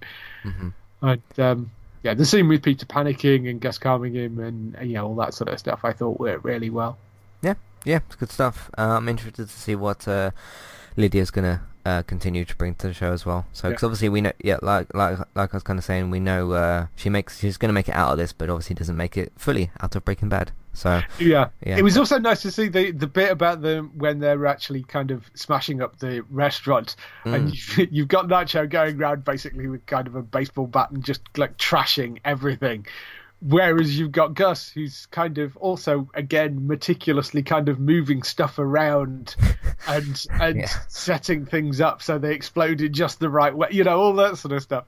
And 1.01 1.39
um, 1.39 1.71
yeah, 2.03 2.13
the 2.13 2.25
scene 2.25 2.47
with 2.47 2.63
Peter 2.63 2.85
panicking 2.85 3.49
and 3.49 3.59
Gus 3.59 3.77
calming 3.77 4.13
him 4.13 4.39
and 4.39 4.75
you 4.87 4.95
know 4.95 5.07
all 5.07 5.15
that 5.15 5.33
sort 5.33 5.49
of 5.49 5.57
stuff, 5.59 5.81
I 5.83 5.93
thought 5.93 6.19
worked 6.19 6.43
really 6.43 6.69
well. 6.69 6.97
Yeah, 7.41 7.55
yeah, 7.83 7.99
it's 8.07 8.15
good 8.15 8.31
stuff. 8.31 8.69
Uh, 8.77 8.97
I'm 8.97 9.09
interested 9.09 9.47
to 9.47 9.53
see 9.53 9.75
what 9.75 10.07
uh, 10.07 10.31
Lydia's 10.97 11.31
gonna 11.31 11.61
uh, 11.85 12.03
continue 12.03 12.45
to 12.45 12.55
bring 12.55 12.75
to 12.75 12.87
the 12.87 12.93
show 12.93 13.11
as 13.11 13.25
well. 13.25 13.45
So, 13.53 13.69
because 13.69 13.81
Yeah. 13.81 13.85
obviously 13.87 14.09
we 14.09 14.21
know, 14.21 14.31
yeah, 14.43 14.57
like 14.61 14.93
like 14.93 15.17
like 15.35 15.53
I 15.53 15.55
was 15.57 15.63
kind 15.63 15.79
of 15.79 15.85
saying, 15.85 16.11
we 16.11 16.19
know 16.19 16.51
uh, 16.51 16.87
she 16.95 17.09
makes 17.09 17.39
she's 17.39 17.57
gonna 17.57 17.73
make 17.73 17.89
it 17.89 17.95
out 17.95 18.11
of 18.11 18.17
this, 18.17 18.33
but 18.33 18.49
obviously 18.49 18.75
doesn't 18.75 18.97
make 18.97 19.17
it 19.17 19.31
fully 19.35 19.71
out 19.81 19.95
of 19.95 20.05
Breaking 20.05 20.29
Bad. 20.29 20.51
So, 20.73 21.01
Yeah. 21.19 21.49
Yeah. 21.65 21.77
It 21.77 21.83
was 21.83 21.97
also 21.97 22.17
nice 22.17 22.41
to 22.43 22.51
see 22.51 22.69
the 22.69 22.91
the 22.91 23.07
bit 23.07 23.29
about 23.31 23.61
them 23.61 23.91
when 23.97 24.19
they're 24.19 24.45
actually 24.45 24.83
kind 24.83 25.11
of 25.11 25.29
smashing 25.33 25.81
up 25.81 25.97
the 25.99 26.23
restaurant, 26.29 26.95
and 27.25 27.53
you, 27.53 27.87
you've 27.91 28.07
got 28.07 28.27
Nacho 28.27 28.69
going 28.69 29.01
around 29.01 29.25
basically 29.25 29.67
with 29.67 29.85
kind 29.85 30.07
of 30.07 30.15
a 30.15 30.21
baseball 30.21 30.67
bat 30.67 30.91
and 30.91 31.03
just 31.03 31.21
like 31.37 31.57
trashing 31.57 32.19
everything. 32.23 32.85
Whereas 33.43 33.97
you've 33.97 34.11
got 34.11 34.35
Gus, 34.35 34.69
who's 34.69 35.07
kind 35.07 35.39
of 35.39 35.57
also 35.57 36.07
again 36.13 36.67
meticulously 36.67 37.41
kind 37.41 37.69
of 37.69 37.79
moving 37.79 38.21
stuff 38.21 38.59
around 38.59 39.35
and 39.87 40.25
and 40.39 40.57
Yeah. 40.59 40.67
setting 40.87 41.45
things 41.47 41.81
up 41.81 42.01
so 42.03 42.19
they 42.19 42.35
explode 42.35 42.81
in 42.81 42.93
just 42.93 43.19
the 43.19 43.29
right 43.29 43.55
way, 43.55 43.69
you 43.71 43.83
know, 43.83 43.99
all 43.99 44.13
that 44.13 44.37
sort 44.37 44.51
of 44.53 44.61
stuff. 44.61 44.85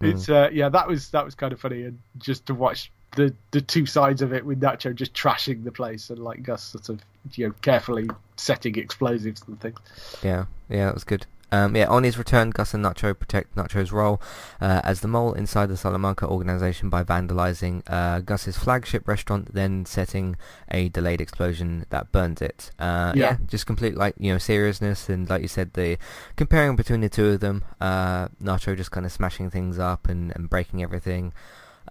It's 0.00 0.28
uh, 0.28 0.50
yeah, 0.52 0.68
that 0.68 0.86
was 0.86 1.10
that 1.10 1.24
was 1.24 1.34
kind 1.34 1.52
of 1.52 1.60
funny, 1.60 1.82
and 1.84 1.98
just 2.18 2.46
to 2.46 2.54
watch 2.54 2.92
the 3.16 3.34
the 3.52 3.60
two 3.60 3.86
sides 3.86 4.22
of 4.22 4.32
it 4.32 4.44
with 4.44 4.60
Nacho 4.60 4.94
just 4.94 5.14
trashing 5.14 5.64
the 5.64 5.72
place 5.72 6.10
and 6.10 6.18
like 6.18 6.42
Gus 6.42 6.62
sort 6.62 6.88
of 6.90 7.00
you 7.34 7.48
know 7.48 7.54
carefully 7.62 8.08
setting 8.36 8.76
explosives 8.76 9.42
and 9.48 9.58
things. 9.60 9.78
yeah, 10.22 10.44
yeah, 10.68 10.86
that 10.86 10.94
was 10.94 11.04
good. 11.04 11.26
Um, 11.54 11.76
yeah, 11.76 11.86
on 11.86 12.02
his 12.04 12.18
return, 12.18 12.50
Gus 12.50 12.74
and 12.74 12.84
Nacho 12.84 13.16
protect 13.18 13.54
Nacho's 13.54 13.92
role 13.92 14.20
uh, 14.60 14.80
as 14.90 15.00
the 15.00 15.08
mole 15.08 15.32
inside 15.34 15.66
the 15.66 15.76
Salamanca 15.76 16.26
organization 16.26 16.90
by 16.90 17.02
vandalizing 17.04 17.82
uh, 17.86 18.20
Gus's 18.20 18.56
flagship 18.56 19.06
restaurant, 19.06 19.54
then 19.54 19.84
setting 19.86 20.36
a 20.70 20.88
delayed 20.88 21.20
explosion 21.20 21.86
that 21.90 22.10
burns 22.12 22.40
it. 22.42 22.70
Uh, 22.78 23.12
yeah. 23.14 23.24
Yeah. 23.24 23.36
just 23.46 23.66
complete 23.66 23.94
like 23.96 24.14
you 24.18 24.32
know 24.32 24.38
seriousness 24.38 25.08
and 25.08 25.28
like 25.30 25.42
you 25.42 25.48
said, 25.48 25.72
the 25.74 25.96
comparing 26.36 26.76
between 26.76 27.00
the 27.00 27.08
two 27.08 27.26
of 27.34 27.40
them, 27.40 27.64
uh, 27.80 28.28
Nacho 28.42 28.76
just 28.76 28.90
kind 28.90 29.06
of 29.06 29.12
smashing 29.12 29.48
things 29.50 29.78
up 29.78 30.08
and, 30.08 30.32
and 30.34 30.50
breaking 30.50 30.82
everything, 30.82 31.32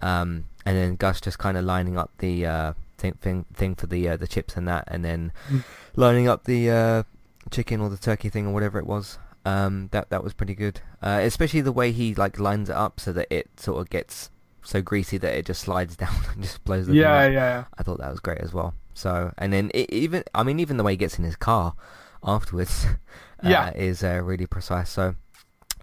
um, 0.02 0.44
and 0.66 0.76
then 0.76 0.96
Gus 0.96 1.20
just 1.20 1.38
kind 1.38 1.56
of 1.56 1.64
lining 1.64 1.96
up 1.96 2.10
the 2.18 2.46
uh, 2.46 2.72
thing, 2.98 3.14
thing 3.20 3.44
thing 3.54 3.74
for 3.74 3.86
the 3.86 4.08
uh, 4.10 4.16
the 4.16 4.26
chips 4.28 4.56
and 4.56 4.66
that, 4.68 4.84
and 4.88 5.04
then 5.04 5.32
Mm. 5.50 5.62
lining 5.96 6.28
up 6.28 6.44
the 6.44 6.70
uh, 6.70 7.02
chicken 7.50 7.80
or 7.80 7.88
the 7.88 7.96
turkey 7.96 8.28
thing 8.28 8.46
or 8.46 8.52
whatever 8.52 8.78
it 8.78 8.86
was. 8.86 9.18
Um, 9.44 9.88
that 9.92 10.08
that 10.10 10.24
was 10.24 10.32
pretty 10.32 10.54
good, 10.54 10.80
uh, 11.02 11.20
especially 11.22 11.60
the 11.60 11.72
way 11.72 11.92
he 11.92 12.14
like 12.14 12.38
lines 12.38 12.70
it 12.70 12.76
up 12.76 12.98
so 12.98 13.12
that 13.12 13.26
it 13.30 13.48
sort 13.60 13.80
of 13.80 13.90
gets 13.90 14.30
so 14.62 14.80
greasy 14.80 15.18
that 15.18 15.34
it 15.34 15.44
just 15.44 15.60
slides 15.62 15.96
down 16.04 16.14
and 16.32 16.42
just 16.42 16.64
blows 16.64 16.86
the 16.86 16.92
thing 16.94 17.02
Yeah, 17.02 17.26
yeah, 17.26 17.64
I 17.76 17.82
thought 17.82 17.98
that 17.98 18.10
was 18.10 18.20
great 18.20 18.38
as 18.38 18.54
well. 18.54 18.74
So, 18.94 19.34
and 19.36 19.52
then 19.52 19.70
it, 19.74 19.90
even 19.92 20.24
I 20.34 20.42
mean 20.44 20.58
even 20.60 20.78
the 20.78 20.82
way 20.84 20.92
he 20.92 20.96
gets 20.96 21.18
in 21.18 21.24
his 21.24 21.36
car 21.36 21.74
afterwards, 22.22 22.86
uh, 23.44 23.48
Yeah. 23.48 23.70
is 23.74 24.02
uh, 24.02 24.22
really 24.24 24.46
precise. 24.46 24.88
So, 24.88 25.14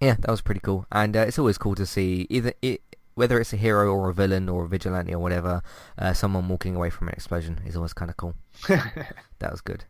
yeah, 0.01 0.15
that 0.19 0.29
was 0.31 0.41
pretty 0.41 0.61
cool. 0.61 0.87
And 0.91 1.15
uh, 1.15 1.19
it's 1.27 1.37
always 1.37 1.59
cool 1.59 1.75
to 1.75 1.85
see 1.85 2.25
either 2.31 2.53
it 2.63 2.81
whether 3.13 3.39
it's 3.39 3.53
a 3.53 3.57
hero 3.57 3.93
or 3.93 4.09
a 4.09 4.13
villain 4.13 4.47
or 4.49 4.63
a 4.63 4.67
vigilante 4.67 5.13
or 5.13 5.19
whatever, 5.19 5.61
uh, 5.99 6.13
someone 6.13 6.47
walking 6.47 6.75
away 6.75 6.89
from 6.89 7.09
an 7.09 7.13
explosion 7.13 7.59
is 7.65 7.75
always 7.75 7.93
kind 7.93 8.09
of 8.09 8.17
cool. 8.17 8.33
that 8.67 9.51
was 9.51 9.61
good. 9.61 9.83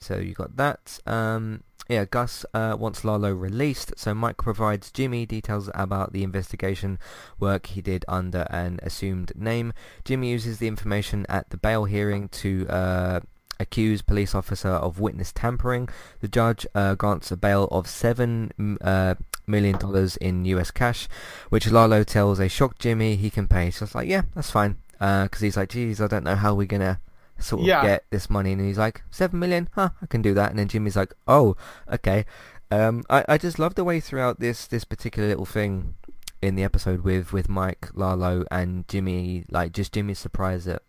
Uh, 0.00 0.04
so 0.04 0.16
you 0.18 0.34
got 0.34 0.56
that. 0.56 0.98
Um, 1.06 1.62
yeah, 1.88 2.04
Gus 2.04 2.46
uh, 2.54 2.76
wants 2.78 3.04
Lalo 3.04 3.32
released, 3.32 3.92
so 3.96 4.14
Mike 4.14 4.36
provides 4.36 4.92
Jimmy 4.92 5.26
details 5.26 5.68
about 5.74 6.12
the 6.12 6.22
investigation 6.22 7.00
work 7.40 7.66
he 7.66 7.80
did 7.82 8.04
under 8.06 8.46
an 8.50 8.78
assumed 8.82 9.32
name. 9.34 9.72
Jimmy 10.04 10.30
uses 10.30 10.58
the 10.58 10.68
information 10.68 11.26
at 11.28 11.50
the 11.50 11.56
bail 11.56 11.86
hearing 11.86 12.28
to 12.28 12.68
uh, 12.68 13.20
accuse 13.58 14.02
police 14.02 14.36
officer 14.36 14.68
of 14.68 15.00
witness 15.00 15.32
tampering. 15.32 15.88
The 16.20 16.28
judge 16.28 16.64
uh, 16.76 16.94
grants 16.94 17.32
a 17.32 17.36
bail 17.36 17.66
of 17.72 17.88
seven 17.88 18.78
uh, 18.80 19.16
million 19.48 19.76
dollars 19.76 20.16
in 20.18 20.44
U.S. 20.44 20.70
cash, 20.70 21.08
which 21.48 21.68
Lalo 21.68 22.04
tells 22.04 22.38
a 22.38 22.48
shocked 22.48 22.78
Jimmy 22.78 23.16
he 23.16 23.30
can 23.30 23.48
pay. 23.48 23.72
So 23.72 23.84
it's 23.84 23.96
like, 23.96 24.08
yeah, 24.08 24.22
that's 24.36 24.52
fine, 24.52 24.76
because 24.92 25.40
he's 25.40 25.56
like, 25.56 25.70
geez, 25.70 26.00
I 26.00 26.06
don't 26.06 26.24
know 26.24 26.36
how 26.36 26.54
we're 26.54 26.68
gonna 26.68 27.00
sort 27.40 27.62
of 27.62 27.66
Yeah. 27.66 27.82
get 27.82 28.04
this 28.10 28.28
money, 28.30 28.52
and 28.52 28.60
he's 28.60 28.78
like, 28.78 29.02
seven 29.10 29.38
million, 29.40 29.68
huh? 29.74 29.90
I 30.02 30.06
can 30.06 30.22
do 30.22 30.34
that. 30.34 30.50
And 30.50 30.58
then 30.58 30.68
Jimmy's 30.68 30.96
like, 30.96 31.14
oh, 31.26 31.56
okay. 31.92 32.24
Um, 32.70 33.02
I 33.10 33.24
I 33.28 33.38
just 33.38 33.58
love 33.58 33.74
the 33.74 33.82
way 33.84 33.98
throughout 34.00 34.38
this 34.40 34.66
this 34.66 34.84
particular 34.84 35.28
little 35.28 35.46
thing 35.46 35.94
in 36.40 36.54
the 36.54 36.62
episode 36.62 37.00
with 37.02 37.32
with 37.32 37.48
Mike, 37.48 37.88
Lalo, 37.94 38.44
and 38.50 38.86
Jimmy, 38.88 39.44
like 39.50 39.72
just 39.72 39.92
Jimmy's 39.92 40.18
surprise 40.20 40.68
at 40.68 40.82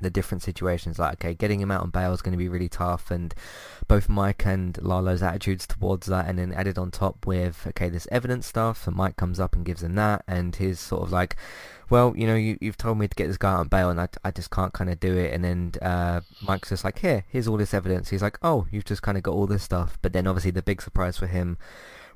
the 0.00 0.10
different 0.10 0.42
situations. 0.42 0.98
Like, 0.98 1.14
okay, 1.14 1.32
getting 1.32 1.60
him 1.60 1.70
out 1.70 1.82
on 1.82 1.90
bail 1.90 2.12
is 2.12 2.22
going 2.22 2.32
to 2.32 2.38
be 2.38 2.48
really 2.48 2.68
tough, 2.68 3.10
and 3.12 3.32
both 3.86 4.08
Mike 4.08 4.44
and 4.44 4.76
Lalo's 4.82 5.22
attitudes 5.22 5.64
towards 5.64 6.08
that, 6.08 6.26
and 6.26 6.38
then 6.40 6.52
added 6.52 6.76
on 6.76 6.90
top 6.90 7.24
with 7.24 7.66
okay, 7.68 7.88
this 7.88 8.08
evidence 8.10 8.46
stuff, 8.46 8.88
and 8.88 8.96
Mike 8.96 9.14
comes 9.16 9.38
up 9.38 9.54
and 9.54 9.64
gives 9.64 9.82
him 9.84 9.94
that, 9.94 10.24
and 10.26 10.56
his 10.56 10.80
sort 10.80 11.02
of 11.04 11.12
like, 11.12 11.36
well, 11.92 12.12
you 12.16 12.26
know, 12.26 12.34
you, 12.34 12.58
you've 12.60 12.76
told 12.78 12.98
me 12.98 13.06
to 13.06 13.14
get 13.14 13.28
this 13.28 13.36
guy 13.38 13.52
out 13.52 13.60
on 13.60 13.68
bail, 13.68 13.90
and 13.90 14.00
I, 14.00 14.08
I 14.24 14.30
just 14.32 14.50
can't 14.50 14.72
kind 14.72 14.90
of 14.90 14.98
do 14.98 15.16
it, 15.16 15.32
and 15.32 15.44
then 15.44 15.72
uh, 15.82 16.22
Mike's 16.42 16.70
just 16.70 16.84
like, 16.84 16.98
here, 16.98 17.24
here's 17.28 17.46
all 17.46 17.56
this 17.58 17.74
evidence. 17.74 18.08
He's 18.08 18.22
like, 18.22 18.38
oh, 18.42 18.66
you've 18.72 18.84
just 18.84 19.02
kind 19.02 19.16
of 19.16 19.22
got 19.22 19.34
all 19.34 19.46
this 19.46 19.62
stuff, 19.62 19.98
but 20.02 20.12
then 20.12 20.26
obviously 20.26 20.50
the 20.50 20.62
big 20.62 20.80
surprise 20.82 21.16
for 21.18 21.26
him 21.28 21.58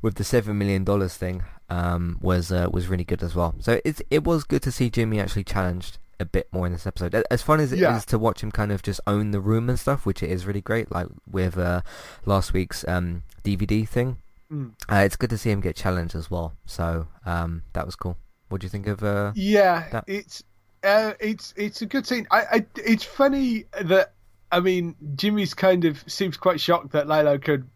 with 0.03 0.15
the 0.17 0.25
seven 0.25 0.59
million 0.59 0.83
dollars 0.85 1.15
thing 1.17 1.43
um, 1.71 2.19
was 2.21 2.51
uh, 2.53 2.69
was 2.73 2.89
really 2.89 3.05
good 3.05 3.23
as 3.23 3.35
well. 3.35 3.55
So 3.61 3.81
it's 3.85 4.03
it 4.11 4.25
was 4.25 4.45
good 4.45 4.63
to 4.63 4.73
see 4.73 4.91
Jimmy 4.91 5.21
actually 5.21 5.45
challenged 5.45 5.99
a 6.21 6.25
bit 6.25 6.49
more 6.53 6.67
in 6.67 6.73
this 6.73 6.87
episode. 6.87 7.15
As 7.31 7.43
fun 7.43 7.61
as 7.61 7.73
it 7.73 7.77
is 7.77 7.81
Yeah. 7.83 7.99
to 7.99 8.19
watch 8.19 8.43
him 8.43 8.51
kind 8.53 8.73
of 8.73 8.83
just 8.83 9.01
own 9.07 9.31
the 9.33 9.41
room 9.41 9.69
and 9.69 9.79
stuff, 9.79 10.07
which 10.07 10.23
it 10.23 10.31
is 10.31 10.47
really 10.47 10.61
great. 10.63 10.91
Like 10.93 11.09
with 11.31 11.59
uh, 11.59 11.83
last 12.25 12.53
week's 12.55 12.85
um, 12.89 13.23
DVD 13.45 13.87
thing, 13.89 14.19
Mm. 14.53 14.73
uh, 14.91 15.03
it's 15.05 15.17
good 15.17 15.31
to 15.31 15.39
see 15.39 15.51
him 15.51 15.61
get 15.61 15.75
challenged 15.77 16.15
as 16.15 16.31
well. 16.31 16.55
So 16.67 17.09
um, 17.27 17.65
that 17.75 17.85
was 17.85 17.97
cool. 17.97 18.17
What 18.49 18.61
do 18.61 18.65
you 18.65 18.71
think 18.71 18.87
of? 18.87 19.03
Uh, 19.03 19.33
Yeah, 19.35 19.89
That- 19.91 20.05
it's 20.07 20.43
uh, 20.83 21.13
it's 21.21 21.53
it's 21.57 21.83
a 21.83 21.87
good 21.87 22.07
scene. 22.07 22.27
I, 22.31 22.43
I 22.53 22.67
it's 22.77 23.03
funny 23.05 23.65
that 23.81 24.13
I 24.53 24.61
mean 24.61 24.95
Jimmy's 25.17 25.55
kind 25.55 25.85
of 25.85 26.05
seems 26.07 26.37
quite 26.37 26.61
shocked 26.61 26.93
that 26.93 27.09
Lalo 27.09 27.39
could 27.39 27.69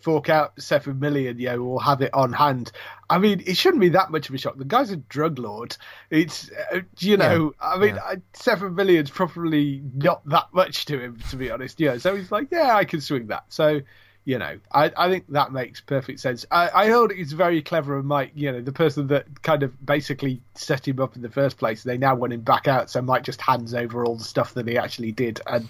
fork 0.00 0.28
out 0.28 0.60
seven 0.60 0.98
million, 1.00 1.38
you 1.38 1.46
know, 1.48 1.58
or 1.62 1.82
have 1.82 2.00
it 2.00 2.14
on 2.14 2.32
hand. 2.32 2.70
I 3.08 3.18
mean, 3.18 3.42
it 3.44 3.56
shouldn't 3.56 3.80
be 3.80 3.88
that 3.90 4.10
much 4.10 4.28
of 4.28 4.34
a 4.34 4.38
shock. 4.38 4.56
The 4.56 4.64
guy's 4.64 4.90
a 4.90 4.96
drug 4.96 5.38
lord. 5.38 5.76
It's 6.10 6.50
uh, 6.72 6.80
you 6.98 7.16
know, 7.16 7.54
I 7.60 7.76
mean, 7.78 7.96
yeah. 7.96 8.14
Seven 8.32 8.74
million's 8.74 9.10
probably 9.10 9.82
not 9.94 10.28
that 10.28 10.46
much 10.52 10.86
to 10.86 10.98
him, 10.98 11.18
to 11.30 11.36
be 11.36 11.50
honest. 11.50 11.78
Yeah, 11.80 11.98
so 11.98 12.16
he's 12.16 12.32
like, 12.32 12.48
yeah, 12.50 12.74
I 12.74 12.84
can 12.84 13.00
swing 13.00 13.28
that. 13.28 13.44
So. 13.48 13.80
You 14.24 14.38
know, 14.38 14.58
I, 14.70 14.92
I 14.96 15.08
think 15.08 15.28
that 15.30 15.50
makes 15.52 15.80
perfect 15.80 16.20
sense. 16.20 16.44
I, 16.50 16.70
I 16.74 16.90
thought 16.90 17.10
it's 17.10 17.32
very 17.32 17.62
clever 17.62 17.96
of 17.96 18.04
Mike, 18.04 18.32
you 18.34 18.52
know, 18.52 18.60
the 18.60 18.72
person 18.72 19.06
that 19.08 19.42
kind 19.42 19.62
of 19.62 19.84
basically 19.84 20.42
set 20.54 20.86
him 20.86 21.00
up 21.00 21.16
in 21.16 21.22
the 21.22 21.30
first 21.30 21.56
place. 21.56 21.82
They 21.82 21.96
now 21.96 22.14
want 22.14 22.34
him 22.34 22.42
back 22.42 22.68
out, 22.68 22.90
so 22.90 23.00
Mike 23.00 23.24
just 23.24 23.40
hands 23.40 23.72
over 23.72 24.04
all 24.04 24.16
the 24.16 24.24
stuff 24.24 24.54
that 24.54 24.68
he 24.68 24.76
actually 24.76 25.12
did, 25.12 25.40
and 25.46 25.68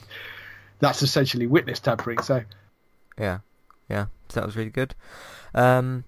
that's 0.81 1.03
essentially 1.03 1.47
witness 1.47 1.79
tampering. 1.79 2.23
So, 2.23 2.43
yeah, 3.19 3.39
yeah. 3.89 4.07
So 4.29 4.41
that 4.41 4.47
was 4.47 4.57
really 4.57 4.71
good. 4.71 4.95
Um, 5.55 6.05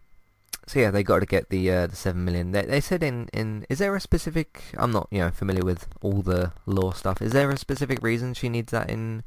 so 0.66 0.78
yeah, 0.80 0.90
they 0.90 1.03
got 1.03 1.20
to 1.20 1.26
get 1.26 1.49
the 1.49 1.70
uh, 1.70 1.86
the 1.88 1.97
seven 1.97 2.24
million. 2.24 2.53
They, 2.53 2.62
they 2.62 2.80
said 2.80 3.03
in, 3.03 3.28
in 3.32 3.66
is 3.68 3.78
there 3.78 3.95
a 3.95 4.01
specific? 4.01 4.62
I'm 4.76 4.93
not 4.93 5.09
you 5.11 5.18
know 5.18 5.30
familiar 5.30 5.64
with 5.64 5.88
all 6.01 6.22
the 6.22 6.53
law 6.66 6.93
stuff. 6.93 7.20
Is 7.20 7.32
there 7.32 7.51
a 7.51 7.57
specific 7.57 8.03
reason 8.03 8.34
she 8.34 8.49
needs 8.49 8.72
that 8.72 8.88
in 8.88 9.24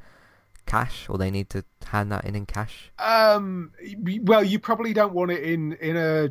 cash, 0.66 1.08
or 1.10 1.18
they 1.18 1.32
need 1.32 1.50
to 1.52 1.64
hand 1.86 2.12
that 2.12 2.26
in 2.26 2.36
in 2.36 2.46
cash? 2.46 2.92
um, 3.00 3.72
well, 4.24 4.44
you 4.44 4.60
probably 4.60 4.94
don't 4.94 5.14
want 5.14 5.32
it 5.32 5.44
in 5.44 5.74
in 5.74 5.98
a 5.98 6.30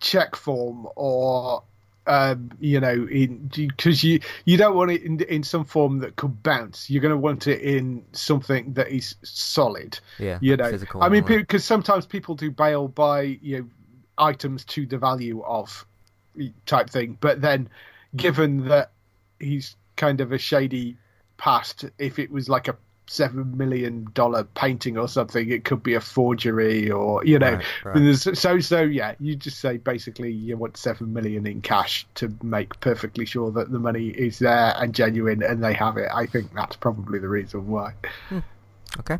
check 0.00 0.36
form 0.36 0.88
or. 0.96 1.62
Um, 2.06 2.50
you 2.60 2.80
know, 2.80 3.08
in 3.10 3.50
because 3.56 4.04
you 4.04 4.20
you 4.44 4.58
don't 4.58 4.76
want 4.76 4.90
it 4.90 5.04
in 5.04 5.20
in 5.20 5.42
some 5.42 5.64
form 5.64 6.00
that 6.00 6.16
could 6.16 6.42
bounce. 6.42 6.90
You're 6.90 7.00
going 7.00 7.14
to 7.14 7.16
want 7.16 7.46
it 7.46 7.62
in 7.62 8.04
something 8.12 8.74
that 8.74 8.88
is 8.88 9.14
solid. 9.22 9.98
Yeah, 10.18 10.38
you 10.42 10.54
know 10.54 10.70
physical. 10.70 11.02
i 11.02 11.08
mean 11.08 11.24
because 11.24 11.64
sometimes 11.64 12.04
people 12.04 12.34
do 12.34 12.50
bail 12.50 12.88
by 12.88 13.22
you 13.22 13.58
know 13.58 13.68
items 14.18 14.66
to 14.66 14.84
the 14.84 14.98
value 14.98 15.42
of 15.42 15.86
type 16.66 16.90
thing 16.90 17.16
but 17.20 17.40
then 17.40 17.68
given 18.16 18.68
that 18.68 18.90
he's 19.38 19.76
kind 19.96 20.20
of 20.20 20.32
a 20.32 20.38
shady 20.38 20.96
past 21.36 21.84
if 21.98 22.18
it 22.18 22.30
was 22.30 22.48
like 22.48 22.68
a 22.68 22.76
seven 23.06 23.56
million 23.56 24.06
dollar 24.14 24.44
painting 24.54 24.96
or 24.96 25.06
something 25.06 25.50
it 25.50 25.64
could 25.64 25.82
be 25.82 25.92
a 25.94 26.00
forgery 26.00 26.90
or 26.90 27.24
you 27.24 27.38
know 27.38 27.60
Right, 27.84 27.94
right. 27.96 28.16
so 28.16 28.58
so 28.60 28.80
yeah 28.82 29.14
you 29.20 29.36
just 29.36 29.58
say 29.58 29.76
basically 29.76 30.32
you 30.32 30.56
want 30.56 30.76
seven 30.78 31.12
million 31.12 31.46
in 31.46 31.60
cash 31.60 32.06
to 32.14 32.34
make 32.42 32.80
perfectly 32.80 33.26
sure 33.26 33.50
that 33.52 33.70
the 33.70 33.78
money 33.78 34.08
is 34.08 34.38
there 34.38 34.74
and 34.78 34.94
genuine 34.94 35.42
and 35.42 35.62
they 35.62 35.74
have 35.74 35.98
it 35.98 36.08
i 36.14 36.24
think 36.24 36.54
that's 36.54 36.76
probably 36.76 37.18
the 37.18 37.28
reason 37.28 37.68
why 37.68 37.92
Okay. 38.98 39.18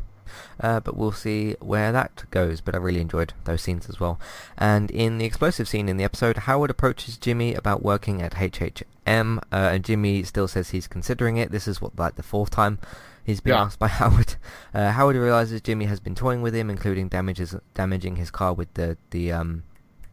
Uh, 0.61 0.79
but 0.81 0.97
we'll 0.97 1.11
see 1.13 1.57
where 1.61 1.91
that 1.91 2.25
goes. 2.31 2.61
But 2.61 2.75
I 2.75 2.79
really 2.79 3.01
enjoyed 3.01 3.33
those 3.45 3.63
scenes 3.63 3.89
as 3.89 3.99
well. 3.99 4.21
And 4.57 4.91
in 4.91 5.19
the 5.19 5.25
explosive 5.25 5.67
scene 5.69 5.89
in 5.89 5.97
the 5.97 6.05
episode, 6.05 6.37
Howard 6.39 6.71
approaches 6.71 7.17
Jimmy 7.17 7.55
about 7.55 7.83
working 7.83 8.23
at 8.23 8.35
HHM, 8.35 9.39
uh, 9.39 9.43
and 9.51 9.85
Jimmy 9.85 10.23
still 10.23 10.47
says 10.47 10.71
he's 10.71 10.87
considering 10.87 11.37
it. 11.39 11.51
This 11.51 11.67
is 11.67 11.81
what 11.81 11.99
like 11.99 12.15
the 12.15 12.23
fourth 12.23 12.51
time 12.51 12.79
he's 13.25 13.41
been 13.41 13.55
Yeah. 13.55 13.63
asked 13.63 13.79
by 13.79 13.89
Howard. 14.01 14.37
Uh, 14.73 14.91
Howard 14.93 15.17
realizes 15.17 15.61
Jimmy 15.61 15.87
has 15.87 16.01
been 16.01 16.15
toying 16.15 16.43
with 16.43 16.55
him, 16.55 16.71
including 16.71 17.09
damages 17.09 17.55
damaging 17.75 18.17
his 18.17 18.31
car 18.31 18.53
with 18.55 18.73
the 18.75 18.97
the 19.11 19.33
um, 19.33 19.65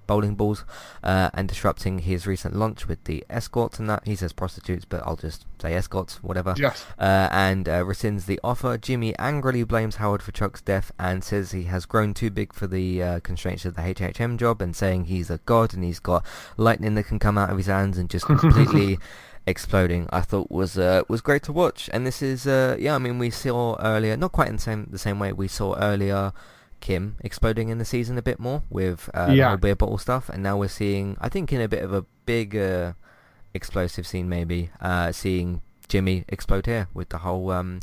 bowling 0.07 0.35
balls 0.35 0.65
uh, 1.03 1.29
and 1.33 1.47
disrupting 1.47 1.99
his 1.99 2.27
recent 2.27 2.53
lunch 2.53 2.85
with 2.85 3.01
the 3.05 3.23
escorts 3.29 3.79
and 3.79 3.89
that. 3.89 4.05
He 4.05 4.15
says 4.15 4.33
prostitutes, 4.33 4.83
but 4.83 5.01
I'll 5.05 5.15
just 5.15 5.45
say 5.61 5.73
escorts, 5.73 6.21
whatever. 6.21 6.53
Yes. 6.57 6.85
Uh, 6.99 7.29
and 7.31 7.69
uh, 7.69 7.83
rescinds 7.83 8.25
the 8.25 8.37
offer. 8.43 8.77
Jimmy 8.77 9.17
angrily 9.17 9.63
blames 9.63 9.97
Howard 9.97 10.21
for 10.21 10.33
Chuck's 10.33 10.59
death 10.61 10.91
and 10.99 11.23
says 11.23 11.51
he 11.51 11.63
has 11.63 11.85
grown 11.85 12.13
too 12.13 12.29
big 12.29 12.51
for 12.53 12.67
the 12.67 13.01
uh, 13.01 13.19
constraints 13.21 13.63
of 13.63 13.75
the 13.75 13.83
HHM 13.83 14.37
job 14.37 14.61
and 14.61 14.75
saying 14.75 15.05
he's 15.05 15.29
a 15.29 15.37
god 15.45 15.73
and 15.73 15.83
he's 15.83 15.99
got 15.99 16.25
lightning 16.57 16.95
that 16.95 17.03
can 17.03 17.19
come 17.19 17.37
out 17.37 17.49
of 17.49 17.55
his 17.57 17.67
hands 17.67 17.97
and 17.97 18.09
just 18.09 18.25
completely 18.39 18.97
exploding. 19.47 20.07
I 20.11 20.21
thought 20.21 20.51
was 20.51 20.77
uh, 20.77 21.03
was 21.07 21.21
great 21.21 21.43
to 21.43 21.53
watch. 21.53 21.89
And 21.93 22.05
this 22.05 22.21
is 22.21 22.45
uh, 22.47 22.75
yeah, 22.79 22.95
I 22.95 22.97
mean 22.99 23.19
we 23.19 23.29
saw 23.29 23.77
earlier, 23.79 24.15
not 24.17 24.31
quite 24.31 24.47
in 24.49 24.55
the 24.55 24.61
same 24.61 24.87
the 24.91 24.97
same 24.99 25.19
way 25.19 25.31
we 25.33 25.47
saw 25.47 25.75
earlier. 25.79 26.31
Kim 26.79 27.15
exploding 27.21 27.69
in 27.69 27.77
the 27.77 27.85
season 27.85 28.17
a 28.17 28.23
bit 28.23 28.39
more 28.39 28.63
with 28.71 29.07
uh, 29.13 29.27
the 29.27 29.35
Yeah. 29.35 29.55
beer 29.55 29.75
bottle 29.75 29.99
stuff, 29.99 30.29
and 30.29 30.41
now 30.41 30.57
we're 30.57 30.67
seeing, 30.67 31.15
I 31.21 31.29
think, 31.29 31.53
in 31.53 31.61
a 31.61 31.67
bit 31.67 31.83
of 31.83 31.93
a 31.93 32.05
bigger 32.25 32.95
explosive 33.53 34.07
scene, 34.07 34.27
maybe 34.27 34.71
uh, 34.81 35.11
seeing 35.11 35.61
Jimmy 35.87 36.25
explode 36.27 36.65
here 36.65 36.87
with 36.91 37.09
the 37.09 37.19
whole 37.19 37.51
um, 37.51 37.81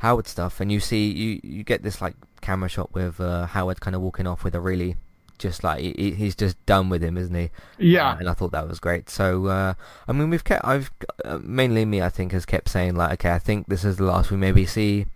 Howard 0.00 0.26
stuff, 0.26 0.58
and 0.60 0.72
you 0.72 0.80
see 0.80 1.08
you 1.12 1.40
you 1.44 1.62
get 1.62 1.84
this 1.84 2.00
like 2.02 2.16
camera 2.40 2.68
shot 2.68 2.92
with 2.92 3.20
uh, 3.20 3.46
Howard 3.46 3.80
kind 3.80 3.94
of 3.94 4.02
walking 4.02 4.26
off 4.26 4.42
with 4.42 4.56
a 4.56 4.60
really 4.60 4.96
just 5.42 5.64
like 5.64 5.80
he, 5.80 6.12
he's 6.12 6.36
just 6.36 6.64
done 6.64 6.88
with 6.88 7.02
him, 7.02 7.18
isn't 7.18 7.34
he? 7.34 7.50
yeah 7.78 8.12
Uh, 8.12 8.16
and 8.20 8.28
I 8.30 8.34
thought 8.34 8.52
that 8.52 8.68
was 8.68 8.80
great. 8.80 9.10
So 9.10 9.46
uh, 9.46 9.74
I 10.06 10.12
mean, 10.12 10.30
we've 10.30 10.44
kept 10.44 10.64
I've 10.64 10.90
uh, 11.24 11.38
mainly 11.42 11.84
me 11.84 12.00
I 12.00 12.08
think 12.08 12.32
has 12.32 12.46
kept 12.46 12.68
saying 12.68 12.94
like, 12.94 13.12
okay, 13.14 13.32
I 13.32 13.38
think 13.38 13.66
this 13.66 13.84
is 13.84 13.96
the 13.96 14.04
last 14.04 14.30
we 14.30 14.36
maybe 14.36 14.64
see 14.64 15.06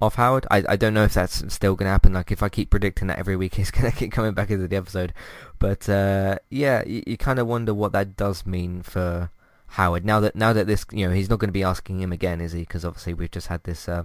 of 0.00 0.16
Howard. 0.16 0.46
I 0.50 0.62
I 0.68 0.76
don't 0.76 0.94
know 0.94 1.04
if 1.04 1.14
that's 1.14 1.42
still 1.52 1.74
gonna 1.74 1.90
happen. 1.90 2.12
Like 2.12 2.30
if 2.30 2.42
I 2.42 2.48
keep 2.48 2.70
predicting 2.70 3.08
that 3.08 3.18
every 3.18 3.36
week, 3.36 3.54
he's 3.58 3.70
gonna 3.70 3.92
keep 3.92 4.12
coming 4.12 4.34
back 4.34 4.50
into 4.50 4.68
the 4.68 4.76
episode. 4.76 5.14
But 5.58 5.88
uh, 5.88 6.38
yeah, 6.50 6.84
you, 6.86 7.02
you 7.06 7.16
kind 7.16 7.38
of 7.38 7.46
wonder 7.46 7.72
what 7.72 7.92
that 7.92 8.16
does 8.16 8.44
mean 8.44 8.82
for 8.82 9.30
Howard 9.68 10.04
now 10.04 10.20
that 10.20 10.36
now 10.36 10.52
that 10.52 10.66
this 10.66 10.84
you 10.92 11.06
know 11.06 11.14
he's 11.14 11.28
not 11.30 11.38
going 11.38 11.48
to 11.48 11.52
be 11.52 11.62
asking 11.64 12.00
him 12.00 12.12
again, 12.12 12.40
is 12.40 12.52
he? 12.52 12.60
Because 12.60 12.84
obviously 12.84 13.14
we've 13.14 13.30
just 13.30 13.48
had 13.48 13.64
this 13.64 13.88
uh, 13.88 14.04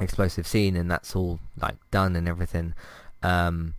explosive 0.00 0.46
scene 0.46 0.76
and 0.76 0.90
that's 0.90 1.14
all 1.14 1.38
like 1.60 1.76
done 1.90 2.16
and 2.16 2.28
everything. 2.28 2.74
Um, 3.22 3.74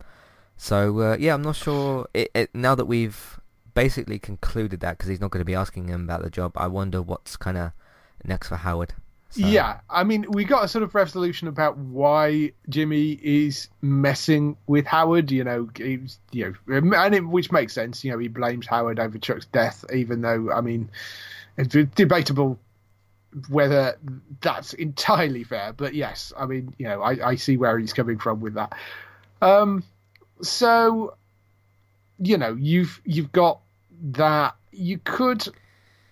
so 0.62 1.00
uh, 1.00 1.16
yeah, 1.18 1.34
I'm 1.34 1.42
not 1.42 1.56
sure. 1.56 2.06
It, 2.14 2.30
it, 2.36 2.54
now 2.54 2.76
that 2.76 2.84
we've 2.84 3.40
basically 3.74 4.20
concluded 4.20 4.78
that 4.80 4.96
because 4.96 5.08
he's 5.08 5.20
not 5.20 5.32
going 5.32 5.40
to 5.40 5.44
be 5.44 5.56
asking 5.56 5.88
him 5.88 6.04
about 6.04 6.22
the 6.22 6.30
job, 6.30 6.52
I 6.56 6.68
wonder 6.68 7.02
what's 7.02 7.36
kind 7.36 7.58
of 7.58 7.72
next 8.24 8.48
for 8.48 8.56
Howard. 8.56 8.94
So- 9.30 9.44
Yeah, 9.44 9.80
I 9.90 10.04
mean, 10.04 10.24
we 10.30 10.44
got 10.44 10.62
a 10.64 10.68
sort 10.68 10.84
of 10.84 10.94
resolution 10.94 11.48
about 11.48 11.78
why 11.78 12.52
Jimmy 12.68 13.18
is 13.22 13.66
messing 13.80 14.56
with 14.68 14.86
Howard. 14.86 15.32
You 15.32 15.42
know, 15.42 15.68
you 15.78 16.06
know, 16.32 16.54
and 16.68 17.14
it, 17.14 17.26
which 17.26 17.50
makes 17.50 17.72
sense. 17.72 18.04
You 18.04 18.12
know, 18.12 18.18
he 18.18 18.28
blames 18.28 18.68
Howard 18.68 19.00
over 19.00 19.18
Chuck's 19.18 19.46
death, 19.46 19.84
even 19.92 20.20
though 20.20 20.52
I 20.52 20.60
mean, 20.60 20.90
it's 21.56 21.74
debatable 21.94 22.60
whether 23.48 23.98
that's 24.42 24.74
entirely 24.74 25.42
fair, 25.42 25.72
but 25.72 25.94
yes, 25.94 26.32
I 26.38 26.46
mean, 26.46 26.74
you 26.78 26.86
know, 26.86 27.00
I, 27.00 27.30
I 27.30 27.34
see 27.36 27.56
where 27.56 27.78
he's 27.78 27.94
coming 27.94 28.18
from 28.18 28.40
with 28.40 28.54
that. 28.54 28.74
Um, 29.40 29.82
so, 30.42 31.14
you 32.18 32.36
know, 32.36 32.54
you've 32.58 33.00
you've 33.04 33.32
got 33.32 33.60
that. 34.12 34.56
You 34.72 34.98
could 34.98 35.46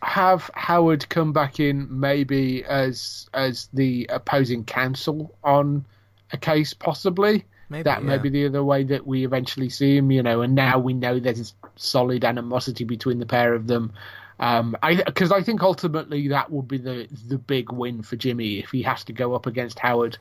have 0.02 0.50
Howard 0.54 1.08
come 1.08 1.32
back 1.32 1.60
in 1.60 2.00
maybe 2.00 2.64
as 2.64 3.28
as 3.34 3.68
the 3.72 4.06
opposing 4.10 4.64
counsel 4.64 5.36
on 5.44 5.84
a 6.32 6.36
case, 6.36 6.72
possibly. 6.72 7.44
Maybe, 7.68 7.84
that 7.84 8.02
may 8.02 8.18
be 8.18 8.30
the 8.30 8.46
other 8.46 8.64
way 8.64 8.82
that 8.82 9.06
we 9.06 9.24
eventually 9.24 9.68
see 9.68 9.96
him, 9.96 10.10
you 10.10 10.22
know. 10.22 10.42
And 10.42 10.56
now 10.56 10.78
we 10.78 10.92
know 10.92 11.20
there's 11.20 11.54
solid 11.76 12.24
animosity 12.24 12.82
between 12.82 13.20
the 13.20 13.26
pair 13.26 13.54
of 13.54 13.68
them. 13.68 13.92
Um, 14.40 14.76
I 14.82 14.96
because 14.96 15.30
I 15.30 15.42
think 15.42 15.62
ultimately 15.62 16.28
that 16.28 16.50
would 16.50 16.66
be 16.66 16.78
the 16.78 17.08
the 17.28 17.38
big 17.38 17.70
win 17.72 18.02
for 18.02 18.16
Jimmy 18.16 18.58
if 18.58 18.70
he 18.70 18.82
has 18.82 19.04
to 19.04 19.12
go 19.12 19.34
up 19.34 19.46
against 19.46 19.78
Howard 19.78 20.18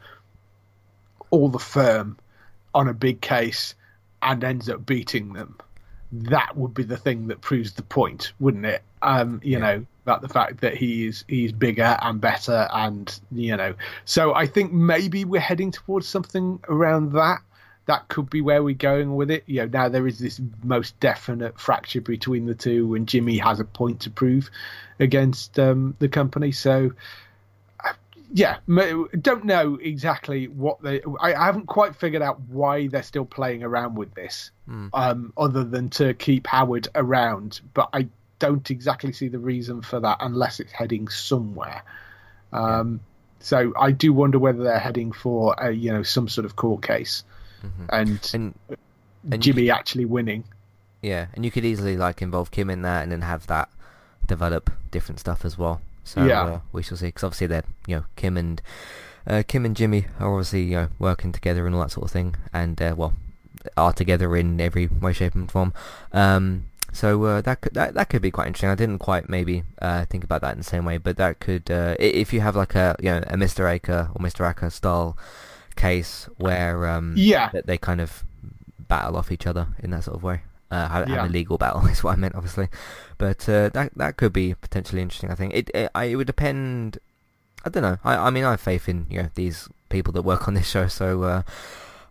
or 1.31 1.49
the 1.49 1.59
firm 1.59 2.17
on 2.73 2.87
a 2.87 2.93
big 2.93 3.21
case 3.21 3.75
and 4.21 4.43
ends 4.43 4.69
up 4.69 4.85
beating 4.85 5.33
them. 5.33 5.57
That 6.11 6.57
would 6.57 6.73
be 6.73 6.83
the 6.83 6.97
thing 6.97 7.27
that 7.27 7.41
proves 7.41 7.73
the 7.73 7.83
point, 7.83 8.33
wouldn't 8.39 8.65
it? 8.65 8.81
Um, 9.01 9.39
you 9.43 9.53
Yeah. 9.53 9.59
know, 9.59 9.85
that 10.05 10.21
the 10.21 10.27
fact 10.29 10.61
that 10.61 10.75
he 10.75 11.05
is 11.05 11.23
he's 11.27 11.51
bigger 11.51 11.97
and 12.01 12.19
better, 12.19 12.67
and 12.73 13.19
you 13.31 13.55
know, 13.55 13.75
so 14.05 14.33
I 14.33 14.47
think 14.47 14.73
maybe 14.73 15.23
we're 15.23 15.39
heading 15.39 15.71
towards 15.71 16.07
something 16.07 16.59
around 16.67 17.13
that. 17.13 17.39
That 17.85 18.07
could 18.07 18.29
be 18.29 18.41
where 18.41 18.63
we're 18.63 18.75
going 18.75 19.15
with 19.15 19.31
it. 19.31 19.43
You 19.47 19.61
know, 19.61 19.67
now 19.67 19.89
there 19.89 20.07
is 20.07 20.19
this 20.19 20.39
most 20.63 20.99
definite 20.99 21.59
fracture 21.59 22.01
between 22.01 22.45
the 22.45 22.55
two, 22.55 22.95
and 22.95 23.07
Jimmy 23.07 23.37
has 23.37 23.59
a 23.59 23.65
point 23.65 23.99
to 24.01 24.09
prove 24.09 24.49
against 24.99 25.57
um, 25.59 25.95
the 25.99 26.09
company. 26.09 26.51
So, 26.51 26.91
yeah, 28.31 28.57
don't 29.21 29.43
know 29.43 29.77
exactly 29.81 30.47
what 30.47 30.81
they. 30.81 31.01
I, 31.19 31.33
I 31.33 31.45
haven't 31.45 31.67
quite 31.67 31.95
figured 31.95 32.21
out 32.21 32.39
why 32.41 32.87
they're 32.87 33.03
still 33.03 33.25
playing 33.25 33.63
around 33.63 33.95
with 33.95 34.13
this, 34.13 34.51
um, 34.93 35.33
other 35.37 35.63
than 35.63 35.89
to 35.91 36.13
keep 36.13 36.45
Howard 36.47 36.87
around. 36.95 37.61
But 37.73 37.89
I 37.93 38.07
don't 38.37 38.69
exactly 38.69 39.13
see 39.13 39.27
the 39.27 39.39
reason 39.39 39.81
for 39.81 39.99
that 39.99 40.17
unless 40.21 40.59
it's 40.59 40.71
heading 40.71 41.07
somewhere. 41.07 41.83
Um, 42.53 42.99
So 43.39 43.73
I 43.79 43.91
do 43.91 44.13
wonder 44.13 44.37
whether 44.37 44.63
they're 44.63 44.79
heading 44.79 45.11
for 45.11 45.55
a, 45.57 45.71
you 45.71 45.91
know 45.91 46.03
some 46.03 46.27
sort 46.27 46.45
of 46.45 46.55
court 46.55 46.83
case, 46.83 47.23
and, 47.89 48.19
And 48.33 48.53
and 49.31 49.41
Jimmy 49.41 49.69
actually 49.69 50.05
winning. 50.05 50.43
Yeah, 51.01 51.27
and 51.33 51.45
you 51.45 51.51
could 51.51 51.65
easily 51.65 51.97
like 51.97 52.21
involve 52.21 52.51
Kim 52.51 52.69
in 52.69 52.81
that, 52.83 53.03
and 53.03 53.11
then 53.11 53.21
have 53.21 53.47
that 53.47 53.69
develop 54.27 54.69
different 54.91 55.19
stuff 55.19 55.45
as 55.45 55.57
well. 55.57 55.81
So 56.03 56.25
Yeah. 56.25 56.41
uh, 56.43 56.59
we 56.71 56.83
shall 56.83 56.97
see. 56.97 57.07
Because 57.07 57.23
obviously 57.23 57.47
they're 57.47 57.63
you 57.87 57.95
know 57.97 58.05
Kim 58.15 58.37
and 58.37 58.61
uh, 59.27 59.43
Kim 59.47 59.65
and 59.65 59.75
Jimmy 59.75 60.05
are 60.19 60.31
obviously 60.33 60.63
you 60.63 60.75
know 60.75 60.87
working 60.99 61.31
together 61.31 61.65
and 61.65 61.75
all 61.75 61.81
that 61.81 61.91
sort 61.91 62.05
of 62.05 62.11
thing, 62.11 62.35
and 62.53 62.81
uh, 62.81 62.93
well 62.97 63.13
are 63.75 63.91
together 63.93 64.35
in 64.37 64.59
every 64.61 64.87
way, 64.87 65.11
shape, 65.13 65.35
and 65.35 65.51
form. 65.51 65.73
Um, 66.13 66.65
so 66.91 67.23
uh, 67.25 67.41
that 67.41 67.61
could 67.61 67.73
that, 67.75 67.93
that 67.93 68.09
could 68.09 68.21
be 68.21 68.31
quite 68.31 68.47
interesting. 68.47 68.69
I 68.69 68.75
didn't 68.75 68.99
quite 68.99 69.29
maybe 69.29 69.63
uh, 69.81 70.05
think 70.05 70.23
about 70.23 70.41
that 70.41 70.53
in 70.53 70.57
the 70.59 70.63
same 70.63 70.85
way, 70.85 70.97
but 70.97 71.17
that 71.17 71.39
could 71.39 71.69
uh, 71.69 71.95
if 71.99 72.33
you 72.33 72.41
have 72.41 72.55
like 72.55 72.73
a 72.75 72.95
you 72.99 73.09
know 73.11 73.17
a 73.27 73.35
Mr. 73.37 73.69
Acker 73.71 74.09
or 74.15 74.21
Mr. 74.23 74.45
Acker 74.45 74.69
style 74.69 75.17
case 75.75 76.27
where 76.37 76.87
um, 76.87 77.13
Yeah. 77.15 77.49
that 77.53 77.67
they 77.67 77.77
kind 77.77 78.01
of 78.01 78.23
battle 78.79 79.15
off 79.17 79.31
each 79.31 79.45
other 79.45 79.67
in 79.79 79.91
that 79.91 80.05
sort 80.05 80.17
of 80.17 80.23
way. 80.23 80.41
Uh, 80.71 80.87
have, 80.87 81.09
Yeah. 81.09 81.25
a 81.25 81.27
legal 81.27 81.57
battle 81.57 81.85
is 81.87 82.03
what 82.03 82.13
I 82.13 82.15
meant, 82.15 82.35
obviously. 82.35 82.69
But 83.17 83.47
uh, 83.49 83.69
that 83.69 83.91
that 83.95 84.17
could 84.17 84.33
be 84.33 84.53
potentially 84.53 85.01
interesting. 85.01 85.31
I 85.31 85.35
think 85.35 85.53
it 85.53 85.69
it, 85.73 85.91
I, 85.95 86.05
it 86.05 86.15
would 86.15 86.27
depend. 86.27 86.99
I 87.65 87.69
don't 87.69 87.83
know. 87.83 87.97
I 88.03 88.15
I 88.15 88.29
mean 88.29 88.43
I 88.43 88.51
have 88.51 88.61
faith 88.61 88.87
in 88.87 89.07
you 89.09 89.23
know 89.23 89.29
these 89.35 89.67
people 89.89 90.13
that 90.13 90.21
work 90.21 90.47
on 90.47 90.53
this 90.53 90.69
show, 90.75 90.87
so 90.87 91.23
uh, 91.23 91.41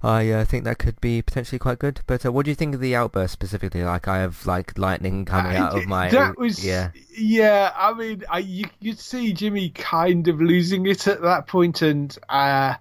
I 0.03 0.31
uh, 0.31 0.45
think 0.45 0.65
that 0.65 0.79
could 0.79 1.01
be 1.01 1.23
potentially 1.23 1.59
quite 1.59 1.79
good. 1.79 2.01
But 2.07 2.25
uh, 2.27 2.33
what 2.33 2.45
do 2.45 2.51
you 2.51 2.55
think 2.55 2.75
of 2.75 2.81
the 2.81 2.95
outburst 2.95 3.33
specifically? 3.33 3.83
Like 3.83 4.07
I 4.07 4.19
have 4.19 4.47
like 4.47 4.79
lightning 4.79 5.25
coming 5.25 5.57
out 5.57 5.77
of 5.77 5.87
my 5.87 6.09
That 6.11 6.39
was 6.39 6.65
yeah 6.65 6.91
yeah. 7.17 7.73
I 7.77 7.95
mean, 7.95 8.25
I, 8.29 8.39
you 8.41 8.67
you'd 8.81 8.99
see 8.99 9.33
Jimmy 9.33 9.71
kind 9.71 10.29
of 10.29 10.41
losing 10.41 10.87
it 10.87 11.07
at 11.07 11.23
that 11.23 11.47
point, 11.47 11.83
and 11.83 12.17
uh, 12.29 12.75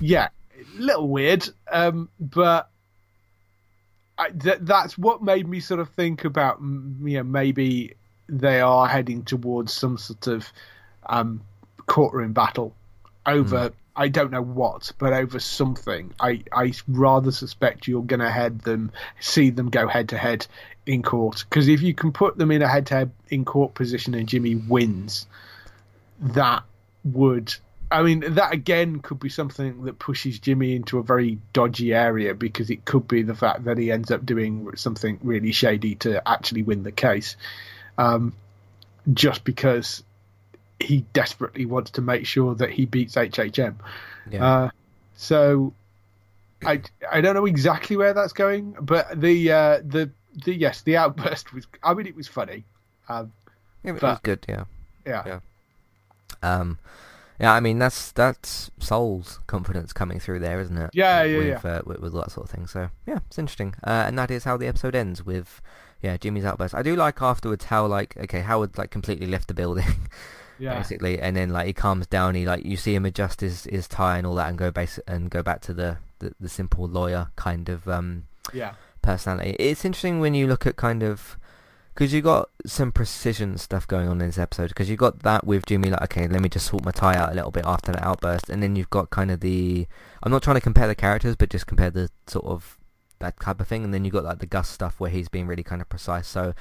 yeah, 0.00 0.28
a 0.56 0.80
little 0.80 1.08
weird. 1.08 1.48
Um, 1.70 2.08
but 2.18 2.70
I, 4.16 4.30
th- 4.30 4.58
that's 4.60 4.96
what 4.96 5.22
made 5.22 5.48
me 5.48 5.60
sort 5.60 5.80
of 5.80 5.88
think 5.90 6.24
about 6.24 6.62
mm, 6.62 7.08
you 7.08 7.18
know 7.18 7.24
maybe 7.24 7.94
they 8.28 8.60
are 8.60 8.86
heading 8.86 9.24
towards 9.24 9.72
some 9.72 9.98
sort 9.98 10.26
of 10.26 10.52
um, 11.06 11.42
courtroom 11.86 12.32
battle 12.32 12.74
over. 13.26 13.72
I 13.96 14.08
don't 14.08 14.32
know 14.32 14.42
what, 14.42 14.90
but 14.98 15.12
over 15.12 15.38
something. 15.38 16.12
I, 16.18 16.42
I 16.50 16.72
rather 16.88 17.30
suspect 17.30 17.86
you're 17.86 18.02
going 18.02 18.20
to 18.20 18.30
head 18.30 18.60
them, 18.60 18.90
see 19.20 19.50
them 19.50 19.70
go 19.70 19.86
head 19.86 20.08
to 20.08 20.18
head 20.18 20.48
in 20.84 21.02
court. 21.02 21.44
Because 21.48 21.68
if 21.68 21.80
you 21.80 21.94
can 21.94 22.12
put 22.12 22.36
them 22.36 22.50
in 22.50 22.60
a 22.62 22.68
head 22.68 22.86
to 22.86 22.94
head 22.94 23.10
in 23.28 23.44
court 23.44 23.74
position 23.74 24.14
and 24.14 24.28
Jimmy 24.28 24.56
wins, 24.56 25.26
that 26.20 26.64
would. 27.04 27.54
I 27.94 28.02
mean, 28.02 28.34
that 28.34 28.52
again 28.52 28.98
could 28.98 29.20
be 29.20 29.28
something 29.28 29.84
that 29.84 30.00
pushes 30.00 30.40
Jimmy 30.40 30.74
into 30.74 30.98
a 30.98 31.02
very 31.04 31.38
dodgy 31.52 31.94
area 31.94 32.34
because 32.34 32.68
it 32.68 32.84
could 32.84 33.06
be 33.06 33.22
the 33.22 33.36
fact 33.36 33.64
that 33.64 33.78
he 33.78 33.92
ends 33.92 34.10
up 34.10 34.26
doing 34.26 34.76
something 34.76 35.20
really 35.22 35.52
shady 35.52 35.94
to 35.96 36.26
actually 36.28 36.62
win 36.62 36.82
the 36.82 36.90
case. 36.90 37.36
Um, 37.96 38.34
just 39.12 39.44
because 39.44 40.02
he 40.80 41.04
desperately 41.12 41.66
wants 41.66 41.92
to 41.92 42.00
make 42.00 42.26
sure 42.26 42.56
that 42.56 42.70
he 42.70 42.84
beats 42.84 43.14
HHM. 43.14 43.76
yeah 44.28 44.44
Uh, 44.44 44.70
so 45.14 45.72
I 46.64 46.82
I 47.10 47.20
don't 47.20 47.34
know 47.34 47.46
exactly 47.46 47.96
where 47.96 48.12
that's 48.12 48.32
going, 48.32 48.76
but 48.80 49.20
the 49.20 49.52
uh, 49.52 49.80
the 49.84 50.10
the 50.44 50.52
yes, 50.52 50.82
the 50.82 50.96
outburst 50.96 51.52
was. 51.52 51.68
I 51.82 51.94
mean, 51.94 52.08
it 52.08 52.16
was 52.16 52.26
funny. 52.26 52.64
Um, 53.08 53.32
it, 53.84 54.02
was 54.02 54.18
good. 54.24 54.44
Yeah. 54.48 54.64
yeah. 55.06 55.22
Yeah. 55.26 55.40
Um, 56.42 56.78
yeah, 57.40 57.52
I 57.52 57.60
mean 57.60 57.78
that's 57.78 58.12
that's 58.12 58.70
Saul's 58.78 59.40
confidence 59.46 59.92
coming 59.92 60.20
through 60.20 60.40
there, 60.40 60.60
isn't 60.60 60.76
it? 60.76 60.90
Yeah, 60.92 61.22
yeah, 61.24 61.38
with, 61.38 61.64
yeah. 61.64 61.70
Uh, 61.70 61.82
with, 61.84 61.98
with 62.00 62.12
that 62.14 62.30
sort 62.30 62.46
of 62.46 62.50
thing. 62.50 62.66
So 62.66 62.90
yeah, 63.06 63.18
it's 63.26 63.38
interesting. 63.38 63.74
Uh, 63.82 64.04
and 64.06 64.18
that 64.18 64.30
is 64.30 64.44
how 64.44 64.56
the 64.56 64.66
episode 64.66 64.94
ends 64.94 65.24
with 65.24 65.60
yeah 66.00 66.16
Jimmy's 66.16 66.44
outburst. 66.44 66.74
I 66.74 66.82
do 66.82 66.96
like 66.96 67.20
afterwards 67.22 67.66
how 67.66 67.86
like 67.86 68.16
okay 68.16 68.40
Howard 68.40 68.78
like 68.78 68.90
completely 68.90 69.26
left 69.26 69.48
the 69.48 69.54
building 69.54 70.08
yeah, 70.58 70.76
basically, 70.76 71.20
and 71.20 71.36
then 71.36 71.50
like 71.50 71.66
he 71.66 71.72
calms 71.72 72.06
down. 72.06 72.34
He 72.34 72.46
like 72.46 72.64
you 72.64 72.76
see 72.76 72.94
him 72.94 73.04
adjust 73.04 73.40
his, 73.40 73.64
his 73.64 73.88
tie 73.88 74.18
and 74.18 74.26
all 74.26 74.34
that, 74.36 74.48
and 74.48 74.58
go 74.58 74.70
base 74.70 74.98
and 75.06 75.30
go 75.30 75.42
back 75.42 75.60
to 75.62 75.74
the, 75.74 75.98
the, 76.20 76.34
the 76.38 76.48
simple 76.48 76.86
lawyer 76.86 77.28
kind 77.36 77.68
of 77.68 77.88
um 77.88 78.24
yeah, 78.52 78.74
personality. 79.02 79.56
It's 79.58 79.84
interesting 79.84 80.20
when 80.20 80.34
you 80.34 80.46
look 80.46 80.66
at 80.66 80.76
kind 80.76 81.02
of 81.02 81.36
because 81.94 82.12
you 82.12 82.22
got 82.22 82.50
some 82.66 82.90
precision 82.90 83.56
stuff 83.56 83.86
going 83.86 84.08
on 84.08 84.20
in 84.20 84.26
this 84.26 84.38
episode. 84.38 84.68
Because 84.68 84.90
you 84.90 84.96
got 84.96 85.22
that 85.22 85.46
with 85.46 85.66
Jimmy, 85.66 85.90
like 85.90 86.02
okay, 86.02 86.26
let 86.26 86.40
me 86.40 86.48
just 86.48 86.66
sort 86.66 86.84
my 86.84 86.90
tie 86.90 87.14
out 87.14 87.32
a 87.32 87.34
little 87.34 87.50
bit 87.50 87.64
after 87.64 87.92
that 87.92 88.02
outburst, 88.02 88.48
and 88.50 88.62
then 88.62 88.76
you've 88.76 88.90
got 88.90 89.10
kind 89.10 89.30
of 89.30 89.40
the. 89.40 89.86
I'm 90.22 90.32
not 90.32 90.42
trying 90.42 90.56
to 90.56 90.60
compare 90.60 90.88
the 90.88 90.94
characters, 90.94 91.36
but 91.36 91.50
just 91.50 91.66
compare 91.66 91.90
the 91.90 92.10
sort 92.26 92.46
of 92.46 92.78
that 93.20 93.38
type 93.40 93.60
of 93.60 93.68
thing, 93.68 93.84
and 93.84 93.94
then 93.94 94.04
you've 94.04 94.14
got 94.14 94.24
like 94.24 94.40
the 94.40 94.46
Gus 94.46 94.68
stuff 94.68 94.98
where 94.98 95.10
he's 95.10 95.28
being 95.28 95.46
really 95.46 95.62
kind 95.62 95.80
of 95.80 95.88
precise. 95.88 96.26
So 96.26 96.54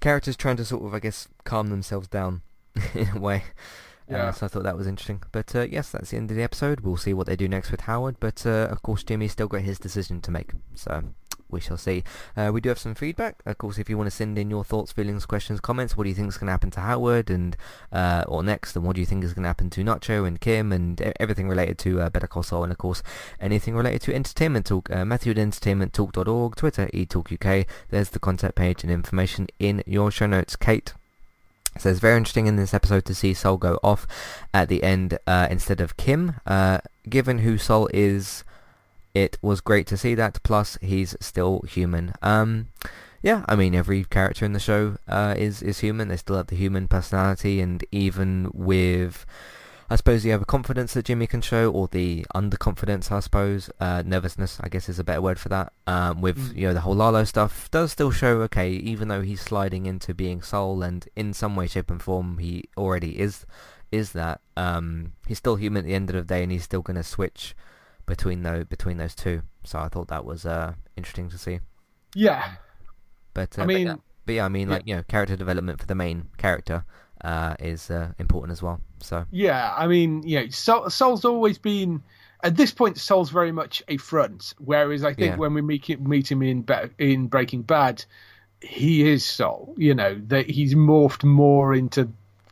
characters 0.00 0.36
trying 0.36 0.56
to 0.56 0.64
sort 0.64 0.84
of, 0.84 0.94
I 0.94 1.00
guess, 1.00 1.28
calm 1.44 1.68
themselves 1.68 2.08
down 2.08 2.42
in 2.94 3.08
a 3.14 3.18
way. 3.18 3.42
Yeah. 4.08 4.26
Uh, 4.26 4.32
so 4.32 4.46
I 4.46 4.48
thought 4.48 4.62
that 4.62 4.76
was 4.76 4.86
interesting. 4.86 5.22
But 5.32 5.54
uh, 5.54 5.62
yes, 5.62 5.90
that's 5.90 6.10
the 6.10 6.16
end 6.16 6.30
of 6.30 6.36
the 6.36 6.42
episode. 6.42 6.80
We'll 6.80 6.96
see 6.96 7.12
what 7.12 7.26
they 7.26 7.34
do 7.34 7.48
next 7.48 7.72
with 7.72 7.82
Howard. 7.82 8.20
But 8.20 8.46
uh, 8.46 8.68
of 8.70 8.82
course, 8.82 9.02
Jimmy's 9.02 9.32
still 9.32 9.48
got 9.48 9.62
his 9.62 9.80
decision 9.80 10.20
to 10.22 10.30
make. 10.30 10.52
So 10.74 11.02
we 11.50 11.60
shall 11.60 11.76
see. 11.76 12.04
Uh, 12.36 12.50
we 12.52 12.60
do 12.60 12.68
have 12.68 12.78
some 12.78 12.94
feedback. 12.94 13.36
Of 13.46 13.58
course, 13.58 13.78
if 13.78 13.88
you 13.88 13.96
want 13.96 14.08
to 14.08 14.16
send 14.16 14.38
in 14.38 14.50
your 14.50 14.64
thoughts, 14.64 14.92
feelings, 14.92 15.26
questions, 15.26 15.60
comments, 15.60 15.96
what 15.96 16.04
do 16.04 16.10
you 16.10 16.14
think 16.14 16.28
is 16.28 16.38
going 16.38 16.46
to 16.46 16.52
happen 16.52 16.70
to 16.72 16.80
Howard 16.80 17.30
and 17.30 17.56
uh, 17.92 18.24
or 18.26 18.42
next, 18.42 18.76
and 18.76 18.84
what 18.84 18.94
do 18.94 19.00
you 19.00 19.06
think 19.06 19.24
is 19.24 19.32
going 19.32 19.44
to 19.44 19.48
happen 19.48 19.70
to 19.70 19.84
Nacho 19.84 20.26
and 20.26 20.40
Kim 20.40 20.72
and 20.72 21.00
everything 21.20 21.48
related 21.48 21.78
to 21.78 22.00
uh, 22.00 22.10
Better 22.10 22.26
Call 22.26 22.42
Saul, 22.42 22.64
and 22.64 22.72
of 22.72 22.78
course 22.78 23.02
anything 23.40 23.74
related 23.74 24.02
to 24.02 24.14
entertainment 24.14 24.66
talk. 24.66 24.90
Uh, 24.90 25.04
Matthew 25.04 25.32
at 25.32 25.38
entertainmenttalk.org, 25.38 26.56
Twitter 26.56 26.88
eTalkUK. 26.92 27.66
There's 27.90 28.10
the 28.10 28.18
contact 28.18 28.54
page 28.54 28.82
and 28.82 28.92
information 28.92 29.46
in 29.58 29.82
your 29.86 30.10
show 30.10 30.26
notes. 30.26 30.56
Kate. 30.56 30.94
So 31.78 31.90
it's 31.90 32.00
very 32.00 32.16
interesting 32.16 32.46
in 32.46 32.56
this 32.56 32.72
episode 32.72 33.04
to 33.04 33.14
see 33.14 33.34
Saul 33.34 33.58
go 33.58 33.78
off 33.82 34.06
at 34.54 34.68
the 34.68 34.82
end 34.82 35.18
uh, 35.26 35.46
instead 35.50 35.80
of 35.80 35.96
Kim. 35.96 36.36
Uh, 36.46 36.78
given 37.08 37.38
who 37.38 37.58
Saul 37.58 37.88
is, 37.92 38.44
it 39.24 39.38
was 39.40 39.60
great 39.62 39.86
to 39.88 39.96
see 39.96 40.14
that. 40.14 40.42
Plus, 40.42 40.78
he's 40.82 41.16
still 41.20 41.54
human. 41.76 42.12
Um, 42.22 42.68
yeah, 43.22 43.44
I 43.48 43.56
mean 43.56 43.74
every 43.74 44.04
character 44.04 44.44
in 44.44 44.52
the 44.52 44.60
show 44.60 44.82
uh, 45.08 45.34
is 45.46 45.62
is 45.62 45.80
human. 45.80 46.08
They 46.08 46.18
still 46.18 46.36
have 46.36 46.48
the 46.48 46.62
human 46.64 46.86
personality, 46.86 47.60
and 47.64 47.82
even 47.90 48.50
with, 48.52 49.24
I 49.88 49.96
suppose, 49.96 50.24
you 50.24 50.32
have 50.32 50.42
a 50.42 50.52
confidence 50.56 50.92
that 50.94 51.06
Jimmy 51.06 51.26
can 51.26 51.40
show, 51.40 51.72
or 51.72 51.88
the 51.88 52.26
underconfidence, 52.34 53.10
I 53.10 53.20
suppose, 53.20 53.70
uh, 53.80 54.02
nervousness, 54.04 54.60
I 54.60 54.68
guess 54.68 54.88
is 54.88 54.98
a 54.98 55.04
better 55.04 55.22
word 55.22 55.38
for 55.40 55.48
that. 55.48 55.72
Um, 55.86 56.20
with 56.20 56.38
Mm. 56.38 56.56
you 56.58 56.64
know 56.68 56.74
the 56.74 56.82
whole 56.86 56.94
Lalo 57.02 57.24
stuff, 57.24 57.70
does 57.70 57.90
still 57.92 58.10
show 58.12 58.42
okay, 58.42 58.70
even 58.92 59.08
though 59.08 59.22
he's 59.22 59.40
sliding 59.40 59.86
into 59.86 60.12
being 60.14 60.42
Saul, 60.42 60.82
and 60.82 61.08
in 61.16 61.32
some 61.32 61.56
way, 61.56 61.66
shape, 61.66 61.90
and 61.90 62.02
form, 62.02 62.38
he 62.38 62.68
already 62.76 63.18
is 63.18 63.46
is 63.90 64.12
that 64.12 64.40
um, 64.56 65.12
he's 65.26 65.38
still 65.38 65.56
human 65.56 65.84
at 65.84 65.86
the 65.86 65.94
end 65.94 66.10
of 66.10 66.16
the 66.16 66.34
day, 66.34 66.42
and 66.42 66.52
he's 66.52 66.64
still 66.64 66.82
going 66.82 66.96
to 67.02 67.02
switch 67.16 67.54
between 68.06 68.42
those 68.42 68.64
between 68.64 68.96
those 68.96 69.14
two. 69.14 69.42
So 69.64 69.78
I 69.78 69.88
thought 69.88 70.08
that 70.08 70.24
was 70.24 70.46
uh, 70.46 70.74
interesting 70.96 71.28
to 71.30 71.38
see. 71.38 71.60
Yeah, 72.14 72.52
But 73.34 73.58
uh, 73.58 73.62
I 73.62 73.66
but 73.66 73.74
mean, 73.74 73.86
yeah, 73.88 73.94
but 74.24 74.34
yeah, 74.36 74.44
I 74.44 74.48
mean, 74.48 74.68
yeah. 74.68 74.74
like 74.74 74.82
you 74.86 74.96
know, 74.96 75.02
character 75.02 75.36
development 75.36 75.80
for 75.80 75.86
the 75.86 75.94
main 75.94 76.28
character 76.38 76.84
uh, 77.22 77.54
is 77.58 77.90
uh, 77.90 78.12
important 78.18 78.52
as 78.52 78.62
well. 78.62 78.80
So 79.00 79.26
Yeah, 79.30 79.74
I 79.76 79.86
mean, 79.86 80.22
you 80.22 80.40
know, 80.40 80.48
Saul, 80.48 80.88
Saul's 80.90 81.24
always 81.24 81.58
been 81.58 82.02
at 82.42 82.56
this 82.56 82.70
point. 82.72 82.98
Saul's 82.98 83.30
very 83.30 83.52
much 83.52 83.82
a 83.88 83.96
front, 83.98 84.54
whereas 84.58 85.04
I 85.04 85.12
think 85.12 85.32
Yeah. 85.32 85.36
when 85.36 85.52
we 85.54 85.62
meet 85.62 85.84
him, 85.90 86.08
meet 86.08 86.30
him 86.30 86.42
in 86.42 86.64
in 86.98 87.26
Breaking 87.26 87.62
Bad, 87.62 88.04
he 88.62 89.08
is 89.10 89.24
Saul. 89.24 89.74
You 89.76 89.94
know 89.94 90.20
that 90.28 90.48
he's 90.48 90.74
morphed 90.74 91.24
more 91.24 91.74
into 91.74 92.08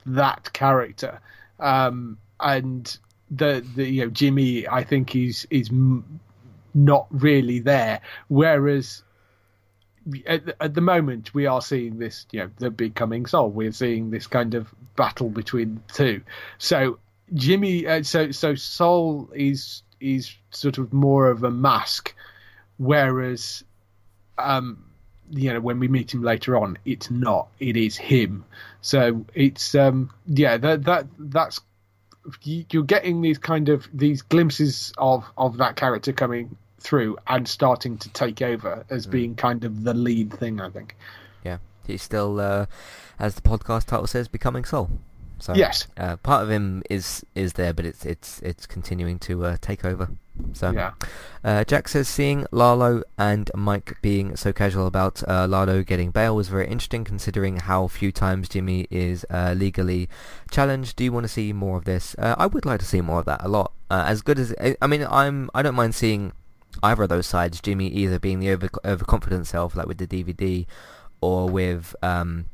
that 0.06 0.52
character, 0.52 1.20
um, 1.60 2.18
and 2.40 2.98
the 3.30 3.64
the 3.76 3.84
you 3.88 4.04
know 4.04 4.10
Jimmy, 4.10 4.66
I 4.68 4.84
think 4.84 5.10
he's 5.10 5.46
is 5.50 5.70
not 6.74 7.06
really 7.10 7.60
there, 7.60 8.00
whereas. 8.28 9.02
At, 10.26 10.44
the- 10.44 10.62
at 10.62 10.74
the 10.74 10.82
moment, 10.82 11.32
we 11.32 11.46
are 11.46 11.62
seeing 11.62 11.98
this, 11.98 12.26
you 12.30 12.40
know, 12.40 12.50
the 12.58 12.70
becoming 12.70 13.24
Saul. 13.24 13.48
We're 13.50 13.72
seeing 13.72 14.10
this 14.10 14.26
kind 14.26 14.52
of 14.54 14.74
battle 14.96 15.30
between 15.30 15.76
the 15.86 15.94
two. 15.94 16.20
So 16.58 16.98
Jimmy, 17.32 17.86
uh, 17.86 18.02
so 18.02 18.30
so 18.30 18.54
Saul 18.54 19.30
is 19.34 19.82
is 20.00 20.34
sort 20.50 20.76
of 20.76 20.92
more 20.92 21.30
of 21.30 21.42
a 21.42 21.50
mask, 21.50 22.14
whereas, 22.76 23.64
um, 24.36 24.84
you 25.30 25.50
know, 25.54 25.60
when 25.60 25.78
we 25.80 25.88
meet 25.88 26.12
him 26.12 26.22
later 26.22 26.58
on, 26.58 26.76
it's 26.84 27.10
not. 27.10 27.48
It 27.58 27.76
is 27.78 27.96
him. 27.96 28.44
So 28.82 29.24
it's 29.34 29.74
um, 29.74 30.10
yeah, 30.26 30.58
that 30.58 30.84
that 30.84 31.06
that's 31.18 31.60
you're 32.42 32.82
getting 32.84 33.20
these 33.20 33.38
kind 33.38 33.68
of 33.68 33.88
these 33.92 34.22
glimpses 34.22 34.92
of 34.98 35.24
of 35.36 35.58
that 35.58 35.76
character 35.76 36.12
coming 36.12 36.56
through 36.78 37.16
and 37.26 37.48
starting 37.48 37.96
to 37.98 38.08
take 38.10 38.42
over 38.42 38.84
as 38.90 39.06
being 39.06 39.34
kind 39.34 39.64
of 39.64 39.84
the 39.84 39.94
lead 39.94 40.32
thing. 40.34 40.60
I 40.60 40.68
think. 40.70 40.96
yeah, 41.44 41.58
he's 41.86 42.02
still, 42.02 42.40
uh, 42.40 42.66
as 43.18 43.34
the 43.34 43.42
podcast 43.42 43.86
title 43.86 44.06
says, 44.06 44.28
becoming 44.28 44.64
Saul. 44.64 44.90
So 45.38 45.54
Yes. 45.54 45.86
uh, 45.96 46.16
part 46.18 46.42
of 46.42 46.50
him 46.50 46.82
is 46.88 47.24
is 47.34 47.54
there, 47.54 47.72
but 47.72 47.84
it's 47.86 48.04
it's 48.04 48.40
it's 48.40 48.66
continuing 48.66 49.18
to 49.20 49.44
uh, 49.44 49.56
take 49.60 49.84
over. 49.84 50.08
So 50.52 50.70
Yeah. 50.70 50.92
Uh, 51.42 51.62
Jack 51.64 51.88
says 51.88 52.08
seeing 52.08 52.46
Lalo 52.50 53.02
and 53.18 53.50
Mike 53.54 53.98
being 54.00 54.34
so 54.34 54.52
casual 54.52 54.86
about 54.86 55.22
uh, 55.28 55.46
Lalo 55.46 55.82
getting 55.82 56.10
bail 56.10 56.34
was 56.34 56.48
very 56.48 56.66
interesting 56.66 57.04
considering 57.04 57.58
how 57.58 57.86
few 57.86 58.10
times 58.10 58.48
Jimmy 58.48 58.86
is 58.90 59.26
uh, 59.30 59.54
legally 59.56 60.08
challenged. 60.50 60.96
Do 60.96 61.04
you 61.04 61.12
want 61.12 61.24
to 61.24 61.28
see 61.28 61.52
more 61.52 61.76
of 61.76 61.84
this? 61.84 62.16
Uh, 62.18 62.34
I 62.38 62.46
would 62.46 62.64
like 62.64 62.80
to 62.80 62.86
see 62.86 63.02
more 63.02 63.20
of 63.20 63.26
that 63.26 63.44
a 63.44 63.48
lot. 63.48 63.72
Uh, 63.90 64.04
as 64.06 64.22
good 64.22 64.38
as 64.38 64.54
I 64.60 64.76
I 64.80 64.86
mean, 64.86 65.06
I'm 65.08 65.50
I 65.54 65.62
don't 65.62 65.74
mind 65.74 65.94
seeing 65.94 66.32
either 66.82 67.02
of 67.02 67.08
those 67.10 67.26
sides. 67.26 67.60
Jimmy 67.60 67.88
either 67.88 68.18
being 68.18 68.40
the 68.40 68.50
over 68.50 68.68
overconfident 68.84 69.46
self, 69.46 69.76
like 69.76 69.86
with 69.86 69.98
the 69.98 70.06
DVD, 70.06 70.66
or 71.20 71.48
with 71.48 71.94
um, 72.02 72.46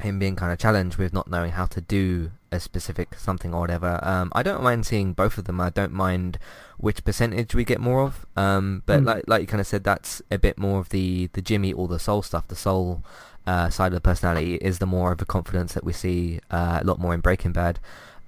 him 0.00 0.18
being 0.18 0.34
kind 0.36 0.52
of 0.52 0.58
challenged 0.58 0.96
with 0.96 1.12
not 1.12 1.28
knowing 1.28 1.52
how 1.52 1.66
to 1.66 1.80
do 1.80 2.30
a 2.50 2.58
specific 2.58 3.14
something 3.18 3.52
or 3.54 3.60
whatever. 3.60 4.00
Um, 4.02 4.32
I 4.34 4.42
don't 4.42 4.62
mind 4.62 4.86
seeing 4.86 5.12
both 5.12 5.36
of 5.38 5.44
them. 5.44 5.60
I 5.60 5.70
don't 5.70 5.92
mind 5.92 6.38
which 6.78 7.04
percentage 7.04 7.54
we 7.54 7.64
get 7.64 7.80
more 7.80 8.02
of. 8.02 8.26
Um, 8.36 8.82
but 8.86 9.00
Mm. 9.02 9.06
like 9.06 9.24
like 9.26 9.40
you 9.42 9.46
kind 9.46 9.60
of 9.60 9.66
said, 9.66 9.84
that's 9.84 10.22
a 10.30 10.38
bit 10.38 10.58
more 10.58 10.80
of 10.80 10.88
the 10.88 11.28
the 11.34 11.42
Jimmy 11.42 11.72
or 11.72 11.88
the 11.88 11.98
Saul 11.98 12.22
stuff. 12.22 12.48
The 12.48 12.56
Saul 12.56 13.04
uh, 13.46 13.68
side 13.70 13.88
of 13.88 13.94
the 13.94 14.00
personality 14.00 14.54
is 14.56 14.78
the 14.78 14.86
more 14.86 15.12
of 15.12 15.18
the 15.18 15.24
confidence 15.26 15.74
that 15.74 15.84
we 15.84 15.92
see 15.92 16.40
uh, 16.50 16.78
a 16.82 16.84
lot 16.84 16.98
more 16.98 17.12
in 17.14 17.20
Breaking 17.20 17.52
Bad. 17.52 17.78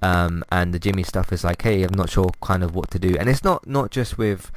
Um, 0.02 0.44
and 0.52 0.74
the 0.74 0.78
Jimmy 0.78 1.02
stuff 1.02 1.32
is 1.32 1.44
like, 1.44 1.62
hey, 1.62 1.82
I'm 1.82 1.94
not 1.96 2.10
sure 2.10 2.30
kind 2.42 2.62
of 2.62 2.74
what 2.74 2.90
to 2.90 2.98
do. 2.98 3.16
And 3.18 3.28
it's 3.28 3.42
not 3.44 3.66
not 3.66 3.90
just 3.90 4.18
with 4.18 4.50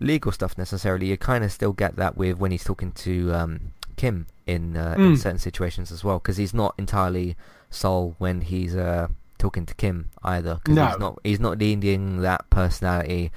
legal 0.00 0.32
stuff 0.32 0.58
necessarily. 0.58 1.06
You 1.06 1.16
kind 1.16 1.44
of 1.44 1.52
still 1.52 1.72
get 1.72 1.96
that 1.96 2.16
with 2.16 2.36
when 2.38 2.50
he's 2.50 2.64
talking 2.64 2.92
to 2.92 3.32
um, 3.32 3.72
Kim 3.96 4.26
in 4.48 4.76
uh, 4.76 4.94
in 4.96 5.12
Mm. 5.14 5.18
certain 5.18 5.38
situations 5.38 5.92
as 5.92 6.02
well, 6.02 6.18
because 6.18 6.36
he's 6.36 6.54
not 6.54 6.74
entirely 6.78 7.36
Saul 7.70 8.14
when 8.18 8.40
he's 8.42 8.74
uh, 8.74 9.08
talking 9.38 9.66
to 9.66 9.74
Kim 9.74 10.10
either. 10.22 10.56
Because 10.64 10.74
No. 10.76 10.86
he's 10.88 10.98
not 10.98 11.18
he's 11.24 11.40
not 11.40 11.58
needing 11.58 12.20
that 12.22 12.48
personality 12.50 13.30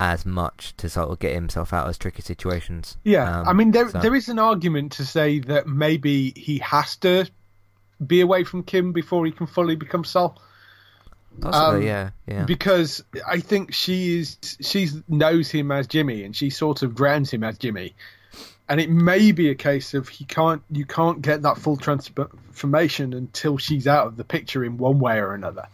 as 0.00 0.26
much 0.26 0.76
to 0.76 0.88
sort 0.88 1.08
of 1.10 1.18
get 1.20 1.32
himself 1.32 1.72
out 1.72 1.88
of 1.88 1.98
tricky 1.98 2.22
situations. 2.22 2.96
Yeah, 3.04 3.40
Um, 3.40 3.48
I 3.48 3.52
mean, 3.52 3.70
there 3.70 3.88
so- 3.88 4.00
there 4.00 4.14
is 4.14 4.28
an 4.28 4.38
argument 4.38 4.92
to 4.92 5.04
say 5.06 5.38
that 5.40 5.66
maybe 5.68 6.32
he 6.36 6.58
has 6.58 6.96
to 6.96 7.26
be 8.04 8.20
away 8.20 8.42
from 8.44 8.64
Kim 8.64 8.92
before 8.92 9.24
he 9.26 9.30
can 9.32 9.46
fully 9.46 9.76
become 9.76 10.02
Saul, 10.04 10.40
Possibly, 11.40 11.80
um, 11.80 11.86
yeah, 11.86 12.10
yeah. 12.26 12.44
because 12.44 13.02
I 13.26 13.38
think 13.38 13.72
she 13.72 14.18
is 14.18 14.36
she 14.60 14.88
knows 15.08 15.50
him 15.50 15.70
as 15.70 15.86
Jimmy, 15.86 16.24
and 16.24 16.34
she 16.36 16.50
sort 16.50 16.82
of 16.82 16.94
grounds 16.96 17.30
him 17.30 17.42
as 17.44 17.56
Jimmy, 17.58 17.94
and 18.68 18.80
it 18.80 18.90
may 18.90 19.32
be 19.32 19.50
a 19.50 19.54
case 19.54 19.94
of 19.94 20.08
he 20.08 20.24
can't 20.24 20.62
you 20.70 20.84
can't 20.86 21.20
get 21.22 21.42
that 21.42 21.58
full 21.58 21.76
transformation 21.76 23.12
until 23.12 23.58
she's 23.58 23.86
out 23.86 24.06
of 24.06 24.16
the 24.16 24.24
picture 24.24 24.64
in 24.64 24.78
one 24.78 24.98
way 24.98 25.18
or 25.18 25.34
another. 25.34 25.66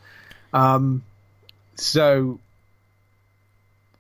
Um, 0.53 1.03
so 1.77 2.41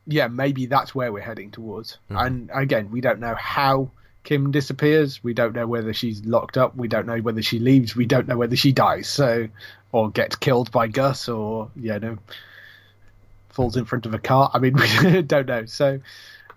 yeah, 0.06 0.28
maybe 0.28 0.66
that's 0.66 0.94
where 0.94 1.12
we're 1.12 1.20
heading 1.22 1.50
towards. 1.50 1.98
Mhm. 2.10 2.26
And 2.26 2.50
again, 2.52 2.90
we 2.90 3.00
don't 3.00 3.20
know 3.20 3.34
how 3.34 3.90
Kim 4.24 4.50
disappears. 4.50 5.22
We 5.22 5.34
don't 5.34 5.54
know 5.54 5.66
whether 5.66 5.92
she's 5.92 6.24
locked 6.24 6.56
up. 6.56 6.74
We 6.76 6.88
don't 6.88 7.06
know 7.06 7.18
whether 7.18 7.42
she 7.42 7.58
leaves. 7.58 7.94
We 7.94 8.06
don't 8.06 8.26
know 8.26 8.36
whether 8.36 8.56
she 8.56 8.72
dies. 8.72 9.08
So, 9.08 9.48
or 9.92 10.10
gets 10.10 10.36
killed 10.36 10.70
by 10.72 10.86
Gus, 10.88 11.28
or 11.28 11.70
you 11.76 11.98
know, 11.98 12.18
falls 13.50 13.76
in 13.76 13.84
front 13.84 14.06
of 14.06 14.14
a 14.14 14.18
car. 14.18 14.50
I 14.52 14.58
mean, 14.58 14.74
we 15.04 15.22
don't 15.22 15.46
know. 15.46 15.66
So, 15.66 16.00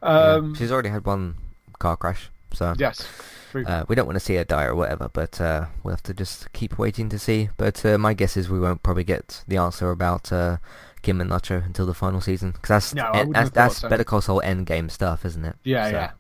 Yeah. 0.02 0.10
um, 0.10 0.56
She's 0.56 0.72
already 0.72 0.90
had 0.90 1.06
one 1.06 1.36
car 1.82 1.98
crash, 1.98 2.30
so 2.54 2.74
yes. 2.78 3.08
Uh, 3.54 3.84
we 3.90 3.96
don't 3.96 4.06
want 4.06 4.16
to 4.16 4.24
see 4.24 4.36
her 4.36 4.46
die 4.46 4.64
or 4.64 4.76
whatever, 4.76 5.10
but 5.12 5.42
uh, 5.42 5.66
we'll 5.84 5.94
have 5.94 6.04
to 6.04 6.14
just 6.14 6.52
keep 6.54 6.78
waiting 6.80 7.10
to 7.10 7.20
see. 7.20 7.50
But 7.58 7.86
uh, 7.86 7.98
my 7.98 8.14
guess 8.14 8.38
is 8.38 8.50
we 8.50 8.62
won't 8.62 8.82
probably 8.82 9.04
get 9.04 9.44
the 9.46 9.58
answer 9.58 9.92
about 9.92 10.32
uh, 10.32 10.56
Kim 11.02 11.20
and 11.20 11.30
Nacho 11.30 11.66
until 11.66 11.86
the 11.86 11.94
final 11.94 12.22
season 12.22 12.52
because 12.52 12.70
that's 12.70 12.94
No, 12.94 13.12
eh, 13.12 13.26
that's, 13.30 13.50
that's 13.50 13.78
so. 13.80 13.90
Better 13.90 14.06
Call 14.06 14.22
Saul 14.22 14.42
end 14.42 14.68
game 14.68 14.88
stuff, 14.88 15.26
isn't 15.26 15.44
it? 15.44 15.56
yeah, 15.66 15.90
So, 15.90 15.92
yeah, 15.92 16.12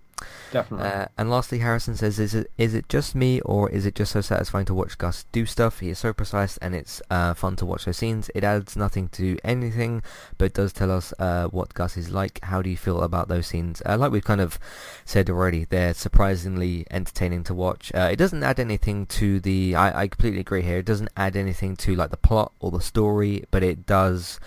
definitely. 0.51 0.87
Uh, 0.87 1.05
and 1.17 1.29
lastly, 1.29 1.59
Harrison 1.59 1.95
says, 1.95 2.19
"Is 2.19 2.33
it 2.33 2.51
is 2.57 2.73
it 2.73 2.89
just 2.89 3.15
me, 3.15 3.41
or 3.41 3.69
is 3.69 3.85
it 3.85 3.95
just 3.95 4.11
so 4.11 4.21
satisfying 4.21 4.65
to 4.65 4.73
watch 4.73 4.97
Gus 4.97 5.25
do 5.31 5.45
stuff? 5.45 5.79
He 5.79 5.89
is 5.89 5.99
so 5.99 6.13
precise, 6.13 6.57
and 6.57 6.75
it's 6.75 7.01
uh, 7.09 7.33
fun 7.33 7.55
to 7.57 7.65
watch 7.65 7.85
those 7.85 7.97
scenes. 7.97 8.29
It 8.35 8.43
adds 8.43 8.75
nothing 8.75 9.09
to 9.09 9.37
anything, 9.43 10.03
but 10.37 10.53
does 10.53 10.73
tell 10.73 10.91
us 10.91 11.13
uh, 11.19 11.47
what 11.47 11.73
Gus 11.73 11.97
is 11.97 12.09
like. 12.11 12.39
How 12.43 12.61
do 12.61 12.69
you 12.69 12.77
feel 12.77 13.01
about 13.01 13.27
those 13.27 13.47
scenes? 13.47 13.81
Uh, 13.85 13.97
like 13.97 14.11
we've 14.11 14.23
kind 14.23 14.41
of 14.41 14.59
said 15.05 15.29
already, 15.29 15.65
they're 15.65 15.93
surprisingly 15.93 16.85
entertaining 16.91 17.43
to 17.45 17.53
watch. 17.53 17.91
Uh, 17.93 18.09
it 18.11 18.17
doesn't 18.17 18.43
add 18.43 18.59
anything 18.59 19.05
to 19.07 19.39
the. 19.39 19.75
I, 19.75 20.03
I 20.03 20.07
completely 20.07 20.39
agree 20.39 20.61
here. 20.61 20.79
It 20.79 20.85
doesn't 20.85 21.09
add 21.17 21.35
anything 21.35 21.75
to 21.77 21.95
like 21.95 22.11
the 22.11 22.17
plot 22.17 22.51
or 22.59 22.71
the 22.71 22.81
story, 22.81 23.43
but 23.51 23.63
it 23.63 23.85
does 23.85 24.39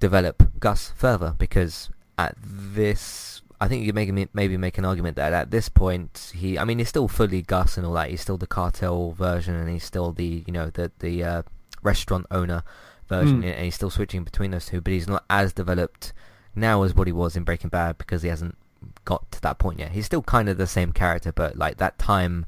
develop 0.00 0.60
Gus 0.60 0.92
further 0.96 1.34
because 1.38 1.88
at 2.18 2.36
this 2.44 3.40
I 3.64 3.68
think 3.68 3.80
you 3.80 3.92
could 3.94 4.14
make, 4.14 4.34
maybe 4.34 4.58
make 4.58 4.76
an 4.76 4.84
argument 4.84 5.16
that 5.16 5.32
at 5.32 5.50
this 5.50 5.70
point 5.70 6.32
he 6.34 6.58
I 6.58 6.64
mean 6.64 6.78
he's 6.78 6.90
still 6.90 7.08
fully 7.08 7.40
Gus 7.40 7.78
and 7.78 7.86
all 7.86 7.94
that. 7.94 8.10
He's 8.10 8.20
still 8.20 8.36
the 8.36 8.46
cartel 8.46 9.12
version 9.12 9.54
and 9.54 9.70
he's 9.70 9.84
still 9.84 10.12
the 10.12 10.44
you 10.46 10.52
know 10.52 10.68
the 10.68 10.92
the 10.98 11.24
uh, 11.24 11.42
restaurant 11.82 12.26
owner 12.30 12.62
version. 13.08 13.42
Mm. 13.42 13.54
and 13.54 13.64
he's 13.64 13.74
still 13.74 13.88
switching 13.88 14.22
between 14.22 14.50
those 14.50 14.66
two 14.66 14.82
but 14.82 14.92
he's 14.92 15.08
not 15.08 15.24
as 15.30 15.54
developed 15.54 16.12
now 16.54 16.82
as 16.82 16.94
what 16.94 17.06
he 17.06 17.12
was 17.12 17.36
in 17.36 17.44
Breaking 17.44 17.70
Bad 17.70 17.96
because 17.96 18.20
he 18.20 18.28
hasn't 18.28 18.56
got 19.06 19.30
to 19.32 19.40
that 19.40 19.58
point 19.58 19.78
yet. 19.78 19.92
He's 19.92 20.04
still 20.04 20.22
kind 20.22 20.50
of 20.50 20.58
the 20.58 20.66
same 20.66 20.92
character 20.92 21.32
but 21.32 21.56
like 21.56 21.78
that 21.78 21.98
time 21.98 22.44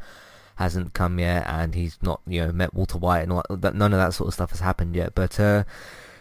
hasn't 0.56 0.92
come 0.92 1.18
yet 1.18 1.46
and 1.46 1.74
he's 1.74 1.96
not 2.02 2.20
you 2.26 2.42
know 2.42 2.52
met 2.52 2.74
Walter 2.74 2.98
White 2.98 3.22
and 3.22 3.32
all 3.32 3.42
that, 3.48 3.74
none 3.74 3.94
of 3.94 3.98
that 3.98 4.12
sort 4.12 4.28
of 4.28 4.34
stuff 4.34 4.50
has 4.50 4.60
happened 4.60 4.94
yet. 4.94 5.14
But 5.14 5.40
uh 5.40 5.64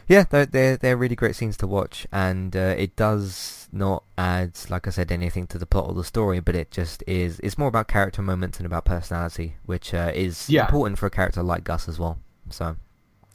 yeah, 0.07 0.25
they're, 0.29 0.45
they're 0.45 0.77
they're 0.77 0.97
really 0.97 1.15
great 1.15 1.35
scenes 1.35 1.57
to 1.57 1.67
watch, 1.67 2.05
and 2.11 2.55
uh, 2.55 2.75
it 2.77 2.95
does 2.95 3.67
not 3.71 4.03
add, 4.17 4.53
like 4.69 4.87
I 4.87 4.91
said, 4.91 5.11
anything 5.11 5.47
to 5.47 5.57
the 5.57 5.65
plot 5.65 5.87
or 5.87 5.93
the 5.93 6.03
story, 6.03 6.39
but 6.39 6.55
it 6.55 6.71
just 6.71 7.03
is. 7.07 7.39
It's 7.41 7.57
more 7.57 7.67
about 7.67 7.87
character 7.87 8.21
moments 8.21 8.59
and 8.59 8.65
about 8.65 8.85
personality, 8.85 9.55
which 9.65 9.93
uh, 9.93 10.11
is 10.13 10.49
Yeah. 10.49 10.65
important 10.65 10.99
for 10.99 11.07
a 11.07 11.09
character 11.09 11.43
like 11.43 11.63
Gus 11.63 11.89
as 11.89 11.99
well. 11.99 12.19
So 12.49 12.77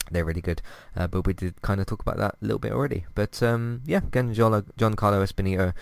they're 0.09 0.25
really 0.25 0.41
good. 0.41 0.61
Uh, 0.95 1.07
but 1.07 1.25
we 1.27 1.33
did 1.33 1.61
kind 1.61 1.79
of 1.79 1.85
talk 1.87 2.01
about 2.01 2.17
that 2.17 2.35
a 2.41 2.45
little 2.45 2.59
bit 2.59 2.71
already. 2.71 3.05
But 3.15 3.41
um, 3.43 3.81
yeah, 3.85 3.99
again, 3.99 4.33
John, 4.33 4.63
Giancarlo 4.77 5.21
Esposito 5.23 5.73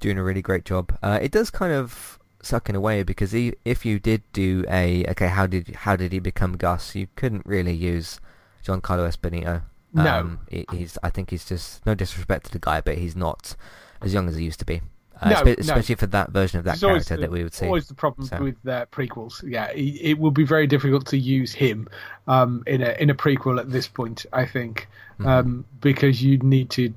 doing 0.00 0.18
a 0.18 0.24
really 0.24 0.42
great 0.42 0.64
job. 0.64 0.96
Uh, 1.02 1.18
it 1.22 1.30
does 1.30 1.50
kind 1.50 1.72
of 1.72 2.18
suck 2.42 2.68
in 2.68 2.74
a 2.76 2.80
way 2.80 3.02
because 3.02 3.32
he, 3.32 3.54
if 3.64 3.84
you 3.84 3.98
did 3.98 4.22
do 4.32 4.64
a 4.68 5.04
okay, 5.10 5.28
how 5.28 5.46
did 5.46 5.74
how 5.84 5.94
did 5.96 6.12
he 6.12 6.18
become 6.18 6.56
Gus? 6.56 6.94
You 6.94 7.06
couldn't 7.16 7.44
really 7.46 7.72
use 7.74 8.18
Giancarlo 8.64 9.08
Esposito. 9.08 9.62
No. 9.92 10.18
Um, 10.20 10.40
he- 10.50 10.66
he's 10.72 10.98
I 11.02 11.10
think 11.10 11.30
he's 11.30 11.44
just 11.44 11.84
no 11.86 11.94
disrespect 11.94 12.46
to 12.46 12.52
the 12.52 12.58
guy, 12.58 12.80
but 12.80 12.98
he's 12.98 13.16
not 13.16 13.56
as 14.02 14.12
young 14.14 14.28
as 14.28 14.36
he 14.36 14.44
used 14.44 14.58
to 14.60 14.64
be. 14.66 14.82
Uh, 15.20 15.30
No, 15.30 15.36
spe- 15.36 15.44
no. 15.46 15.54
especially 15.58 15.94
for 15.96 16.06
that 16.06 16.30
version 16.30 16.58
of 16.58 16.64
that 16.66 16.74
It's 16.74 16.80
character 16.82 17.16
the- 17.16 17.22
that 17.22 17.30
we 17.32 17.42
would 17.42 17.52
see. 17.54 17.66
Always 17.66 17.88
the 17.88 17.94
problem 17.94 18.28
So- 18.28 18.40
with 18.42 18.56
uh, 18.68 18.86
prequels. 18.92 19.42
Yeah, 19.48 19.66
it, 19.72 19.80
it 20.10 20.18
will 20.18 20.30
be 20.30 20.44
very 20.44 20.66
difficult 20.68 21.06
to 21.06 21.18
use 21.18 21.52
him 21.52 21.88
um, 22.28 22.62
in 22.66 22.82
a 22.82 22.90
in 23.00 23.10
a 23.10 23.14
prequel 23.14 23.58
at 23.58 23.70
this 23.70 23.88
point. 23.88 24.26
I 24.32 24.46
think 24.46 24.88
Mm-hmm. 25.18 25.26
um, 25.28 25.64
because 25.80 26.22
you'd 26.22 26.44
need 26.44 26.70
to 26.70 26.94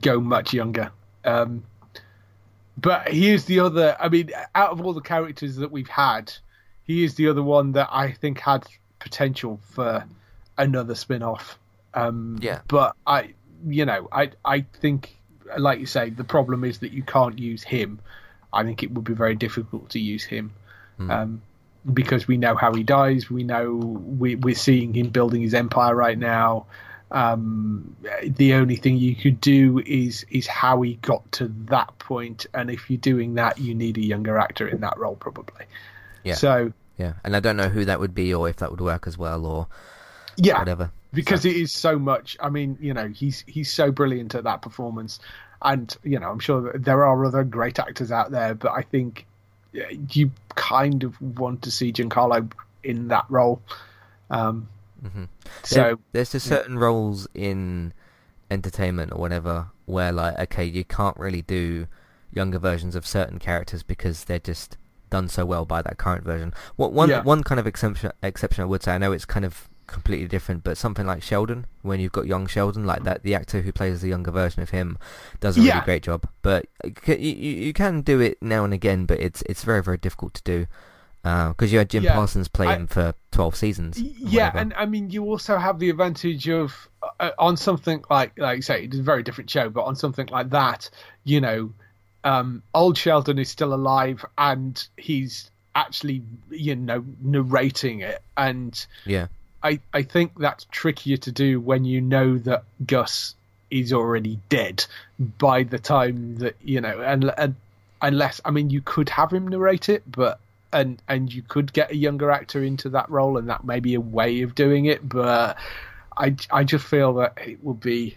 go 0.00 0.18
much 0.20 0.52
younger. 0.52 0.90
Um, 1.24 1.62
but 2.78 3.06
he 3.08 3.30
is 3.30 3.44
the 3.44 3.60
other. 3.60 3.96
I 4.00 4.08
mean, 4.08 4.30
out 4.54 4.70
of 4.70 4.80
all 4.80 4.92
the 4.92 5.00
characters 5.00 5.54
that 5.56 5.70
we've 5.70 5.88
had, 5.88 6.32
he 6.82 7.04
is 7.04 7.14
the 7.14 7.28
other 7.28 7.42
one 7.42 7.72
that 7.72 7.88
I 7.92 8.10
think 8.12 8.40
had 8.40 8.66
potential 8.98 9.60
for 9.62 10.04
another 10.58 10.94
spin-off. 10.96 11.58
Um, 11.94 12.38
Yeah. 12.40 12.60
But 12.68 12.96
I, 13.06 13.34
you 13.66 13.84
know, 13.84 14.08
I 14.12 14.30
I 14.44 14.66
think, 14.80 15.16
like 15.58 15.80
you 15.80 15.86
say, 15.86 16.10
the 16.10 16.24
problem 16.24 16.64
is 16.64 16.78
that 16.78 16.92
you 16.92 17.02
can't 17.02 17.38
use 17.38 17.62
him. 17.62 18.00
I 18.52 18.64
think 18.64 18.82
it 18.82 18.90
would 18.92 19.04
be 19.04 19.14
very 19.14 19.36
difficult 19.36 19.90
to 19.90 20.00
use 20.00 20.24
him. 20.24 20.52
Um, 20.98 21.42
because 21.90 22.28
we 22.28 22.36
know 22.36 22.54
how 22.54 22.74
he 22.74 22.82
dies. 22.82 23.30
We 23.30 23.42
know 23.42 23.72
we, 23.74 24.34
we're 24.34 24.54
seeing 24.54 24.92
him 24.92 25.08
building 25.08 25.40
his 25.40 25.54
empire 25.54 25.94
right 25.94 26.18
now. 26.18 26.66
Um, 27.10 27.96
the 28.22 28.54
only 28.54 28.76
thing 28.76 28.98
you 28.98 29.16
could 29.16 29.40
do 29.40 29.82
is 29.84 30.24
is 30.30 30.46
how 30.46 30.82
he 30.82 30.94
got 30.94 31.30
to 31.32 31.48
that 31.66 31.98
point, 31.98 32.46
and 32.54 32.70
if 32.70 32.88
you're 32.88 32.98
doing 33.00 33.34
that, 33.34 33.58
you 33.58 33.74
need 33.74 33.96
a 33.96 34.04
younger 34.04 34.38
actor 34.38 34.68
in 34.68 34.80
that 34.82 34.96
role 34.98 35.16
probably. 35.16 35.64
Yeah. 36.22 36.34
So 36.34 36.72
Yeah, 36.98 37.14
and 37.24 37.34
I 37.34 37.40
don't 37.40 37.56
know 37.56 37.68
who 37.68 37.84
that 37.86 37.98
would 37.98 38.14
be 38.14 38.32
or 38.32 38.48
if 38.48 38.56
that 38.56 38.70
would 38.70 38.80
work 38.80 39.06
as 39.06 39.16
well 39.16 39.44
or 39.46 39.66
yeah, 40.42 40.58
whatever. 40.58 40.90
because 41.12 41.44
it 41.44 41.56
is 41.56 41.72
so 41.72 41.98
much. 41.98 42.36
I 42.40 42.48
mean, 42.50 42.76
you 42.80 42.94
know, 42.94 43.08
he's 43.08 43.44
he's 43.46 43.72
so 43.72 43.90
brilliant 43.90 44.34
at 44.34 44.44
that 44.44 44.62
performance, 44.62 45.20
and 45.62 45.96
you 46.02 46.18
know, 46.18 46.30
I'm 46.30 46.38
sure 46.40 46.72
there 46.78 47.04
are 47.04 47.24
other 47.24 47.44
great 47.44 47.78
actors 47.78 48.10
out 48.12 48.30
there, 48.30 48.54
but 48.54 48.72
I 48.72 48.82
think 48.82 49.26
you 49.72 50.30
kind 50.56 51.04
of 51.04 51.20
want 51.38 51.62
to 51.62 51.70
see 51.70 51.92
Giancarlo 51.92 52.50
in 52.82 53.08
that 53.08 53.24
role. 53.28 53.62
Um, 54.30 54.68
mm-hmm. 55.04 55.24
So 55.62 55.74
There- 55.76 55.96
there's 56.12 56.32
just 56.32 56.46
certain 56.46 56.78
roles 56.78 57.28
in 57.34 57.92
entertainment 58.50 59.12
or 59.12 59.20
whatever 59.20 59.68
where 59.86 60.10
like 60.10 60.36
okay 60.38 60.64
you 60.64 60.84
can't 60.84 61.16
really 61.16 61.42
do 61.42 61.86
younger 62.32 62.58
versions 62.58 62.96
of 62.96 63.06
certain 63.06 63.38
characters 63.38 63.82
because 63.84 64.24
they're 64.24 64.38
just 64.40 64.76
done 65.08 65.28
so 65.28 65.44
well 65.46 65.64
by 65.64 65.80
that 65.82 65.98
current 65.98 66.24
version. 66.24 66.52
What 66.76 66.92
one 66.92 67.08
Yeah. 67.10 67.22
one 67.22 67.44
kind 67.44 67.60
of 67.60 67.66
exception 67.68 68.10
exception 68.24 68.62
I 68.62 68.66
would 68.66 68.82
say 68.82 68.92
I 68.94 68.98
know 68.98 69.12
it's 69.12 69.24
kind 69.24 69.44
of 69.44 69.68
completely 69.90 70.26
different 70.28 70.62
but 70.64 70.76
something 70.78 71.06
like 71.06 71.22
Sheldon 71.22 71.66
when 71.82 72.00
you've 72.00 72.12
got 72.12 72.26
young 72.26 72.46
Sheldon 72.46 72.84
like 72.86 73.04
that 73.04 73.22
the 73.22 73.34
actor 73.34 73.60
who 73.60 73.72
plays 73.72 74.00
the 74.00 74.08
younger 74.08 74.30
version 74.30 74.62
of 74.62 74.70
him 74.70 74.98
does 75.40 75.56
a 75.58 75.60
Yeah. 75.60 75.74
really 75.74 75.84
great 75.84 76.02
job 76.02 76.28
but 76.42 76.66
you, 77.06 77.14
you, 77.16 77.52
you 77.66 77.72
can 77.72 78.02
do 78.02 78.20
it 78.20 78.38
now 78.42 78.64
and 78.64 78.72
again 78.74 79.04
but 79.06 79.18
it's 79.20 79.42
it's 79.42 79.64
very 79.64 79.82
very 79.82 79.98
difficult 79.98 80.34
to 80.34 80.42
do 80.42 80.66
because 81.22 81.70
you 81.72 81.78
had 81.78 81.90
Jim 81.90 82.02
Yeah. 82.04 82.14
Parsons 82.14 82.48
play 82.48 82.66
I- 82.68 82.76
him 82.76 82.86
for 82.86 83.12
12 83.32 83.54
seasons 83.56 84.00
yeah, 84.00 84.46
whatever. 84.46 84.58
and 84.58 84.74
I 84.74 84.86
mean, 84.86 85.10
you 85.10 85.24
also 85.24 85.58
have 85.58 85.78
the 85.78 85.90
advantage 85.90 86.48
of 86.48 86.88
uh, 87.18 87.30
on 87.38 87.56
something 87.56 88.02
like, 88.10 88.38
like 88.38 88.56
you 88.56 88.62
say, 88.62 88.84
it's 88.84 88.96
a 88.98 89.02
very 89.02 89.22
different 89.22 89.50
show, 89.50 89.68
but 89.70 89.82
on 89.84 89.96
something 89.96 90.26
like 90.28 90.50
that, 90.50 90.88
you 91.24 91.40
know, 91.40 91.72
um, 92.24 92.62
old 92.74 92.96
Sheldon 92.98 93.38
is 93.38 93.48
still 93.48 93.72
alive 93.74 94.24
and 94.36 94.86
he's 94.96 95.50
actually, 95.74 96.22
you 96.50 96.74
know, 96.76 97.04
narrating 97.22 98.00
it, 98.00 98.22
and 98.36 98.86
yeah 99.06 99.26
I 99.62 99.80
I 99.92 100.02
think 100.02 100.38
that's 100.38 100.66
trickier 100.70 101.16
to 101.18 101.32
do 101.32 101.60
when 101.60 101.84
you 101.84 102.00
know 102.00 102.38
that 102.38 102.64
Gus 102.86 103.34
is 103.70 103.92
already 103.92 104.38
dead 104.48 104.84
by 105.18 105.62
the 105.62 105.78
time 105.78 106.36
that 106.38 106.56
you 106.62 106.80
know, 106.80 107.00
and, 107.00 107.32
and 107.36 107.54
unless 108.02 108.40
I 108.44 108.50
mean, 108.50 108.70
you 108.70 108.80
could 108.80 109.08
have 109.10 109.32
him 109.32 109.48
narrate 109.48 109.88
it, 109.88 110.02
but 110.10 110.40
and 110.72 111.00
and 111.08 111.32
you 111.32 111.42
could 111.42 111.72
get 111.72 111.90
a 111.90 111.96
younger 111.96 112.30
actor 112.30 112.62
into 112.62 112.90
that 112.90 113.10
role, 113.10 113.36
and 113.36 113.48
that 113.48 113.64
may 113.64 113.80
be 113.80 113.94
a 113.94 114.00
way 114.00 114.42
of 114.42 114.54
doing 114.54 114.86
it, 114.86 115.06
but 115.06 115.56
I 116.16 116.36
I 116.50 116.64
just 116.64 116.86
feel 116.86 117.14
that 117.14 117.38
it 117.44 117.62
would 117.62 117.80
be, 117.80 118.16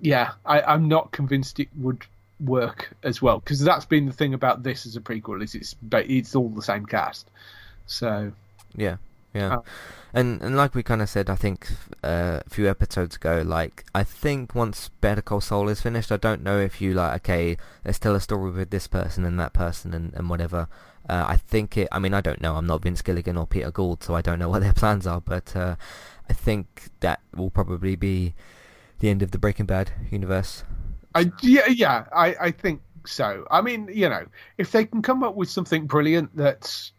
yeah, 0.00 0.32
I, 0.44 0.62
I'm 0.62 0.88
not 0.88 1.12
convinced 1.12 1.60
it 1.60 1.68
would 1.76 2.04
work 2.40 2.90
as 3.04 3.22
well 3.22 3.38
because 3.38 3.60
that's 3.60 3.84
been 3.84 4.06
the 4.06 4.12
thing 4.12 4.34
about 4.34 4.64
this 4.64 4.86
as 4.86 4.96
a 4.96 5.00
prequel 5.00 5.42
is 5.42 5.54
it's 5.54 5.74
but 5.74 6.10
it's 6.10 6.34
all 6.34 6.48
the 6.48 6.62
same 6.62 6.84
cast, 6.84 7.28
so 7.86 8.32
Yeah, 8.76 8.96
yeah, 9.34 9.56
Oh. 9.58 9.64
and 10.12 10.40
and 10.42 10.56
like 10.56 10.74
we 10.74 10.82
kind 10.82 11.02
of 11.02 11.08
said, 11.08 11.28
I 11.28 11.34
think 11.36 11.68
uh, 12.02 12.40
a 12.46 12.50
few 12.50 12.68
episodes 12.68 13.16
ago, 13.16 13.42
like 13.44 13.84
I 13.94 14.04
think 14.04 14.54
once 14.54 14.88
Better 15.00 15.22
Call 15.22 15.40
Saul 15.40 15.68
is 15.68 15.80
finished, 15.80 16.12
I 16.12 16.16
don't 16.16 16.42
know 16.42 16.58
if 16.60 16.80
you 16.80 16.94
like 16.94 17.16
okay, 17.22 17.56
let's 17.84 17.98
tell 17.98 18.14
a 18.14 18.20
story 18.20 18.50
with 18.52 18.70
this 18.70 18.86
person 18.86 19.24
and 19.24 19.38
that 19.40 19.52
person 19.52 19.92
and 19.94 20.14
and 20.14 20.30
whatever. 20.30 20.68
Uh, 21.08 21.24
I 21.28 21.36
think 21.36 21.76
it. 21.76 21.88
I 21.92 21.98
mean, 21.98 22.14
I 22.14 22.22
don't 22.22 22.40
know. 22.40 22.56
I'm 22.56 22.66
not 22.66 22.82
Vince 22.82 23.02
Gilligan 23.02 23.36
or 23.36 23.46
Peter 23.46 23.70
Gould, 23.70 24.02
so 24.02 24.14
I 24.14 24.22
don't 24.22 24.38
know 24.38 24.48
what 24.48 24.62
their 24.62 24.72
plans 24.82 25.06
are. 25.06 25.20
But 25.20 25.54
uh, 25.54 25.76
I 26.30 26.32
think 26.32 26.84
that 27.00 27.20
will 27.36 27.50
probably 27.50 27.94
be 27.96 28.34
the 29.00 29.10
end 29.10 29.20
of 29.22 29.30
the 29.30 29.38
Breaking 29.38 29.66
Bad 29.66 29.90
universe. 30.10 30.64
I 31.14 31.30
yeah 31.42 31.66
yeah 31.68 32.06
I 32.14 32.34
I 32.40 32.50
think 32.52 32.80
so. 33.04 33.46
I 33.50 33.60
mean, 33.60 33.90
you 33.92 34.08
know, 34.08 34.24
if 34.56 34.72
they 34.72 34.86
can 34.86 35.02
come 35.02 35.22
up 35.22 35.34
with 35.34 35.50
something 35.50 35.86
brilliant 35.86 36.34
that 36.36 36.90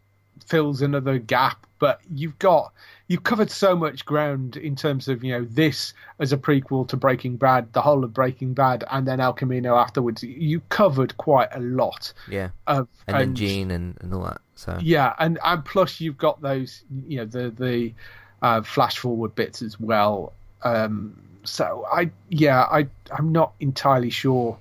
fills 0.45 0.81
another 0.83 1.17
gap, 1.17 1.64
but 1.79 1.99
you've 2.13 2.37
got 2.39 2.73
you've 3.07 3.23
covered 3.23 3.51
so 3.51 3.75
much 3.75 4.05
ground 4.05 4.57
in 4.57 4.75
terms 4.75 5.07
of 5.07 5.23
you 5.23 5.31
know 5.31 5.45
this 5.45 5.93
as 6.19 6.31
a 6.33 6.37
prequel 6.37 6.87
to 6.87 6.97
Breaking 6.97 7.35
Bad, 7.37 7.71
the 7.73 7.81
whole 7.81 8.03
of 8.03 8.13
Breaking 8.13 8.53
Bad, 8.53 8.83
and 8.91 9.07
then 9.07 9.19
El 9.19 9.33
Camino 9.33 9.75
afterwards. 9.75 10.23
You 10.23 10.61
covered 10.69 11.17
quite 11.17 11.49
a 11.51 11.59
lot 11.59 12.13
Yeah, 12.27 12.49
of 12.67 12.87
and, 13.07 13.17
then 13.17 13.35
Gene 13.35 13.71
and, 13.71 13.97
and 14.01 14.13
all 14.13 14.23
that. 14.23 14.41
So 14.55 14.77
yeah, 14.81 15.13
and 15.19 15.39
and 15.43 15.63
plus 15.65 15.99
you've 15.99 16.17
got 16.17 16.41
those, 16.41 16.83
you 17.07 17.17
know, 17.17 17.25
the 17.25 17.49
the 17.49 17.93
uh, 18.41 18.61
flash 18.61 18.97
forward 18.97 19.35
bits 19.35 19.61
as 19.61 19.79
well. 19.79 20.33
Um, 20.63 21.19
so 21.43 21.85
I 21.91 22.09
yeah, 22.29 22.63
I 22.63 22.87
I'm 23.17 23.31
not 23.31 23.53
entirely 23.59 24.09
sure. 24.09 24.57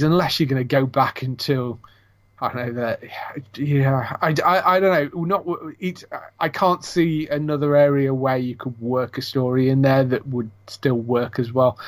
unless 0.00 0.38
you're 0.38 0.48
going 0.48 0.60
to 0.60 0.64
go 0.64 0.86
back 0.86 1.22
until 1.22 1.78
I 2.42 2.52
don't 2.52 2.74
know 2.74 2.82
that 2.82 3.00
yeah, 3.56 4.16
I, 4.20 4.34
I, 4.44 4.76
I 4.76 4.80
don't 4.80 5.14
know. 5.14 5.22
Not 5.22 5.46
it. 5.78 6.02
I 6.40 6.48
can't 6.48 6.84
see 6.84 7.28
another 7.28 7.76
area 7.76 8.12
where 8.12 8.36
you 8.36 8.56
could 8.56 8.80
work 8.80 9.16
a 9.16 9.22
story 9.22 9.68
in 9.68 9.82
there 9.82 10.02
that 10.02 10.26
would 10.26 10.50
still 10.66 10.96
work 10.96 11.38
as 11.38 11.52
well. 11.52 11.78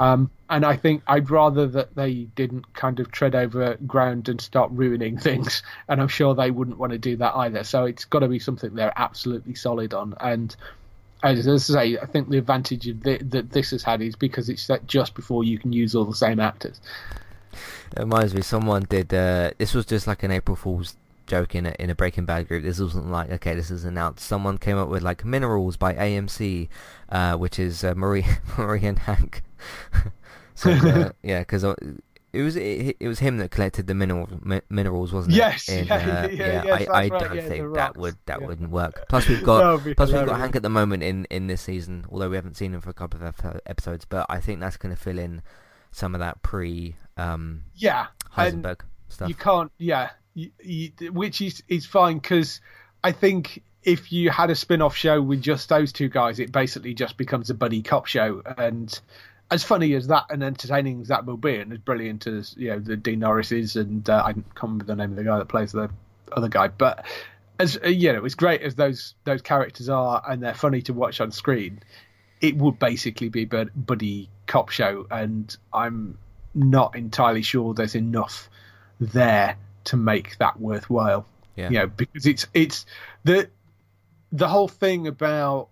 Um, 0.00 0.30
and 0.50 0.66
I 0.66 0.76
think 0.76 1.04
I'd 1.06 1.30
rather 1.30 1.68
that 1.68 1.94
they 1.94 2.24
didn't 2.34 2.74
kind 2.74 2.98
of 2.98 3.12
tread 3.12 3.36
over 3.36 3.76
ground 3.86 4.28
and 4.28 4.40
start 4.40 4.72
ruining 4.72 5.18
things. 5.18 5.62
And 5.88 6.00
I'm 6.00 6.08
sure 6.08 6.34
they 6.34 6.50
wouldn't 6.50 6.78
want 6.78 6.90
to 6.92 6.98
do 6.98 7.16
that 7.18 7.36
either. 7.36 7.62
So 7.62 7.84
it's 7.84 8.04
got 8.04 8.20
to 8.20 8.28
be 8.28 8.40
something 8.40 8.74
they're 8.74 8.92
absolutely 8.96 9.54
solid 9.54 9.94
on. 9.94 10.14
And 10.20 10.54
as 11.22 11.46
I 11.46 11.56
say, 11.58 11.98
I 11.98 12.06
think 12.06 12.28
the 12.28 12.38
advantage 12.38 12.88
of 12.88 13.00
thi- 13.02 13.18
that 13.22 13.52
this 13.52 13.70
has 13.70 13.84
had 13.84 14.02
is 14.02 14.16
because 14.16 14.48
it's 14.48 14.62
set 14.62 14.86
just 14.88 15.14
before 15.14 15.44
you 15.44 15.58
can 15.58 15.72
use 15.72 15.94
all 15.94 16.04
the 16.04 16.14
same 16.16 16.40
actors. 16.40 16.80
It 17.96 18.00
reminds 18.00 18.34
me, 18.34 18.42
someone 18.42 18.82
did. 18.88 19.12
Uh, 19.12 19.50
this 19.58 19.74
was 19.74 19.86
just 19.86 20.06
like 20.06 20.22
an 20.22 20.30
April 20.30 20.56
Fool's 20.56 20.96
joke 21.26 21.54
in 21.54 21.66
a, 21.66 21.74
in 21.78 21.90
a 21.90 21.94
Breaking 21.94 22.24
Bad 22.24 22.48
group. 22.48 22.62
This 22.62 22.78
wasn't 22.80 23.10
like 23.10 23.30
okay, 23.30 23.54
this 23.54 23.70
is 23.70 23.84
announced. 23.84 24.26
Someone 24.26 24.58
came 24.58 24.76
up 24.76 24.88
with 24.88 25.02
like 25.02 25.24
Minerals 25.24 25.76
by 25.76 25.94
AMC, 25.94 26.68
uh, 27.08 27.36
which 27.36 27.58
is 27.58 27.84
uh, 27.84 27.94
Marie 27.94 28.26
Marie 28.58 28.84
and 28.84 28.98
Hank. 28.98 29.42
so 30.54 30.70
uh, 30.70 31.10
yeah, 31.22 31.40
because 31.40 31.64
it 32.32 32.42
was 32.42 32.56
it, 32.56 32.96
it 32.98 33.08
was 33.08 33.18
him 33.18 33.38
that 33.38 33.50
collected 33.50 33.86
the 33.86 33.94
mineral 33.94 34.28
mi- 34.42 34.60
minerals, 34.70 35.12
wasn't 35.12 35.34
it? 35.34 35.38
Yes, 35.38 35.68
In, 35.68 35.86
yeah, 35.86 35.94
uh, 35.94 36.28
yeah, 36.28 36.64
yes, 36.64 36.88
I, 36.88 37.04
I 37.04 37.08
right, 37.08 37.10
don't 37.10 37.36
yeah, 37.36 37.48
think 37.48 37.74
that 37.74 37.96
would 37.96 38.16
that 38.26 38.40
yeah. 38.40 38.46
wouldn't 38.46 38.70
work. 38.70 39.06
Plus 39.08 39.28
we've 39.28 39.42
got 39.42 39.80
plus 39.96 40.12
we've 40.12 40.26
got. 40.26 40.38
Hank 40.38 40.56
at 40.56 40.62
the 40.62 40.70
moment 40.70 41.02
in 41.02 41.26
in 41.30 41.46
this 41.46 41.62
season, 41.62 42.06
although 42.10 42.30
we 42.30 42.36
haven't 42.36 42.56
seen 42.56 42.74
him 42.74 42.80
for 42.80 42.90
a 42.90 42.94
couple 42.94 43.22
of 43.22 43.60
episodes. 43.66 44.04
But 44.04 44.26
I 44.28 44.40
think 44.40 44.60
that's 44.60 44.76
going 44.76 44.94
to 44.94 45.00
fill 45.00 45.18
in 45.18 45.42
some 45.92 46.14
of 46.14 46.20
that 46.20 46.42
pre 46.42 46.96
um, 47.16 47.62
Yeah. 47.74 48.08
Heisenberg 48.36 48.80
stuff. 49.08 49.28
you 49.28 49.34
can't, 49.34 49.70
yeah, 49.78 50.10
you, 50.34 50.50
you, 50.62 50.90
which 51.12 51.40
is, 51.40 51.62
is 51.68 51.86
fine 51.86 52.18
because 52.18 52.60
I 53.04 53.12
think 53.12 53.62
if 53.82 54.12
you 54.12 54.30
had 54.30 54.50
a 54.50 54.54
spin 54.54 54.80
off 54.82 54.96
show 54.96 55.20
with 55.20 55.42
just 55.42 55.68
those 55.68 55.92
two 55.92 56.08
guys, 56.08 56.38
it 56.38 56.52
basically 56.52 56.94
just 56.94 57.16
becomes 57.16 57.50
a 57.50 57.54
buddy 57.54 57.82
cop 57.82 58.06
show. 58.06 58.42
And 58.56 58.98
as 59.50 59.62
funny 59.64 59.94
as 59.94 60.06
that 60.06 60.26
and 60.30 60.42
entertaining 60.42 61.02
as 61.02 61.08
that 61.08 61.26
will 61.26 61.36
be, 61.36 61.56
and 61.56 61.72
as 61.72 61.78
brilliant 61.78 62.26
as 62.26 62.54
you 62.56 62.70
know 62.70 62.78
the 62.78 62.96
Dean 62.96 63.20
Norris 63.20 63.52
is, 63.52 63.76
and 63.76 64.08
uh, 64.08 64.22
I 64.24 64.32
can't 64.32 64.46
remember 64.62 64.84
the 64.84 64.96
name 64.96 65.10
of 65.10 65.16
the 65.16 65.24
guy 65.24 65.38
that 65.38 65.48
plays 65.48 65.72
the 65.72 65.90
other 66.32 66.48
guy, 66.48 66.68
but 66.68 67.04
as 67.58 67.78
uh, 67.84 67.88
you 67.88 68.12
know, 68.12 68.24
as 68.24 68.34
great 68.34 68.62
as 68.62 68.74
those 68.76 69.14
those 69.24 69.42
characters 69.42 69.88
are, 69.88 70.22
and 70.26 70.42
they're 70.42 70.54
funny 70.54 70.80
to 70.82 70.92
watch 70.92 71.20
on 71.20 71.30
screen, 71.32 71.80
it 72.42 72.56
would 72.58 72.78
basically 72.78 73.28
be 73.28 73.48
a 73.50 73.64
buddy 73.66 74.28
cop 74.46 74.68
show, 74.68 75.06
and 75.10 75.56
I'm 75.72 76.18
not 76.54 76.96
entirely 76.96 77.42
sure 77.42 77.72
there's 77.72 77.94
enough 77.94 78.50
there 79.00 79.56
to 79.84 79.96
make 79.96 80.36
that 80.38 80.60
worthwhile. 80.60 81.24
Yeah. 81.56 81.70
You 81.70 81.78
know, 81.78 81.86
because 81.86 82.26
it's 82.26 82.46
it's 82.52 82.84
the 83.24 83.48
the 84.32 84.48
whole 84.48 84.68
thing 84.68 85.06
about 85.06 85.68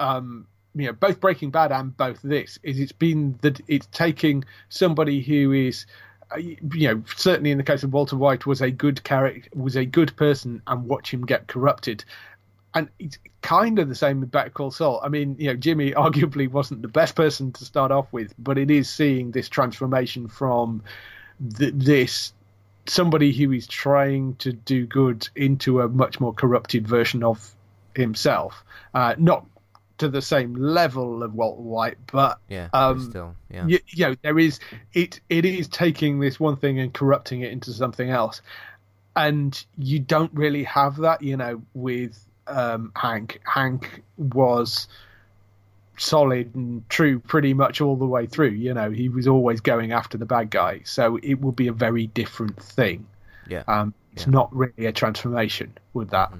um 0.00 0.46
you 0.74 0.86
know 0.86 0.92
both 0.92 1.20
Breaking 1.20 1.50
Bad 1.50 1.72
and 1.72 1.96
both 1.96 2.20
this 2.22 2.58
is 2.62 2.78
it's 2.78 2.92
been 2.92 3.38
that 3.42 3.60
it's 3.68 3.86
taking 3.92 4.44
somebody 4.68 5.20
who 5.20 5.52
is 5.52 5.86
uh, 6.30 6.36
you 6.36 6.58
know 6.88 7.02
certainly 7.16 7.50
in 7.50 7.58
the 7.58 7.64
case 7.64 7.82
of 7.82 7.92
Walter 7.92 8.16
White 8.16 8.46
was 8.46 8.60
a 8.60 8.70
good 8.70 9.02
character 9.04 9.48
was 9.54 9.76
a 9.76 9.84
good 9.84 10.14
person 10.16 10.62
and 10.66 10.86
watch 10.86 11.12
him 11.12 11.26
get 11.26 11.48
corrupted 11.48 12.04
and 12.76 12.90
it's 12.98 13.18
kind 13.40 13.78
of 13.78 13.88
the 13.88 13.94
same 13.94 14.20
with 14.20 14.30
Better 14.30 14.50
Call 14.50 14.70
Saul. 14.70 15.00
I 15.02 15.08
mean, 15.08 15.36
you 15.38 15.46
know, 15.46 15.56
Jimmy 15.56 15.92
arguably 15.96 16.48
wasn't 16.48 16.82
the 16.82 16.88
best 16.88 17.16
person 17.16 17.50
to 17.52 17.64
start 17.64 17.90
off 17.90 18.12
with, 18.12 18.34
but 18.38 18.58
it 18.58 18.70
is 18.70 18.90
seeing 18.90 19.30
this 19.30 19.48
transformation 19.48 20.28
from 20.28 20.82
th- 21.56 21.72
this 21.74 22.34
somebody 22.84 23.32
who 23.32 23.50
is 23.50 23.66
trying 23.66 24.36
to 24.36 24.52
do 24.52 24.86
good 24.86 25.26
into 25.34 25.80
a 25.80 25.88
much 25.88 26.20
more 26.20 26.34
corrupted 26.34 26.86
version 26.86 27.24
of 27.24 27.54
himself. 27.94 28.62
Uh, 28.92 29.14
not 29.16 29.46
to 29.96 30.08
the 30.10 30.20
same 30.20 30.54
level 30.54 31.22
of 31.22 31.34
Walter 31.34 31.62
White, 31.62 31.96
but 32.12 32.38
Yeah, 32.48 32.68
um, 32.74 33.08
still, 33.08 33.34
yeah. 33.50 33.66
you, 33.66 33.78
you 33.88 34.06
know 34.06 34.16
there 34.20 34.38
is 34.38 34.60
it 34.92 35.20
it 35.30 35.46
is 35.46 35.66
taking 35.68 36.20
this 36.20 36.38
one 36.38 36.56
thing 36.56 36.78
and 36.78 36.92
corrupting 36.92 37.40
it 37.40 37.50
into 37.50 37.72
something 37.72 38.10
else 38.10 38.42
and 39.16 39.64
you 39.78 39.98
don't 39.98 40.32
really 40.34 40.64
have 40.64 40.98
that 40.98 41.22
you 41.22 41.38
know 41.38 41.62
with 41.72 42.25
um 42.48 42.92
hank 42.96 43.40
hank 43.44 44.02
was 44.18 44.88
solid 45.98 46.54
and 46.54 46.86
true 46.90 47.18
pretty 47.20 47.54
much 47.54 47.80
all 47.80 47.96
the 47.96 48.04
way 48.06 48.26
through 48.26 48.50
you 48.50 48.72
know 48.74 48.90
he 48.90 49.08
was 49.08 49.26
always 49.26 49.60
going 49.60 49.92
after 49.92 50.18
the 50.18 50.26
bad 50.26 50.50
guy 50.50 50.80
so 50.84 51.18
it 51.22 51.40
would 51.40 51.56
be 51.56 51.68
a 51.68 51.72
very 51.72 52.06
different 52.08 52.62
thing 52.62 53.06
Yeah. 53.48 53.62
um 53.66 53.94
it's 54.12 54.24
Yeah. 54.26 54.30
not 54.32 54.54
really 54.54 54.86
a 54.86 54.92
transformation 54.92 55.72
with 55.94 56.10
that 56.10 56.32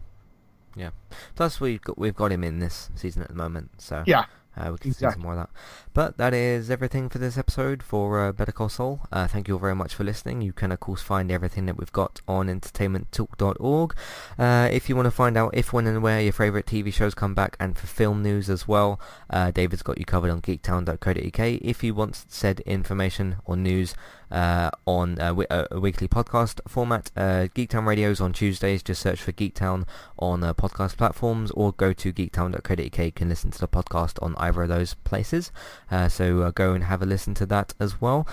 Yeah. 0.77 0.91
Plus, 1.37 1.59
we've 1.59 1.81
got 1.81 1.97
we've 1.99 2.15
got 2.15 2.31
him 2.33 2.45
in 2.45 2.59
this 2.59 2.91
season 2.95 3.23
at 3.23 3.29
the 3.29 3.35
moment, 3.35 3.71
so 3.81 4.03
yeah 4.07 4.27
uh, 4.59 4.71
we 4.73 4.79
can 4.79 4.93
see 4.93 5.09
some 5.11 5.21
more 5.23 5.33
of 5.33 5.39
that. 5.39 5.51
But 5.97 6.19
that 6.19 6.35
is 6.35 6.71
everything 6.71 7.09
for 7.09 7.17
this 7.17 7.39
episode 7.39 7.83
for 7.83 8.23
uh, 8.23 8.31
Better 8.31 8.53
Call 8.53 8.69
Saul. 8.69 9.01
Uh, 9.11 9.27
thank 9.27 9.49
you 9.49 9.55
all 9.55 9.61
very 9.61 9.75
much 9.75 9.95
for 9.95 10.05
listening. 10.05 10.43
You 10.43 10.53
can 10.53 10.71
of 10.71 10.79
course 10.79 11.01
find 11.01 11.33
everything 11.33 11.65
that 11.65 11.79
we've 11.79 11.91
got 11.91 12.21
on 12.29 12.49
entertainmenttalk.org. 12.49 13.95
Uh, 14.39 14.69
if 14.71 14.91
you 14.91 14.95
want 14.95 15.07
to 15.07 15.11
find 15.11 15.39
out 15.39 15.57
if, 15.57 15.73
when, 15.73 15.87
and 15.87 16.03
where 16.03 16.21
your 16.21 16.35
favourite 16.35 16.67
TV 16.67 16.93
shows 16.93 17.15
come 17.15 17.35
back, 17.35 17.57
and 17.59 17.79
for 17.79 17.87
film 17.87 18.23
news 18.23 18.51
as 18.51 18.69
well, 18.69 19.01
uh, 19.31 19.51
David's 19.51 19.83
got 19.83 19.97
you 19.97 20.05
covered 20.05 20.31
on 20.31 20.43
geektown.co.uk. 20.43 21.41
If 21.63 21.83
you 21.83 21.95
want 21.95 22.27
said 22.29 22.61
information 22.67 23.37
or 23.47 23.57
news 23.57 23.95
uh, 24.31 24.71
on 24.87 25.17
wi- 25.17 25.47
uh, 25.51 25.67
a 25.71 25.81
weekly 25.81 26.09
podcast 26.09 26.61
format. 26.67 27.11
Uh, 27.17 27.49
Geektown 27.55 27.87
Radio's 27.87 28.21
on 28.21 28.33
Tuesdays. 28.33 28.83
Just 28.83 29.03
search 29.03 29.23
for 29.23 29.33
Geektown 29.33 29.87
on 30.19 30.43
uh, 30.43 30.55
podcast 30.55 30.97
platforms 30.97 31.51
or 31.53 31.73
go 31.73 31.93
to 31.93 32.13
geektown.co.uk. 32.13 32.99
You 32.99 33.13
can 33.13 33.29
listen 33.29 33.51
to 33.51 33.59
the 33.59 33.69
podcast 33.69 34.23
on 34.23 34.35
either 34.39 34.63
of 34.63 34.69
those 34.69 34.95
places. 34.95 35.53
Uh, 35.91 36.09
so 36.09 36.43
uh, 36.43 36.51
go 36.51 36.73
and 36.73 36.85
have 36.85 37.03
a 37.03 37.07
listen 37.07 37.35
to 37.35 37.47
that 37.47 37.75
as 37.79 38.01
well. 38.01 38.27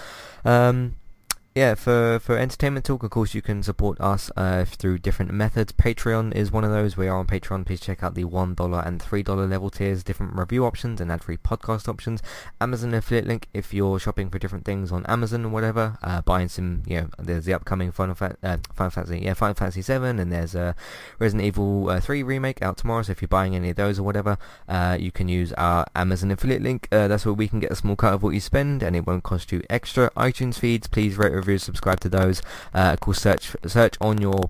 Um, 0.43 0.95
yeah, 1.55 1.75
for, 1.75 2.19
for 2.19 2.35
Entertainment 2.35 2.83
Talk, 2.83 3.03
of 3.03 3.11
course, 3.11 3.35
you 3.35 3.41
can 3.43 3.61
support 3.61 4.01
us 4.01 4.31
uh, 4.35 4.65
through 4.65 4.97
different 4.97 5.31
methods. 5.31 5.71
Patreon 5.71 6.33
is 6.33 6.51
one 6.51 6.63
of 6.63 6.71
those. 6.71 6.97
We 6.97 7.07
are 7.07 7.15
on 7.19 7.27
Patreon. 7.27 7.63
Please 7.63 7.79
check 7.79 8.01
out 8.01 8.15
the 8.15 8.23
$1 8.23 8.87
and 8.87 8.99
$3 8.99 9.49
level 9.49 9.69
tiers, 9.69 10.03
different 10.03 10.35
review 10.35 10.65
options 10.65 10.99
and 10.99 11.11
ad-free 11.11 11.37
podcast 11.37 11.87
options. 11.87 12.23
Amazon 12.59 12.95
affiliate 12.95 13.27
link 13.27 13.49
if 13.53 13.71
you're 13.71 13.99
shopping 13.99 14.31
for 14.31 14.39
different 14.39 14.65
things 14.65 14.91
on 14.91 15.05
Amazon 15.05 15.45
or 15.45 15.49
whatever. 15.49 15.99
Uh, 16.01 16.21
buying 16.21 16.49
some, 16.49 16.81
you 16.87 17.01
know, 17.01 17.09
there's 17.19 17.45
the 17.45 17.53
upcoming 17.53 17.91
Final, 17.91 18.15
Fa- 18.15 18.37
uh, 18.41 18.57
Final 18.73 18.89
Fantasy, 18.89 19.19
yeah, 19.19 19.35
Final 19.35 19.53
Fantasy 19.53 19.83
7 19.83 20.17
and 20.17 20.31
there's 20.31 20.55
a 20.55 20.75
Resident 21.19 21.45
Evil 21.45 21.87
uh, 21.87 21.99
3 21.99 22.23
remake 22.23 22.63
out 22.63 22.77
tomorrow. 22.77 23.03
So 23.03 23.11
if 23.11 23.21
you're 23.21 23.27
buying 23.27 23.55
any 23.55 23.69
of 23.69 23.75
those 23.75 23.99
or 23.99 24.03
whatever, 24.03 24.39
uh, 24.67 24.97
you 24.99 25.11
can 25.11 25.27
use 25.27 25.53
our 25.53 25.85
Amazon 25.95 26.31
affiliate 26.31 26.63
link. 26.63 26.87
Uh, 26.91 27.07
that's 27.07 27.27
where 27.27 27.33
we 27.33 27.47
can 27.47 27.59
get 27.59 27.71
a 27.71 27.75
small 27.75 27.95
cut 27.95 28.13
of 28.13 28.23
what 28.23 28.31
you 28.31 28.39
spend 28.39 28.81
and 28.81 28.95
it 28.95 29.05
won't 29.05 29.23
cost 29.23 29.51
you 29.51 29.61
extra. 29.69 30.09
iTunes 30.17 30.57
feeds, 30.57 30.87
please 30.87 31.15
rate, 31.15 31.42
review, 31.45 31.57
subscribe 31.57 31.99
to 32.01 32.09
those. 32.09 32.41
Uh, 32.73 32.91
of 32.93 32.99
course, 32.99 33.19
search 33.19 33.55
search 33.65 33.95
on 34.01 34.19
your 34.19 34.49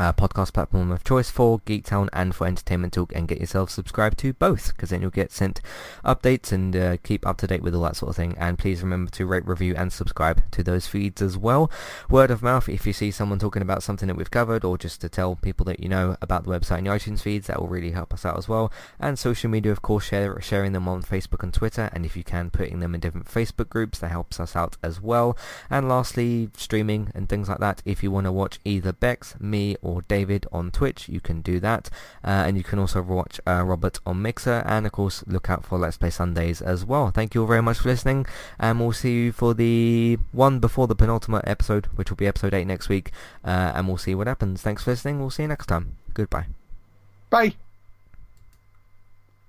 uh, 0.00 0.14
podcast 0.14 0.54
platform 0.54 0.90
of 0.90 1.04
choice 1.04 1.28
for 1.28 1.60
Geektown 1.60 2.08
and 2.14 2.34
for 2.34 2.46
Entertainment 2.46 2.94
Talk 2.94 3.12
and 3.14 3.28
get 3.28 3.38
yourself 3.38 3.68
subscribed 3.68 4.18
to 4.20 4.32
both 4.32 4.68
because 4.68 4.88
then 4.88 5.02
you'll 5.02 5.10
get 5.10 5.30
sent 5.30 5.60
updates 6.04 6.52
and 6.52 6.74
uh, 6.74 6.96
keep 7.02 7.26
up 7.26 7.36
to 7.36 7.46
date 7.46 7.62
with 7.62 7.74
all 7.74 7.82
that 7.82 7.96
sort 7.96 8.08
of 8.08 8.16
thing. 8.16 8.34
And 8.38 8.58
please 8.58 8.82
remember 8.82 9.10
to 9.10 9.26
rate 9.26 9.46
review 9.46 9.74
and 9.76 9.92
subscribe 9.92 10.50
to 10.52 10.62
those 10.62 10.86
feeds 10.86 11.20
as 11.20 11.36
well. 11.36 11.70
Word 12.08 12.30
of 12.30 12.42
mouth 12.42 12.66
if 12.66 12.86
you 12.86 12.94
see 12.94 13.10
someone 13.10 13.38
talking 13.38 13.60
about 13.60 13.82
something 13.82 14.06
that 14.08 14.14
we've 14.14 14.30
covered 14.30 14.64
or 14.64 14.78
just 14.78 15.02
to 15.02 15.10
tell 15.10 15.36
people 15.36 15.64
that 15.66 15.80
you 15.80 15.88
know 15.88 16.16
about 16.22 16.44
the 16.44 16.50
website 16.50 16.78
and 16.78 16.86
your 16.86 16.96
iTunes 16.96 17.20
feeds 17.20 17.48
that 17.48 17.60
will 17.60 17.68
really 17.68 17.90
help 17.90 18.14
us 18.14 18.24
out 18.24 18.38
as 18.38 18.48
well. 18.48 18.72
And 18.98 19.18
social 19.18 19.50
media 19.50 19.70
of 19.70 19.82
course 19.82 20.04
share, 20.06 20.40
sharing 20.40 20.72
them 20.72 20.88
on 20.88 21.02
Facebook 21.02 21.42
and 21.42 21.52
Twitter 21.52 21.90
and 21.92 22.06
if 22.06 22.16
you 22.16 22.24
can 22.24 22.48
putting 22.48 22.80
them 22.80 22.94
in 22.94 23.00
different 23.02 23.26
Facebook 23.26 23.68
groups 23.68 23.98
that 23.98 24.10
helps 24.10 24.40
us 24.40 24.56
out 24.56 24.78
as 24.82 24.98
well. 24.98 25.36
And 25.68 25.90
lastly 25.90 26.48
streaming 26.56 27.10
and 27.14 27.28
things 27.28 27.50
like 27.50 27.58
that. 27.58 27.82
If 27.84 28.02
you 28.02 28.10
want 28.10 28.24
to 28.24 28.32
watch 28.32 28.60
either 28.64 28.92
Bex 28.92 29.38
me 29.38 29.76
or 29.90 30.02
David 30.02 30.46
on 30.52 30.70
Twitch 30.70 31.08
you 31.08 31.20
can 31.20 31.42
do 31.42 31.60
that. 31.60 31.90
Uh, 32.24 32.44
and 32.46 32.56
you 32.56 32.64
can 32.64 32.78
also 32.78 33.02
watch 33.02 33.40
uh, 33.46 33.62
Robert 33.64 33.98
on 34.06 34.22
Mixer. 34.22 34.62
And 34.66 34.86
of 34.86 34.92
course 34.92 35.24
look 35.26 35.50
out 35.50 35.64
for 35.64 35.78
Let's 35.78 35.96
Play 35.96 36.10
Sundays 36.10 36.60
as 36.62 36.84
well. 36.84 37.10
Thank 37.10 37.34
you 37.34 37.42
all 37.42 37.46
very 37.46 37.62
much 37.62 37.78
for 37.78 37.88
listening. 37.88 38.26
And 38.58 38.80
we'll 38.80 38.92
see 38.92 39.14
you 39.14 39.32
for 39.32 39.54
the 39.54 40.18
one 40.32 40.60
before 40.60 40.86
the 40.86 40.96
penultimate 40.96 41.46
episode 41.46 41.86
which 41.96 42.10
will 42.10 42.16
be 42.16 42.26
episode 42.26 42.54
8 42.54 42.66
next 42.66 42.88
week. 42.88 43.10
Uh, 43.44 43.72
and 43.74 43.88
we'll 43.88 43.98
see 43.98 44.14
what 44.14 44.26
happens. 44.26 44.62
Thanks 44.62 44.84
for 44.84 44.90
listening. 44.92 45.20
We'll 45.20 45.30
see 45.30 45.42
you 45.42 45.48
next 45.48 45.66
time. 45.66 45.96
Goodbye. 46.14 46.46
Bye 47.30 47.54